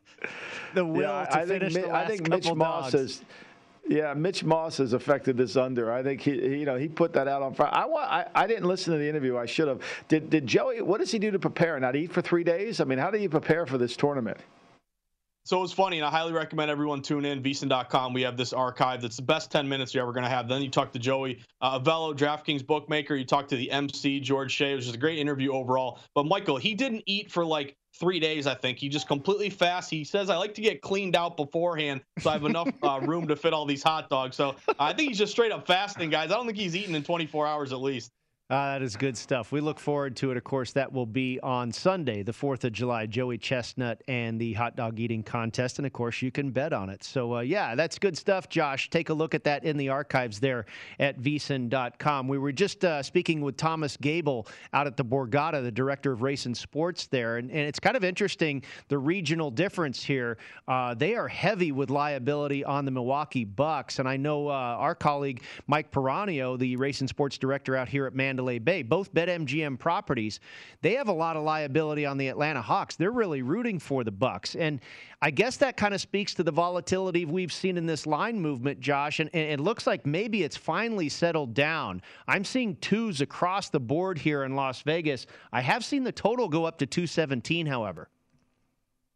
The 0.76 0.86
will 0.86 1.02
yeah, 1.02 1.26
to 1.26 1.38
I 1.38 1.46
finish 1.46 1.74
think, 1.74 1.86
the 1.88 1.92
I 1.92 2.02
last 2.02 2.10
think 2.10 2.30
Mitch 2.30 2.44
couple 2.44 2.58
Moss 2.58 2.92
dogs. 2.92 2.94
has. 2.94 3.22
Yeah, 3.88 4.14
Mitch 4.16 4.44
Moss 4.44 4.78
has 4.78 4.94
affected 4.94 5.38
this 5.38 5.56
under. 5.56 5.92
I 5.92 6.02
think 6.02 6.22
he, 6.22 6.32
he 6.40 6.58
you 6.58 6.66
know, 6.66 6.76
he 6.76 6.88
put 6.88 7.14
that 7.14 7.28
out 7.28 7.44
on 7.44 7.54
Friday. 7.54 7.76
I, 7.76 7.86
want, 7.86 8.12
I, 8.12 8.26
I 8.34 8.48
didn't 8.48 8.66
listen 8.66 8.94
to 8.94 9.00
the 9.00 9.08
interview. 9.08 9.38
I 9.38 9.46
should 9.46 9.68
have. 9.68 9.82
Did, 10.08 10.30
did 10.30 10.48
Joey? 10.48 10.82
What 10.82 11.00
does 11.00 11.12
he 11.12 11.20
do 11.20 11.30
to 11.30 11.40
prepare? 11.40 11.80
Not 11.80 11.96
eat 11.96 12.12
for 12.12 12.22
three 12.22 12.44
days? 12.44 12.80
I 12.80 12.84
mean, 12.86 12.98
how 12.98 13.12
do 13.12 13.20
you 13.20 13.30
prepare 13.30 13.66
for 13.68 13.78
this 13.78 13.96
tournament? 13.96 14.40
So 15.46 15.60
it 15.60 15.62
was 15.62 15.74
funny, 15.74 16.00
and 16.00 16.06
I 16.08 16.10
highly 16.10 16.34
recommend 16.34 16.72
everyone 16.72 17.04
tune 17.04 17.24
in. 17.24 17.44
VSiN.com. 17.44 18.14
We 18.14 18.24
have 18.24 18.36
this 18.36 18.52
archive 18.52 19.00
that's 19.00 19.18
the 19.18 19.22
best 19.22 19.52
10 19.52 19.70
minutes 19.70 19.94
you're 19.94 20.02
ever 20.02 20.12
going 20.12 20.24
to 20.24 20.30
have. 20.30 20.50
Then 20.50 20.64
you 20.64 20.72
talk 20.72 20.92
to 20.94 21.00
Joey 21.00 21.40
uh, 21.62 21.80
Avello, 21.80 22.18
DraftKings 22.18 22.66
bookmaker. 22.66 23.16
You 23.16 23.26
talk 23.26 23.48
to 23.50 23.56
the 23.56 23.70
MC, 23.70 24.20
George 24.20 24.52
Shea, 24.52 24.74
which 24.74 24.88
is 24.88 24.96
a 24.96 24.98
great 24.98 25.20
interview 25.20 25.52
overall. 25.52 26.00
But 26.16 26.26
Michael, 26.26 26.58
he 26.58 26.74
didn't 26.74 27.04
eat 27.06 27.32
for 27.32 27.46
like 27.46 27.76
three 27.94 28.20
days, 28.20 28.48
I 28.48 28.56
think. 28.56 28.80
He 28.80 28.90
just 28.90 29.08
completely 29.08 29.52
fast. 29.52 29.92
He 29.92 30.04
says, 30.04 30.32
I 30.32 30.38
like 30.38 30.56
to 30.56 30.62
get 30.62 30.82
cleaned 30.82 31.16
out 31.16 31.38
beforehand 31.38 32.02
so 32.18 32.32
I 32.32 32.34
have 32.34 32.46
enough 32.46 32.70
uh, 32.82 33.00
room 33.04 33.28
to 33.28 33.36
fit 33.36 33.54
all 33.54 33.68
these 33.68 33.84
hot 33.84 34.10
dogs. 34.10 34.36
So 34.36 34.56
I 34.80 34.94
think 34.94 35.10
he's 35.10 35.20
just 35.20 35.32
straight 35.32 35.52
up 35.52 35.68
fasting, 35.68 36.10
guys. 36.10 36.32
I 36.32 36.34
don't 36.34 36.48
think 36.48 36.58
he's 36.58 36.76
eaten 36.76 36.96
in 36.96 37.04
24 37.04 37.46
hours 37.46 37.72
at 37.72 37.82
least. 37.82 38.12
Uh, 38.48 38.74
that 38.74 38.84
is 38.84 38.96
good 38.96 39.18
stuff. 39.18 39.52
We 39.52 39.60
look 39.60 39.80
forward 39.80 40.16
to 40.18 40.30
it. 40.30 40.38
Of 40.38 40.44
course, 40.44 40.72
that 40.74 40.94
will 40.94 41.08
be 41.08 41.40
on 41.40 41.72
Sunday, 41.72 42.22
the 42.22 42.32
4th 42.32 42.64
of 42.64 42.74
July, 42.74 43.08
Joey 43.08 43.40
Chestnut 43.40 44.04
and 44.08 44.40
the 44.40 44.54
hot 44.54 44.76
dog 44.76 45.00
eating 45.00 45.24
contest. 45.24 45.80
And 45.80 45.86
of 45.88 45.94
course, 45.94 46.22
you 46.22 46.30
can 46.30 46.52
bet 46.52 46.72
on 46.72 46.92
it. 46.92 47.04
So, 47.04 47.38
uh, 47.38 47.40
yeah, 47.40 47.74
that's 47.74 47.98
good 47.98 48.16
stuff, 48.16 48.48
Josh. 48.48 48.92
Take 48.92 49.10
a 49.10 49.16
look 49.16 49.34
at 49.34 49.44
that 49.46 49.64
in 49.64 49.78
the 49.78 49.90
archives 49.90 50.40
there 50.40 50.68
at 51.00 51.20
vsin.com. 51.20 52.28
We 52.28 52.38
were 52.38 52.52
just 52.52 52.86
uh, 52.86 53.02
speaking 53.02 53.42
with 53.42 53.58
Thomas 53.58 53.98
Gable 53.98 54.46
out 54.74 54.86
at 54.86 54.96
the 54.96 55.06
Borgata, 55.06 55.64
the 55.64 55.72
director 55.72 56.12
of 56.12 56.22
race 56.22 56.46
and 56.46 56.56
sports 56.56 57.08
there. 57.08 57.38
And, 57.38 57.50
and 57.50 57.62
it's 57.62 57.80
kind 57.80 57.98
of 57.98 58.04
interesting 58.04 58.62
the 58.90 59.00
regional 59.00 59.50
difference 59.50 60.04
here. 60.04 60.38
Uh, 60.68 60.94
they 60.94 61.16
are 61.16 61.28
heavy 61.28 61.72
with 61.72 61.90
liability 61.90 62.64
on 62.64 62.86
the 62.86 62.92
Milwaukee 62.92 63.44
Bucks. 63.44 63.98
And 63.98 64.08
I 64.08 64.18
know 64.18 64.50
uh, 64.50 64.52
our 64.52 64.94
colleague 64.94 65.42
Mike 65.66 65.90
Piranio, 65.90 66.60
the 66.60 66.76
race 66.76 67.00
and 67.00 67.10
sports 67.10 67.40
director 67.40 67.76
out 67.76 67.90
here 67.90 68.06
at 68.06 68.14
Man 68.14 68.35
Mandalay 68.36 68.60
Bay, 68.60 68.84
both 68.84 69.14
BetMGM 69.14 69.80
properties, 69.80 70.42
they 70.82 70.96
have 70.96 71.08
a 71.08 71.14
lot 71.14 71.38
of 71.38 71.44
liability 71.44 72.06
on 72.06 72.18
the 72.18 72.28
Atlanta 72.28 72.62
Hawks. 72.62 72.98
They're 72.98 73.12
really 73.12 73.42
rooting 73.42 73.80
for 73.80 74.04
the 74.04 74.12
Bucks, 74.12 74.56
and 74.56 74.82
I 75.22 75.32
guess 75.32 75.56
that 75.58 75.78
kind 75.78 75.94
of 75.94 76.02
speaks 76.02 76.34
to 76.34 76.44
the 76.44 76.52
volatility 76.52 77.24
we've 77.24 77.54
seen 77.54 77.78
in 77.78 77.86
this 77.86 78.06
line 78.06 78.42
movement, 78.42 78.82
Josh. 78.82 79.22
And, 79.22 79.30
and 79.34 79.50
it 79.50 79.64
looks 79.64 79.88
like 79.88 80.06
maybe 80.06 80.44
it's 80.44 80.58
finally 80.58 81.08
settled 81.08 81.54
down. 81.54 82.02
I'm 82.28 82.44
seeing 82.44 82.76
twos 82.76 83.22
across 83.22 83.70
the 83.70 83.80
board 83.80 84.18
here 84.18 84.44
in 84.44 84.58
Las 84.58 84.82
Vegas. 84.82 85.28
I 85.54 85.62
have 85.62 85.86
seen 85.86 86.04
the 86.04 86.12
total 86.12 86.50
go 86.50 86.66
up 86.66 86.78
to 86.80 86.86
217, 86.86 87.66
however. 87.66 88.10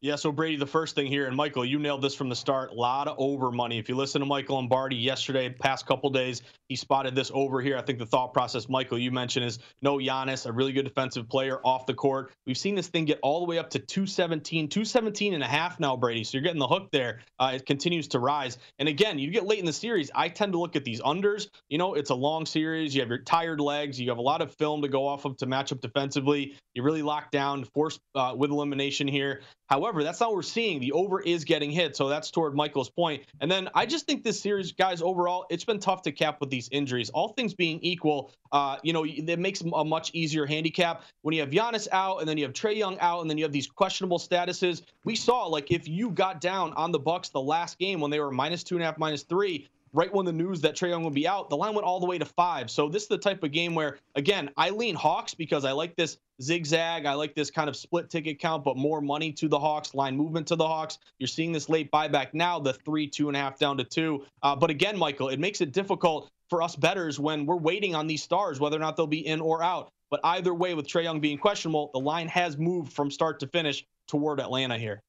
Yeah, 0.02 0.16
so 0.16 0.32
Brady, 0.32 0.56
the 0.56 0.66
first 0.66 0.96
thing 0.96 1.08
here, 1.08 1.28
and 1.28 1.36
Michael, 1.36 1.66
you 1.66 1.78
nailed 1.78 2.02
this 2.02 2.16
from 2.16 2.30
the 2.30 2.36
start. 2.36 2.72
A 2.72 2.74
lot 2.74 3.10
of 3.10 3.16
over 3.18 3.52
money. 3.52 3.80
If 3.80 3.90
you 3.90 3.96
listen 3.96 4.22
to 4.22 4.26
Michael 4.26 4.56
Lombardi 4.56 4.96
yesterday, 4.96 5.50
past 5.50 5.86
couple 5.86 6.10
days, 6.10 6.42
he 6.70 6.78
spotted 6.78 7.16
this 7.16 7.32
over 7.34 7.60
here. 7.60 7.78
I 7.78 7.82
think 7.82 8.00
the 8.00 8.06
thought 8.06 8.32
process, 8.32 8.70
Michael, 8.70 8.98
you 8.98 9.12
mentioned 9.12 9.46
is 9.46 9.60
no 9.82 9.98
Giannis, 9.98 10.46
a 10.46 10.54
really 10.54 10.72
good 10.72 10.86
defensive 10.86 11.28
player 11.28 11.60
off 11.66 11.86
the 11.86 11.94
court. 11.94 12.32
We've 12.48 12.58
seen 12.58 12.76
this 12.76 12.88
thing 12.88 13.04
get 13.04 13.20
all 13.24 13.42
the 13.42 13.46
way 13.46 13.58
up 13.58 13.72
to 13.72 13.80
217, 13.80 14.70
217 14.70 15.34
and 15.34 15.44
a 15.44 15.48
half 15.48 15.82
now, 15.82 15.98
Brady. 15.98 16.24
So 16.24 16.38
you're 16.38 16.44
getting 16.44 16.60
the 16.60 16.68
hook 16.68 16.92
there. 16.94 17.20
Uh, 17.38 17.52
it 17.56 17.66
continues 17.66 18.08
to 18.10 18.20
rise. 18.20 18.58
And 18.78 18.88
again, 18.88 19.20
you 19.20 19.30
get 19.32 19.46
late 19.46 19.60
in 19.60 19.66
the 19.66 19.74
series, 19.74 20.12
I 20.16 20.30
tend 20.30 20.54
to 20.54 20.60
look 20.60 20.78
at 20.78 20.86
these 20.86 21.02
unders. 21.02 21.50
You 21.68 21.78
know, 21.78 21.96
it's 21.96 22.10
a 22.10 22.16
long 22.16 22.46
series. 22.46 22.96
You 22.96 23.02
have 23.02 23.10
your 23.10 23.18
tired 23.24 23.60
legs. 23.60 24.00
You 24.00 24.08
have 24.10 24.18
a 24.18 24.22
lot 24.22 24.42
of 24.42 24.56
film 24.56 24.82
to 24.84 24.88
go 24.88 25.06
off 25.06 25.26
of 25.26 25.36
to 25.38 25.46
match 25.46 25.74
up 25.74 25.82
defensively. 25.82 26.56
You 26.74 26.84
really 26.84 27.02
lock 27.02 27.32
down, 27.32 27.66
force 27.66 28.00
uh, 28.16 28.34
with 28.38 28.52
elimination 28.52 29.06
here. 29.06 29.42
However, 29.68 29.89
that's 29.94 30.20
not 30.20 30.30
what 30.30 30.36
we're 30.36 30.42
seeing. 30.44 30.80
The 30.80 30.92
over 30.92 31.22
is 31.22 31.44
getting 31.44 31.72
hit, 31.72 31.96
so 31.96 32.08
that's 32.08 32.32
toward 32.32 32.56
Michael's 32.56 32.90
point. 32.90 33.24
And 33.42 33.50
then 33.50 33.70
I 33.74 33.86
just 33.86 34.06
think 34.06 34.24
this 34.24 34.40
series, 34.40 34.72
guys, 34.72 35.02
overall, 35.02 35.46
it's 35.50 35.66
been 35.66 35.80
tough 35.80 36.02
to 36.04 36.12
cap 36.12 36.40
with 36.40 36.50
these 36.50 36.70
injuries. 36.72 37.10
All 37.10 37.30
things 37.30 37.54
being 37.54 37.80
equal, 37.82 38.32
uh, 38.52 38.78
you 38.84 38.94
know, 38.94 39.06
it 39.06 39.40
makes 39.40 39.62
a 39.62 39.84
much 39.84 40.12
easier 40.14 40.46
handicap 40.46 41.04
when 41.22 41.34
you 41.34 41.42
have 41.42 41.50
Giannis 41.50 41.88
out, 41.92 42.20
and 42.20 42.30
then 42.30 42.38
you 42.38 42.44
have 42.46 42.54
Trae 42.54 42.78
Young 42.78 42.98
out, 43.00 43.22
and 43.22 43.30
then 43.30 43.38
you 43.38 43.44
have 43.44 43.52
these 43.52 43.68
questionable 43.68 44.20
statuses. 44.20 44.82
We 45.04 45.16
saw 45.16 45.46
like 45.46 45.72
if 45.72 45.88
you 45.88 46.12
got 46.12 46.42
down 46.42 46.74
on 46.74 46.92
the 46.92 47.00
Bucks 47.00 47.30
the 47.30 47.42
last 47.42 47.80
game 47.80 48.00
when 48.00 48.12
they 48.12 48.20
were 48.20 48.32
minus 48.32 48.64
two 48.64 48.76
and 48.76 48.84
a 48.84 48.86
half, 48.86 48.98
minus 48.98 49.24
three, 49.24 49.68
right 49.94 50.14
when 50.14 50.26
the 50.26 50.34
news 50.34 50.62
that 50.62 50.76
Trae 50.76 50.90
Young 50.90 51.04
would 51.04 51.14
be 51.14 51.28
out, 51.28 51.50
the 51.50 51.58
line 51.58 51.74
went 51.74 51.86
all 51.86 52.00
the 52.00 52.06
way 52.06 52.18
to 52.18 52.26
five. 52.26 52.70
So 52.70 52.90
this 52.90 53.04
is 53.04 53.10
the 53.10 53.18
type 53.18 53.44
of 53.44 53.52
game 53.52 53.76
where, 53.76 53.98
again, 54.16 54.50
I 54.58 54.70
lean 54.70 54.96
Hawks 54.96 55.34
because 55.34 55.66
I 55.66 55.72
like 55.72 55.96
this 55.96 56.18
zigzag. 56.42 57.06
I 57.06 57.14
like 57.14 57.36
this 57.36 57.52
kind 57.52 57.70
of 57.70 57.76
split 57.76 58.10
ticket 58.10 58.40
count, 58.40 58.64
but 58.64 58.78
more 58.78 59.02
money 59.02 59.32
to 59.34 59.48
the 59.48 59.60
Hawks, 59.60 59.94
line 59.94 60.16
movement 60.16 60.48
to 60.48 60.56
the 60.56 60.68
Hawks. 60.68 61.00
You're 61.18 61.28
seeing 61.28 61.52
this 61.52 61.70
late 61.70 61.92
buyback 61.92 62.34
now, 62.34 62.60
the 62.60 62.74
three, 62.74 63.08
two 63.08 63.28
and 63.28 63.38
a 63.38 63.40
half 63.40 63.58
down 63.58 63.78
to 63.78 63.84
two. 63.84 64.26
Uh, 64.44 64.56
but 64.56 64.70
again, 64.70 64.98
Michael, 64.98 65.30
it 65.30 65.40
makes 65.40 65.62
it 65.62 65.72
difficult 65.72 66.30
for 66.50 66.62
us 66.62 66.76
betters 66.76 67.20
when 67.20 67.46
we're 67.46 67.58
waiting 67.58 67.96
on 67.96 68.08
these 68.08 68.24
stars, 68.24 68.60
whether 68.60 68.76
or 68.76 68.80
not 68.80 68.98
they'll 68.98 69.08
be 69.08 69.26
in 69.26 69.40
or 69.42 69.64
out. 69.64 69.92
But 70.10 70.22
either 70.24 70.54
way, 70.54 70.74
with 70.74 70.88
Trae 70.88 71.04
Young 71.04 71.20
being 71.20 71.38
questionable, 71.38 71.92
the 71.94 72.00
line 72.00 72.28
has 72.30 72.58
moved 72.58 72.92
from 72.94 73.12
start 73.12 73.40
to 73.42 73.48
finish 73.48 73.86
toward 74.08 74.40
Atlanta 74.40 74.78
here. 74.78 75.04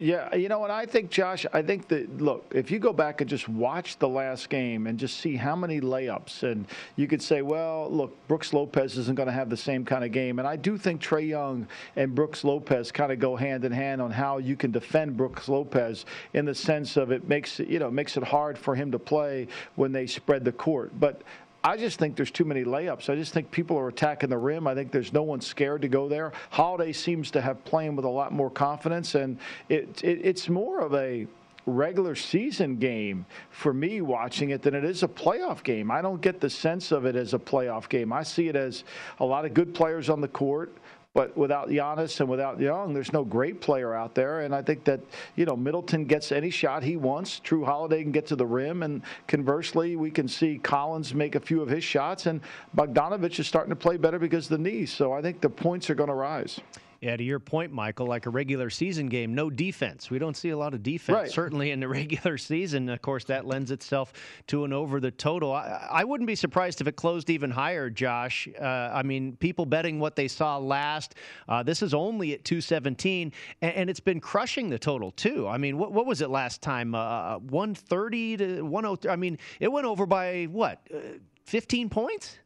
Yeah, 0.00 0.32
you 0.36 0.48
know, 0.48 0.62
and 0.62 0.72
I 0.72 0.86
think, 0.86 1.10
Josh, 1.10 1.44
I 1.52 1.60
think 1.60 1.88
that, 1.88 2.18
look, 2.22 2.52
if 2.54 2.70
you 2.70 2.78
go 2.78 2.92
back 2.92 3.20
and 3.20 3.28
just 3.28 3.48
watch 3.48 3.98
the 3.98 4.08
last 4.08 4.48
game 4.48 4.86
and 4.86 4.96
just 4.96 5.18
see 5.18 5.34
how 5.34 5.56
many 5.56 5.80
layups, 5.80 6.44
and 6.44 6.66
you 6.94 7.08
could 7.08 7.20
say, 7.20 7.42
well, 7.42 7.90
look, 7.90 8.16
Brooks 8.28 8.52
Lopez 8.52 8.96
isn't 8.96 9.16
going 9.16 9.26
to 9.26 9.32
have 9.32 9.50
the 9.50 9.56
same 9.56 9.84
kind 9.84 10.04
of 10.04 10.12
game. 10.12 10.38
And 10.38 10.46
I 10.46 10.54
do 10.54 10.78
think 10.78 11.02
Trae 11.02 11.28
Young 11.28 11.66
and 11.96 12.14
Brooks 12.14 12.44
Lopez 12.44 12.92
kind 12.92 13.10
of 13.10 13.18
go 13.18 13.34
hand 13.34 13.64
in 13.64 13.72
hand 13.72 14.00
on 14.00 14.12
how 14.12 14.38
you 14.38 14.54
can 14.54 14.70
defend 14.70 15.16
Brooks 15.16 15.48
Lopez 15.48 16.06
in 16.32 16.44
the 16.44 16.54
sense 16.54 16.96
of 16.96 17.10
it 17.10 17.26
makes 17.28 17.58
you 17.58 17.80
know, 17.80 17.90
makes 17.90 18.16
it 18.16 18.22
hard 18.22 18.56
for 18.56 18.76
him 18.76 18.92
to 18.92 19.00
play 19.00 19.48
when 19.74 19.90
they 19.90 20.06
spread 20.06 20.44
the 20.44 20.52
court. 20.52 20.92
But 21.00 21.22
I 21.68 21.76
just 21.76 21.98
think 21.98 22.16
there's 22.16 22.30
too 22.30 22.46
many 22.46 22.64
layups. 22.64 23.10
I 23.10 23.14
just 23.14 23.34
think 23.34 23.50
people 23.50 23.78
are 23.78 23.88
attacking 23.88 24.30
the 24.30 24.38
rim. 24.38 24.66
I 24.66 24.74
think 24.74 24.90
there's 24.90 25.12
no 25.12 25.22
one 25.22 25.42
scared 25.42 25.82
to 25.82 25.88
go 25.88 26.08
there. 26.08 26.32
Holiday 26.48 26.94
seems 26.94 27.30
to 27.32 27.42
have 27.42 27.62
playing 27.66 27.94
with 27.94 28.06
a 28.06 28.08
lot 28.08 28.32
more 28.32 28.48
confidence, 28.48 29.14
and 29.14 29.38
it, 29.68 30.02
it 30.02 30.20
it's 30.24 30.48
more 30.48 30.80
of 30.80 30.94
a 30.94 31.26
regular 31.66 32.14
season 32.14 32.76
game 32.76 33.26
for 33.50 33.74
me 33.74 34.00
watching 34.00 34.48
it 34.48 34.62
than 34.62 34.74
it 34.74 34.82
is 34.82 35.02
a 35.02 35.08
playoff 35.08 35.62
game. 35.62 35.90
I 35.90 36.00
don't 36.00 36.22
get 36.22 36.40
the 36.40 36.48
sense 36.48 36.90
of 36.90 37.04
it 37.04 37.16
as 37.16 37.34
a 37.34 37.38
playoff 37.38 37.90
game. 37.90 38.14
I 38.14 38.22
see 38.22 38.48
it 38.48 38.56
as 38.56 38.84
a 39.20 39.24
lot 39.26 39.44
of 39.44 39.52
good 39.52 39.74
players 39.74 40.08
on 40.08 40.22
the 40.22 40.28
court. 40.28 40.72
But 41.18 41.36
without 41.36 41.68
Giannis 41.68 42.20
and 42.20 42.28
without 42.28 42.60
Young, 42.60 42.94
there's 42.94 43.12
no 43.12 43.24
great 43.24 43.60
player 43.60 43.92
out 43.92 44.14
there. 44.14 44.42
And 44.42 44.54
I 44.54 44.62
think 44.62 44.84
that, 44.84 45.00
you 45.34 45.46
know, 45.46 45.56
Middleton 45.56 46.04
gets 46.04 46.30
any 46.30 46.48
shot 46.48 46.84
he 46.84 46.96
wants. 46.96 47.40
Jrue 47.40 47.64
Holiday 47.64 48.04
can 48.04 48.12
get 48.12 48.24
to 48.26 48.36
the 48.36 48.46
rim. 48.46 48.84
And 48.84 49.02
conversely, 49.26 49.96
we 49.96 50.12
can 50.12 50.28
see 50.28 50.58
Collins 50.58 51.14
make 51.14 51.34
a 51.34 51.40
few 51.40 51.60
of 51.60 51.68
his 51.68 51.82
shots. 51.82 52.26
And 52.26 52.40
Bogdanovich 52.76 53.40
is 53.40 53.48
starting 53.48 53.70
to 53.70 53.74
play 53.74 53.96
better 53.96 54.20
because 54.20 54.44
of 54.44 54.50
the 54.62 54.70
knees. 54.70 54.92
So 54.92 55.12
I 55.12 55.20
think 55.20 55.40
the 55.40 55.50
points 55.50 55.90
are 55.90 55.96
going 55.96 56.06
to 56.06 56.14
rise. 56.14 56.60
Yeah, 57.00 57.16
to 57.16 57.22
your 57.22 57.38
point, 57.38 57.72
Michael, 57.72 58.06
like 58.06 58.26
a 58.26 58.30
regular 58.30 58.70
season 58.70 59.06
game, 59.06 59.32
no 59.32 59.50
defense. 59.50 60.10
We 60.10 60.18
don't 60.18 60.36
see 60.36 60.50
a 60.50 60.58
lot 60.58 60.74
of 60.74 60.82
defense, 60.82 61.16
right. 61.16 61.30
certainly 61.30 61.70
in 61.70 61.78
the 61.78 61.86
regular 61.88 62.36
season. 62.36 62.88
Of 62.88 63.02
course, 63.02 63.22
that 63.24 63.46
lends 63.46 63.70
itself 63.70 64.12
to 64.48 64.64
an 64.64 64.72
over 64.72 64.98
the 64.98 65.12
total. 65.12 65.52
I, 65.52 65.86
I 65.90 66.04
wouldn't 66.04 66.26
be 66.26 66.34
surprised 66.34 66.80
if 66.80 66.88
it 66.88 66.96
closed 66.96 67.30
even 67.30 67.52
higher, 67.52 67.88
Josh. 67.88 68.48
Uh, 68.60 68.64
I 68.64 69.04
mean, 69.04 69.36
people 69.36 69.64
betting 69.64 70.00
what 70.00 70.16
they 70.16 70.26
saw 70.26 70.58
last. 70.58 71.14
Uh, 71.48 71.62
this 71.62 71.82
is 71.82 71.94
only 71.94 72.32
at 72.32 72.44
217, 72.44 73.32
and, 73.62 73.74
and, 73.74 73.88
it's 73.88 74.00
been 74.00 74.20
crushing 74.20 74.68
the 74.68 74.78
total, 74.78 75.12
too. 75.12 75.46
I 75.46 75.56
mean, 75.56 75.78
what, 75.78 75.92
what 75.92 76.04
was 76.04 76.20
it 76.20 76.30
last 76.30 76.62
time? 76.62 76.96
Uh, 76.96 77.38
130 77.38 78.36
to 78.38 78.62
103? 78.62 79.10
I 79.10 79.14
mean, 79.14 79.38
it 79.60 79.68
went 79.68 79.86
over 79.86 80.04
by 80.04 80.44
what? 80.50 80.80
Uh, 80.92 80.98
15 81.44 81.88
points? 81.90 82.38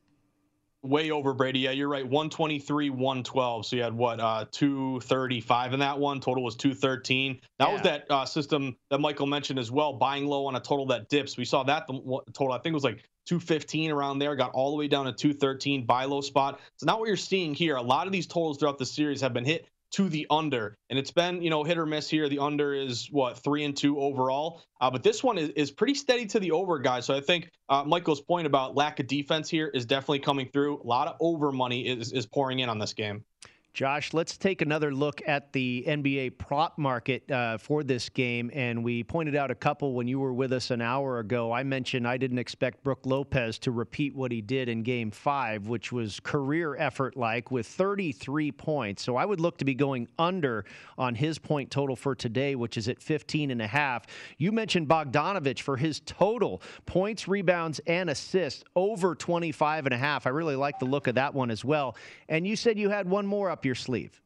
Way 0.82 1.10
over 1.10 1.32
Brady. 1.32 1.60
Yeah, 1.60 1.70
you're 1.70 1.88
right. 1.88 2.04
123, 2.04 2.90
112. 2.90 3.66
So 3.66 3.76
you 3.76 3.82
had 3.82 3.94
what, 3.94 4.20
uh, 4.20 4.46
235 4.50 5.74
in 5.74 5.80
that 5.80 5.98
one. 5.98 6.20
Total 6.20 6.42
was 6.42 6.56
213. 6.56 7.40
That 7.58 7.66
yeah. 7.66 7.72
was 7.72 7.82
that 7.82 8.06
uh, 8.10 8.24
system 8.24 8.76
that 8.90 8.98
Michael 8.98 9.26
mentioned 9.26 9.58
as 9.58 9.70
well. 9.70 9.92
Buying 9.92 10.26
low 10.26 10.46
on 10.46 10.56
a 10.56 10.60
total 10.60 10.86
that 10.86 11.08
dips. 11.08 11.36
We 11.36 11.44
saw 11.44 11.62
that 11.64 11.86
the 11.86 12.20
total. 12.32 12.52
I 12.52 12.58
think 12.58 12.72
it 12.72 12.74
was 12.74 12.84
like 12.84 13.04
215 13.26 13.90
around 13.90 14.18
there. 14.18 14.34
Got 14.34 14.52
all 14.52 14.70
the 14.70 14.76
way 14.76 14.88
down 14.88 15.06
to 15.06 15.12
213. 15.12 15.86
Buy 15.86 16.04
low 16.04 16.20
spot. 16.20 16.60
So 16.76 16.86
not 16.86 16.98
what 16.98 17.06
you're 17.06 17.16
seeing 17.16 17.54
here. 17.54 17.76
A 17.76 17.82
lot 17.82 18.06
of 18.06 18.12
these 18.12 18.26
totals 18.26 18.58
throughout 18.58 18.78
the 18.78 18.86
series 18.86 19.20
have 19.20 19.32
been 19.32 19.44
hit 19.44 19.66
to 19.92 20.08
the 20.08 20.26
under. 20.30 20.76
And 20.90 20.98
it's 20.98 21.10
been, 21.10 21.42
you 21.42 21.50
know, 21.50 21.64
hit 21.64 21.78
or 21.78 21.86
miss 21.86 22.08
here. 22.08 22.28
The 22.28 22.38
under 22.38 22.74
is 22.74 23.08
what, 23.10 23.38
three 23.38 23.64
and 23.64 23.76
two 23.76 24.00
overall. 24.00 24.62
Uh, 24.80 24.90
but 24.90 25.02
this 25.02 25.22
one 25.22 25.38
is, 25.38 25.50
is 25.50 25.70
pretty 25.70 25.94
steady 25.94 26.26
to 26.26 26.40
the 26.40 26.52
over, 26.52 26.78
guys. 26.78 27.04
So 27.06 27.14
I 27.14 27.20
think 27.20 27.50
uh, 27.68 27.84
Michael's 27.84 28.20
point 28.20 28.46
about 28.46 28.74
lack 28.74 29.00
of 29.00 29.06
defense 29.06 29.48
here 29.48 29.68
is 29.68 29.84
definitely 29.84 30.20
coming 30.20 30.48
through. 30.52 30.80
A 30.80 30.86
lot 30.86 31.08
of 31.08 31.16
over 31.20 31.52
money 31.52 31.86
is, 31.86 32.12
is 32.12 32.26
pouring 32.26 32.60
in 32.60 32.68
on 32.68 32.78
this 32.78 32.94
game. 32.94 33.24
Josh, 33.72 34.12
let's 34.12 34.36
take 34.36 34.60
another 34.60 34.92
look 34.92 35.22
at 35.26 35.50
the 35.54 35.82
NBA 35.88 36.36
prop 36.36 36.76
market 36.76 37.30
uh, 37.30 37.56
for 37.56 37.82
this 37.82 38.10
game. 38.10 38.50
And 38.52 38.84
we 38.84 39.02
pointed 39.02 39.34
out 39.34 39.50
a 39.50 39.54
couple 39.54 39.94
when 39.94 40.06
you 40.06 40.20
were 40.20 40.34
with 40.34 40.52
us 40.52 40.70
an 40.70 40.82
hour 40.82 41.20
ago. 41.20 41.50
I 41.52 41.62
mentioned 41.62 42.06
I 42.06 42.18
didn't 42.18 42.36
expect 42.36 42.84
Brook 42.84 43.00
Lopez 43.06 43.58
to 43.60 43.70
repeat 43.70 44.14
what 44.14 44.30
he 44.30 44.42
did 44.42 44.68
in 44.68 44.82
game 44.82 45.10
five, 45.10 45.68
which 45.68 45.90
was 45.90 46.20
career 46.20 46.76
effort 46.76 47.16
like 47.16 47.50
with 47.50 47.66
33 47.66 48.52
points. 48.52 49.02
So 49.02 49.16
I 49.16 49.24
would 49.24 49.40
look 49.40 49.56
to 49.56 49.64
be 49.64 49.74
going 49.74 50.06
under 50.18 50.66
on 50.98 51.14
his 51.14 51.38
point 51.38 51.70
total 51.70 51.96
for 51.96 52.14
today, 52.14 52.54
which 52.54 52.76
is 52.76 52.88
at 52.88 53.00
15 53.00 53.50
and 53.50 53.62
a 53.62 53.66
half. 53.66 54.04
You 54.36 54.52
mentioned 54.52 54.86
Bogdanovich 54.86 55.62
for 55.62 55.78
his 55.78 56.00
total 56.00 56.60
points, 56.84 57.26
rebounds, 57.26 57.80
and 57.86 58.10
assists 58.10 58.64
over 58.76 59.14
25 59.14 59.86
and 59.86 59.94
a 59.94 59.98
half. 59.98 60.26
I 60.26 60.30
really 60.30 60.56
like 60.56 60.78
the 60.78 60.84
look 60.84 61.06
of 61.06 61.14
that 61.14 61.32
one 61.32 61.50
as 61.50 61.64
well. 61.64 61.96
And 62.28 62.46
you 62.46 62.54
said 62.54 62.78
you 62.78 62.90
had 62.90 63.08
one 63.08 63.26
more 63.26 63.48
up 63.48 63.61
your 63.64 63.74
sleeve? 63.74 64.22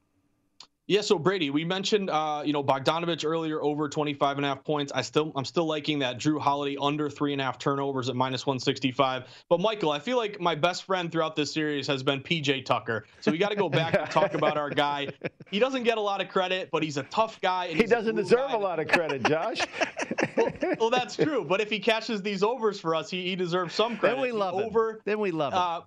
Yeah, 0.88 1.00
so 1.00 1.18
Brady, 1.18 1.50
we 1.50 1.64
mentioned 1.64 2.10
uh, 2.10 2.42
you 2.44 2.52
know 2.52 2.62
Bogdanovich 2.62 3.24
earlier 3.24 3.60
over 3.60 3.88
25 3.88 4.36
and 4.36 4.46
a 4.46 4.48
half 4.50 4.62
points. 4.62 4.92
I 4.94 5.02
still 5.02 5.32
I'm 5.34 5.44
still 5.44 5.66
liking 5.66 5.98
that 5.98 6.18
Jrue 6.18 6.40
Holiday 6.40 6.76
under 6.80 7.10
three 7.10 7.32
and 7.32 7.40
a 7.40 7.44
half 7.44 7.58
turnovers 7.58 8.08
at 8.08 8.14
minus 8.14 8.46
165. 8.46 9.24
But 9.48 9.60
Michael, 9.60 9.90
I 9.90 9.98
feel 9.98 10.16
like 10.16 10.40
my 10.40 10.54
best 10.54 10.84
friend 10.84 11.10
throughout 11.10 11.34
this 11.34 11.52
series 11.52 11.88
has 11.88 12.04
been 12.04 12.20
PJ 12.20 12.64
Tucker. 12.64 13.04
So 13.20 13.32
we 13.32 13.38
got 13.38 13.48
to 13.48 13.56
go 13.56 13.68
back 13.68 13.94
and 13.98 14.08
talk 14.10 14.34
about 14.34 14.56
our 14.56 14.70
guy. 14.70 15.08
He 15.50 15.58
doesn't 15.58 15.82
get 15.82 15.98
a 15.98 16.00
lot 16.00 16.20
of 16.20 16.28
credit, 16.28 16.68
but 16.70 16.84
he's 16.84 16.96
a 16.96 17.02
tough 17.04 17.40
guy. 17.40 17.68
he 17.68 17.84
doesn't 17.84 18.14
deserve 18.14 18.52
a 18.52 18.56
lot 18.56 18.78
of 18.78 18.86
credit, 18.86 19.24
Josh. 19.24 19.58
well, 20.36 20.52
well, 20.78 20.90
that's 20.90 21.16
true. 21.16 21.44
But 21.44 21.60
if 21.60 21.68
he 21.68 21.80
catches 21.80 22.22
these 22.22 22.44
overs 22.44 22.78
for 22.78 22.94
us, 22.94 23.10
he, 23.10 23.22
he 23.22 23.34
deserves 23.34 23.74
some 23.74 23.96
credit. 23.96 24.16
Then 24.16 24.22
we 24.22 24.32
love 24.32 24.54
him. 24.54 24.66
Over, 24.66 25.00
then 25.04 25.18
we 25.18 25.32
love 25.32 25.52
him. 25.52 25.58
Uh, 25.58 25.80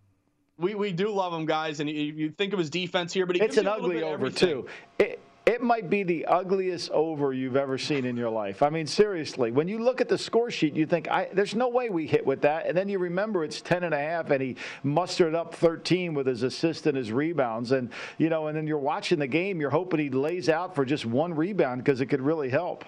we, 0.59 0.75
we 0.75 0.91
do 0.91 1.09
love 1.09 1.33
him, 1.33 1.45
guys, 1.45 1.79
and 1.79 1.89
you, 1.89 1.95
you 1.95 2.29
think 2.31 2.53
of 2.53 2.59
his 2.59 2.69
defense 2.69 3.13
here, 3.13 3.25
but 3.25 3.37
he 3.37 3.41
it's 3.41 3.57
an 3.57 3.67
ugly 3.67 4.03
over 4.03 4.29
too. 4.29 4.67
It, 4.99 5.19
it 5.45 5.63
might 5.63 5.89
be 5.89 6.03
the 6.03 6.25
ugliest 6.25 6.91
over 6.91 7.33
you've 7.33 7.55
ever 7.55 7.79
seen 7.79 8.05
in 8.05 8.15
your 8.15 8.29
life. 8.29 8.61
I 8.61 8.69
mean, 8.69 8.85
seriously, 8.85 9.51
when 9.51 9.67
you 9.67 9.79
look 9.79 9.99
at 9.99 10.07
the 10.07 10.17
score 10.17 10.51
sheet, 10.51 10.75
you 10.75 10.85
think, 10.85 11.07
there's 11.33 11.55
no 11.55 11.69
way 11.69 11.89
we 11.89 12.05
hit 12.05 12.23
with 12.23 12.41
that. 12.41 12.67
And 12.67 12.77
then 12.77 12.87
you 12.87 12.99
remember 12.99 13.43
it's 13.43 13.59
10 13.61 13.83
and 13.83 13.93
a 13.93 13.97
half, 13.97 14.29
and 14.29 14.43
he 14.43 14.57
mustered 14.83 15.33
up 15.33 15.55
13 15.55 16.13
with 16.13 16.27
his 16.27 16.43
assist 16.43 16.85
and 16.85 16.95
his 16.95 17.11
rebounds. 17.11 17.71
And, 17.71 17.89
you 18.19 18.29
know, 18.29 18.45
and 18.45 18.55
then 18.55 18.67
you're 18.67 18.77
watching 18.77 19.17
the 19.17 19.27
game, 19.27 19.59
you're 19.59 19.71
hoping 19.71 19.99
he 19.99 20.09
lays 20.11 20.49
out 20.49 20.75
for 20.75 20.85
just 20.85 21.05
one 21.05 21.33
rebound 21.33 21.83
because 21.83 21.99
it 21.99 22.07
could 22.07 22.21
really 22.21 22.49
help. 22.49 22.85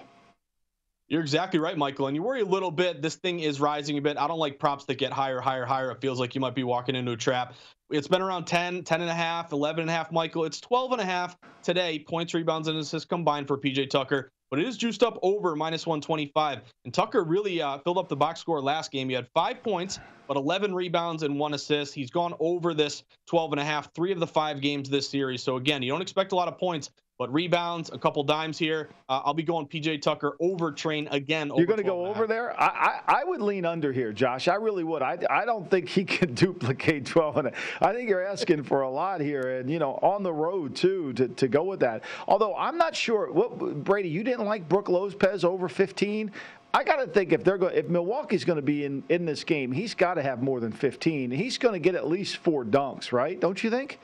You're 1.12 1.20
exactly 1.20 1.60
right, 1.60 1.78
Michael. 1.78 2.08
And 2.08 2.16
you 2.16 2.24
worry 2.24 2.40
a 2.40 2.46
little 2.46 2.72
bit. 2.72 3.02
This 3.02 3.16
thing 3.16 3.42
is 3.42 3.60
rising 3.60 3.98
a 3.98 4.02
bit. 4.02 4.16
I 4.18 4.30
don't 4.30 4.40
like 4.40 4.58
props 4.58 4.86
that 4.86 4.96
get 4.96 5.12
higher, 5.12 5.42
higher, 5.42 5.66
higher. 5.66 5.92
It 5.92 6.00
feels 6.00 6.22
like 6.22 6.36
you 6.36 6.40
might 6.40 6.56
be 6.56 6.64
walking 6.64 6.96
into 6.96 7.12
a 7.12 7.18
trap. 7.18 7.54
It's 7.90 8.08
been 8.08 8.22
around 8.22 8.46
10, 8.46 8.86
10 8.86 9.02
and 9.02 9.10
a 9.10 9.14
half, 9.14 9.52
11 9.52 9.82
and 9.82 9.90
a 9.90 9.94
half, 9.94 10.14
Michael. 10.14 10.46
It's 10.46 10.62
12 10.62 10.94
and 10.94 11.02
a 11.02 11.06
half 11.06 11.36
today. 11.64 12.00
Points, 12.00 12.34
rebounds, 12.34 12.70
and 12.70 12.78
assists 12.78 13.06
combined 13.06 13.50
for 13.50 13.58
PJ 13.58 13.90
Tucker. 13.90 14.32
But 14.50 14.60
it 14.60 14.68
is 14.68 14.78
juiced 14.78 15.04
up 15.04 15.20
over 15.22 15.54
minus 15.54 15.86
125. 15.86 16.62
And 16.86 16.94
Tucker 16.94 17.26
really 17.26 17.62
uh, 17.62 17.80
filled 17.80 17.98
up 17.98 18.08
the 18.08 18.16
box 18.16 18.40
score 18.40 18.62
last 18.62 18.90
game. 18.90 19.10
He 19.10 19.16
had 19.16 19.28
five 19.34 19.62
points, 19.62 20.00
but 20.30 20.38
11 20.38 20.74
rebounds 20.74 21.24
and 21.24 21.38
one 21.38 21.54
assist. 21.54 21.94
He's 21.94 22.10
gone 22.10 22.36
over 22.40 22.74
this 22.74 23.04
12 23.28 23.52
and 23.52 23.60
a 23.60 23.66
half, 23.66 23.94
three 23.94 24.14
of 24.14 24.22
the 24.22 24.28
five 24.28 24.62
games 24.62 24.90
this 24.90 25.10
series. 25.10 25.44
So 25.44 25.58
again, 25.58 25.84
you 25.84 25.92
don't 25.92 26.02
expect 26.02 26.32
a 26.32 26.36
lot 26.38 26.48
of 26.48 26.58
points, 26.58 26.90
but 27.22 27.32
rebounds, 27.32 27.92
a 27.94 28.00
couple 28.00 28.24
dimes 28.24 28.58
here. 28.58 28.90
Uh, 29.08 29.22
I'll 29.24 29.36
be 29.36 29.44
going 29.44 29.68
PJ 29.68 30.02
Tucker 30.02 30.36
over 30.40 30.72
Train 30.72 31.08
again. 31.12 31.52
You're 31.56 31.68
going 31.68 31.78
to 31.78 31.84
go 31.84 32.08
over 32.08 32.26
there? 32.26 32.60
I, 32.60 32.66
I, 33.06 33.20
I 33.20 33.24
would 33.24 33.42
lean 33.42 33.64
under 33.64 33.94
here, 33.94 34.12
Josh. 34.12 34.48
I 34.48 34.56
really 34.56 34.84
would. 34.84 35.04
I, 35.04 35.20
I 35.30 35.46
don't 35.46 35.70
think 35.70 35.88
he 35.88 36.04
can 36.18 36.34
duplicate 36.34 37.06
12 37.06 37.38
and 37.38 37.48
a, 37.50 37.54
I 37.80 37.94
think 37.94 38.10
you're 38.10 38.26
asking 38.26 38.64
for 38.64 38.82
a 38.82 38.90
lot 38.90 39.22
here, 39.22 39.60
and 39.60 39.70
you 39.70 39.78
know, 39.78 40.00
on 40.02 40.24
the 40.24 40.34
road 40.34 40.76
too 40.76 41.14
to, 41.14 41.28
to 41.28 41.48
go 41.48 41.64
with 41.64 41.82
that. 41.82 42.06
Although 42.28 42.56
I'm 42.56 42.76
not 42.76 42.96
sure. 42.96 43.32
What 43.32 43.84
Brady, 43.84 44.10
you 44.10 44.24
didn't 44.24 44.46
like 44.46 44.68
Brook 44.68 44.90
Lopez 44.90 45.44
over 45.44 45.70
15. 45.70 46.32
I 46.74 46.84
got 46.84 46.96
to 46.96 47.06
think 47.06 47.34
if 47.34 47.44
they're 47.44 47.60
going, 47.60 47.76
if 47.76 47.88
Milwaukee's 47.88 48.46
going 48.46 48.56
to 48.56 48.64
be 48.64 48.84
in 48.84 49.04
in 49.10 49.28
this 49.28 49.44
game, 49.44 49.72
he's 49.72 49.94
got 49.94 50.16
to 50.16 50.24
have 50.24 50.42
more 50.42 50.60
than 50.60 50.72
15. 50.72 51.30
He's 51.30 51.60
going 51.60 51.74
to 51.74 51.80
get 51.80 51.94
at 51.94 52.08
least 52.08 52.38
four 52.38 52.66
dunks, 52.66 53.12
right? 53.12 53.40
Don't 53.40 53.64
you 53.64 53.70
think? 53.70 54.00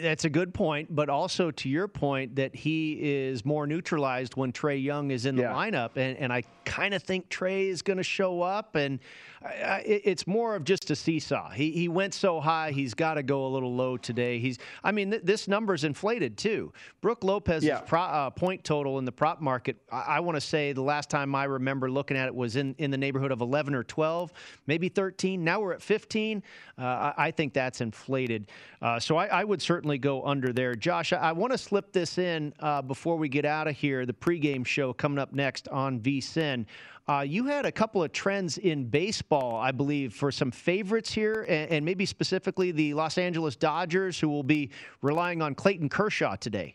That's 0.00 0.24
a 0.24 0.30
good 0.30 0.54
point, 0.54 0.94
but 0.94 1.08
also 1.08 1.50
to 1.50 1.68
your 1.68 1.88
point 1.88 2.36
that 2.36 2.54
he 2.54 2.92
is 3.00 3.44
more 3.44 3.66
neutralized 3.66 4.36
when 4.36 4.52
Trae 4.52 4.82
Young 4.82 5.10
is 5.10 5.26
in 5.26 5.36
the 5.36 5.42
yeah. 5.42 5.52
lineup, 5.52 5.90
and, 5.96 6.16
and 6.18 6.32
I 6.32 6.42
kind 6.64 6.94
of 6.94 7.02
think 7.02 7.28
Trae 7.28 7.68
is 7.68 7.82
going 7.82 7.96
to 7.96 8.02
show 8.02 8.42
up, 8.42 8.74
and 8.74 9.00
it's 9.44 10.26
more 10.26 10.54
of 10.54 10.64
just 10.64 10.90
a 10.90 10.96
seesaw. 10.96 11.50
He 11.50 11.70
he 11.72 11.88
went 11.88 12.14
so 12.14 12.40
high, 12.40 12.70
he's 12.70 12.94
got 12.94 13.14
to 13.14 13.22
go 13.22 13.46
a 13.46 13.48
little 13.48 13.74
low 13.74 13.96
today. 13.96 14.38
He's, 14.38 14.58
I 14.84 14.92
mean, 14.92 15.10
th- 15.10 15.22
this 15.22 15.48
number's 15.48 15.84
inflated 15.84 16.36
too. 16.36 16.72
Brook 17.00 17.24
Lopez's 17.24 17.64
yeah. 17.64 17.80
pro, 17.80 18.00
uh, 18.00 18.30
point 18.30 18.62
total 18.64 18.98
in 18.98 19.04
the 19.04 19.12
prop 19.12 19.40
market, 19.40 19.76
I, 19.90 20.00
I 20.00 20.20
want 20.20 20.36
to 20.36 20.40
say 20.40 20.72
the 20.72 20.82
last 20.82 21.10
time 21.10 21.34
I 21.34 21.44
remember 21.44 21.90
looking 21.90 22.16
at 22.16 22.26
it 22.26 22.34
was 22.34 22.56
in 22.56 22.74
in 22.78 22.90
the 22.90 22.98
neighborhood 22.98 23.32
of 23.32 23.40
11 23.40 23.74
or 23.74 23.82
12, 23.82 24.32
maybe 24.66 24.88
13. 24.88 25.42
Now 25.42 25.60
we're 25.60 25.72
at 25.72 25.82
15. 25.82 26.42
Uh, 26.78 26.82
I, 26.82 27.14
I, 27.16 27.30
think 27.30 27.52
that's 27.52 27.80
inflated. 27.80 28.48
Uh, 28.80 28.98
so 28.98 29.16
I, 29.16 29.26
I, 29.26 29.44
would 29.44 29.60
certainly 29.60 29.98
go 29.98 30.24
under 30.24 30.52
there. 30.52 30.74
Josh, 30.74 31.12
I, 31.12 31.18
I 31.18 31.32
want 31.32 31.52
to 31.52 31.58
slip 31.58 31.92
this 31.92 32.18
in 32.18 32.52
uh, 32.60 32.82
before 32.82 33.16
we 33.16 33.28
get 33.28 33.44
out 33.44 33.68
of 33.68 33.76
here. 33.76 34.06
The 34.06 34.12
pregame 34.12 34.66
show 34.66 34.92
coming 34.92 35.18
up 35.18 35.32
next 35.32 35.68
on 35.68 36.00
VSIN. 36.00 36.66
Uh, 37.12 37.20
you 37.20 37.44
had 37.44 37.66
a 37.66 37.72
couple 37.72 38.02
of 38.02 38.10
trends 38.10 38.56
in 38.56 38.86
baseball, 38.86 39.56
I 39.56 39.70
believe, 39.70 40.14
for 40.14 40.32
some 40.32 40.50
favorites 40.50 41.12
here, 41.12 41.44
and, 41.46 41.70
and 41.70 41.84
maybe 41.84 42.06
specifically 42.06 42.72
the 42.72 42.94
Los 42.94 43.18
Angeles 43.18 43.54
Dodgers, 43.54 44.18
who 44.18 44.30
will 44.30 44.42
be 44.42 44.70
relying 45.02 45.42
on 45.42 45.54
Clayton 45.54 45.90
Kershaw 45.90 46.36
today. 46.36 46.74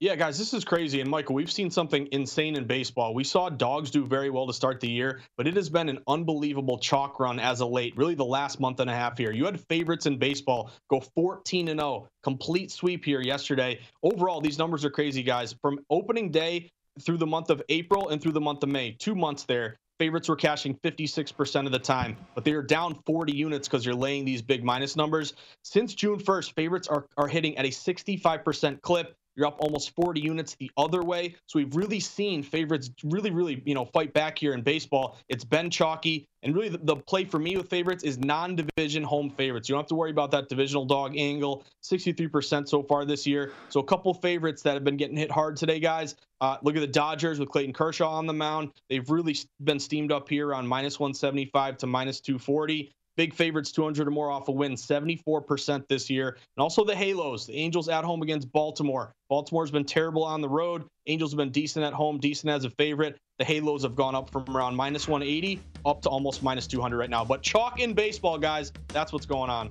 Yeah, 0.00 0.14
guys, 0.14 0.38
this 0.38 0.54
is 0.54 0.64
crazy. 0.64 1.02
And 1.02 1.10
Michael, 1.10 1.34
we've 1.34 1.50
seen 1.50 1.70
something 1.70 2.08
insane 2.12 2.54
in 2.54 2.66
baseball. 2.66 3.12
We 3.14 3.24
saw 3.24 3.50
dogs 3.50 3.90
do 3.90 4.06
very 4.06 4.30
well 4.30 4.46
to 4.46 4.54
start 4.54 4.80
the 4.80 4.90
year, 4.90 5.20
but 5.36 5.46
it 5.46 5.56
has 5.56 5.68
been 5.68 5.90
an 5.90 6.00
unbelievable 6.06 6.78
chalk 6.78 7.20
run 7.20 7.38
as 7.38 7.60
of 7.60 7.70
late, 7.70 7.94
really 7.96 8.14
the 8.14 8.24
last 8.24 8.58
month 8.58 8.80
and 8.80 8.88
a 8.88 8.94
half 8.94 9.18
here. 9.18 9.32
You 9.32 9.44
had 9.44 9.60
favorites 9.68 10.06
in 10.06 10.18
baseball 10.18 10.70
go 10.88 11.00
14 11.00 11.68
and 11.68 11.80
0, 11.80 12.08
complete 12.22 12.70
sweep 12.70 13.04
here 13.04 13.20
yesterday. 13.20 13.80
Overall, 14.02 14.40
these 14.40 14.58
numbers 14.58 14.84
are 14.84 14.90
crazy, 14.90 15.22
guys. 15.22 15.54
From 15.62 15.78
opening 15.90 16.30
day 16.30 16.70
through 17.00 17.18
the 17.18 17.26
month 17.26 17.50
of 17.50 17.62
April 17.68 18.08
and 18.08 18.20
through 18.20 18.32
the 18.32 18.40
month 18.40 18.62
of 18.62 18.68
May, 18.68 18.92
two 18.92 19.14
months 19.14 19.44
there, 19.44 19.78
favorites 19.98 20.28
were 20.28 20.36
cashing 20.36 20.74
56% 20.76 21.66
of 21.66 21.72
the 21.72 21.78
time, 21.78 22.16
but 22.34 22.44
they 22.44 22.52
are 22.52 22.62
down 22.62 22.94
40 23.06 23.34
units 23.34 23.68
because 23.68 23.84
you're 23.84 23.94
laying 23.94 24.24
these 24.24 24.42
big 24.42 24.64
minus 24.64 24.96
numbers. 24.96 25.34
Since 25.62 25.94
June 25.94 26.18
1st, 26.18 26.52
favorites 26.54 26.88
are, 26.88 27.06
are 27.16 27.28
hitting 27.28 27.56
at 27.58 27.64
a 27.64 27.68
65% 27.68 28.80
clip. 28.82 29.16
You're 29.36 29.46
up 29.46 29.58
almost 29.60 29.94
40 29.94 30.20
units 30.20 30.54
the 30.54 30.70
other 30.78 31.02
way. 31.02 31.34
So 31.46 31.58
we've 31.58 31.76
really 31.76 32.00
seen 32.00 32.42
favorites 32.42 32.90
really, 33.04 33.30
really, 33.30 33.62
you 33.66 33.74
know, 33.74 33.84
fight 33.84 34.14
back 34.14 34.38
here 34.38 34.54
in 34.54 34.62
baseball. 34.62 35.18
It's 35.28 35.44
been 35.44 35.70
chalky. 35.70 36.26
And 36.42 36.54
really, 36.54 36.70
the, 36.70 36.78
the 36.78 36.96
play 36.96 37.24
for 37.24 37.38
me 37.38 37.56
with 37.56 37.68
favorites 37.68 38.02
is 38.02 38.18
non 38.18 38.56
division 38.56 39.02
home 39.02 39.30
favorites. 39.30 39.68
You 39.68 39.74
don't 39.74 39.82
have 39.82 39.88
to 39.88 39.94
worry 39.94 40.10
about 40.10 40.30
that 40.30 40.48
divisional 40.48 40.86
dog 40.86 41.16
angle. 41.16 41.64
63% 41.82 42.68
so 42.68 42.82
far 42.82 43.04
this 43.04 43.26
year. 43.26 43.52
So 43.68 43.80
a 43.80 43.84
couple 43.84 44.14
favorites 44.14 44.62
that 44.62 44.74
have 44.74 44.84
been 44.84 44.96
getting 44.96 45.16
hit 45.16 45.30
hard 45.30 45.56
today, 45.56 45.80
guys. 45.80 46.14
Uh, 46.40 46.56
look 46.62 46.76
at 46.76 46.80
the 46.80 46.86
Dodgers 46.86 47.38
with 47.38 47.48
Clayton 47.48 47.72
Kershaw 47.72 48.10
on 48.10 48.26
the 48.26 48.32
mound. 48.32 48.70
They've 48.88 49.08
really 49.10 49.36
been 49.64 49.80
steamed 49.80 50.12
up 50.12 50.28
here 50.28 50.54
on 50.54 50.66
minus 50.66 51.00
175 51.00 51.78
to 51.78 51.86
minus 51.86 52.20
240 52.20 52.92
big 53.16 53.34
favorites 53.34 53.72
200 53.72 54.06
or 54.06 54.10
more 54.10 54.30
off 54.30 54.48
a 54.48 54.52
win 54.52 54.72
74% 54.72 55.88
this 55.88 56.08
year. 56.10 56.28
And 56.28 56.62
also 56.62 56.84
the 56.84 56.94
halos 56.94 57.46
the 57.46 57.56
angels 57.56 57.88
at 57.88 58.04
home 58.04 58.22
against 58.22 58.50
baltimore. 58.52 59.12
Baltimore's 59.28 59.70
been 59.70 59.84
terrible 59.84 60.24
on 60.24 60.40
the 60.40 60.48
road. 60.48 60.84
Angels 61.06 61.32
have 61.32 61.38
been 61.38 61.50
decent 61.50 61.84
at 61.84 61.92
home 61.92 62.18
decent 62.18 62.50
as 62.50 62.64
a 62.64 62.70
favorite. 62.70 63.16
The 63.38 63.44
halos 63.44 63.82
have 63.82 63.94
gone 63.94 64.14
up 64.14 64.30
from 64.30 64.44
around 64.48 64.76
minus 64.76 65.08
180 65.08 65.60
up 65.84 66.02
to 66.02 66.08
almost 66.08 66.42
minus 66.42 66.66
200 66.66 66.96
right 66.96 67.10
now. 67.10 67.24
But 67.24 67.42
chalk 67.42 67.80
in 67.80 67.92
baseball 67.92 68.38
guys. 68.38 68.72
That's 68.88 69.12
what's 69.12 69.26
going 69.26 69.50
on 69.50 69.70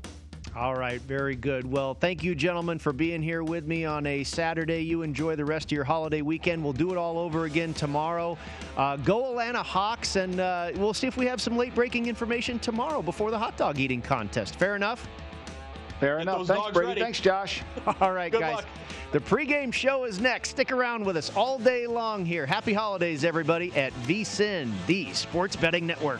all 0.56 0.76
right, 0.76 1.02
very 1.02 1.36
good. 1.36 1.70
Well, 1.70 1.94
thank 1.94 2.24
you, 2.24 2.34
gentlemen, 2.34 2.80
for 2.80 2.94
being 2.94 3.22
here 3.22 3.44
with 3.44 3.68
me 3.68 3.84
on 3.84 4.06
a 4.06 4.24
Saturday. 4.24 4.82
You 4.82 5.02
enjoy 5.02 5.36
the 5.36 5.44
rest 5.44 5.66
of 5.66 5.72
your 5.74 5.84
holiday 5.84 6.22
weekend. 6.22 6.64
We'll 6.64 6.72
do 6.72 6.92
it 6.92 6.98
all 6.98 7.18
over 7.18 7.44
again 7.44 7.74
tomorrow. 7.74 8.38
Uh, 8.78 8.96
go 8.98 9.30
Atlanta 9.32 9.62
Hawks, 9.62 10.16
and 10.16 10.40
uh, 10.40 10.72
we'll 10.76 10.94
see 10.94 11.08
if 11.08 11.18
we 11.18 11.26
have 11.26 11.42
some 11.42 11.58
late 11.58 11.76
breaking 11.76 12.08
information 12.08 12.58
tomorrow 12.60 13.02
before 13.02 13.32
the 13.32 13.38
hot 13.38 13.58
dog 13.58 13.80
eating 13.80 14.02
contest. 14.02 14.56
Fair 14.56 14.78
enough? 14.78 15.06
Fair 16.00 16.18
Get 16.18 16.22
enough. 16.24 16.48
Thanks, 16.48 16.72
Brady. 16.72 16.88
Ready. 16.88 17.02
Thanks, 17.02 17.20
Josh. 17.20 17.62
All 18.00 18.14
right, 18.14 18.32
Good 18.32 18.40
guys. 18.42 18.56
Luck. 18.56 18.66
The 19.12 19.20
pregame 19.20 19.74
show 19.74 20.06
is 20.06 20.22
next. 20.22 20.50
Stick 20.50 20.72
around 20.72 21.06
with 21.06 21.16
us 21.16 21.32
all 21.36 21.58
day 21.58 21.88
long 21.88 22.26
here. 22.26 22.46
Happy 22.46 22.74
holidays, 22.74 23.24
everybody, 23.24 23.74
at 23.74 23.94
VSIN, 24.04 24.72
the 24.88 25.14
Sports 25.14 25.56
Betting 25.56 25.86
Network. 25.86 26.20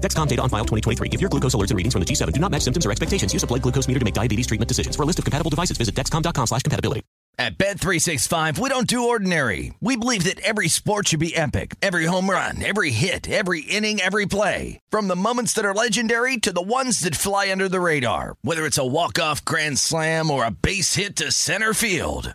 Dexcom 0.00 0.26
data 0.26 0.42
on 0.42 0.48
file 0.48 0.64
2023. 0.64 1.10
If 1.12 1.20
your 1.20 1.30
glucose 1.30 1.54
alerts 1.54 1.70
and 1.70 1.76
readings 1.76 1.92
from 1.92 2.00
the 2.00 2.06
G7 2.06 2.32
do 2.32 2.40
not 2.40 2.50
match 2.50 2.62
symptoms 2.62 2.86
or 2.86 2.90
expectations, 2.90 3.32
use 3.32 3.42
a 3.42 3.46
blood 3.46 3.62
glucose 3.62 3.86
meter 3.88 4.00
to 4.00 4.04
make 4.04 4.14
diabetes 4.14 4.46
treatment 4.46 4.68
decisions. 4.68 4.96
For 4.96 5.02
a 5.02 5.06
list 5.06 5.18
of 5.18 5.24
compatible 5.24 5.50
devices, 5.50 5.76
visit 5.76 5.94
dexcom.com 5.94 6.46
slash 6.46 6.62
compatibility. 6.62 7.02
At 7.40 7.56
Bet365, 7.56 8.58
we 8.58 8.68
don't 8.68 8.88
do 8.88 9.04
ordinary. 9.04 9.72
We 9.80 9.94
believe 9.96 10.24
that 10.24 10.40
every 10.40 10.66
sport 10.66 11.08
should 11.08 11.20
be 11.20 11.36
epic. 11.36 11.76
Every 11.80 12.06
home 12.06 12.28
run, 12.28 12.60
every 12.64 12.90
hit, 12.90 13.30
every 13.30 13.60
inning, 13.60 14.00
every 14.00 14.26
play. 14.26 14.80
From 14.90 15.06
the 15.06 15.14
moments 15.14 15.52
that 15.52 15.64
are 15.64 15.72
legendary 15.72 16.38
to 16.38 16.52
the 16.52 16.60
ones 16.60 16.98
that 17.00 17.14
fly 17.14 17.52
under 17.52 17.68
the 17.68 17.78
radar. 17.78 18.34
Whether 18.42 18.66
it's 18.66 18.76
a 18.76 18.84
walk-off 18.84 19.44
grand 19.44 19.78
slam 19.78 20.32
or 20.32 20.44
a 20.44 20.50
base 20.50 20.96
hit 20.96 21.14
to 21.16 21.30
center 21.30 21.72
field. 21.72 22.34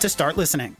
to 0.00 0.08
start 0.08 0.36
listening. 0.36 0.76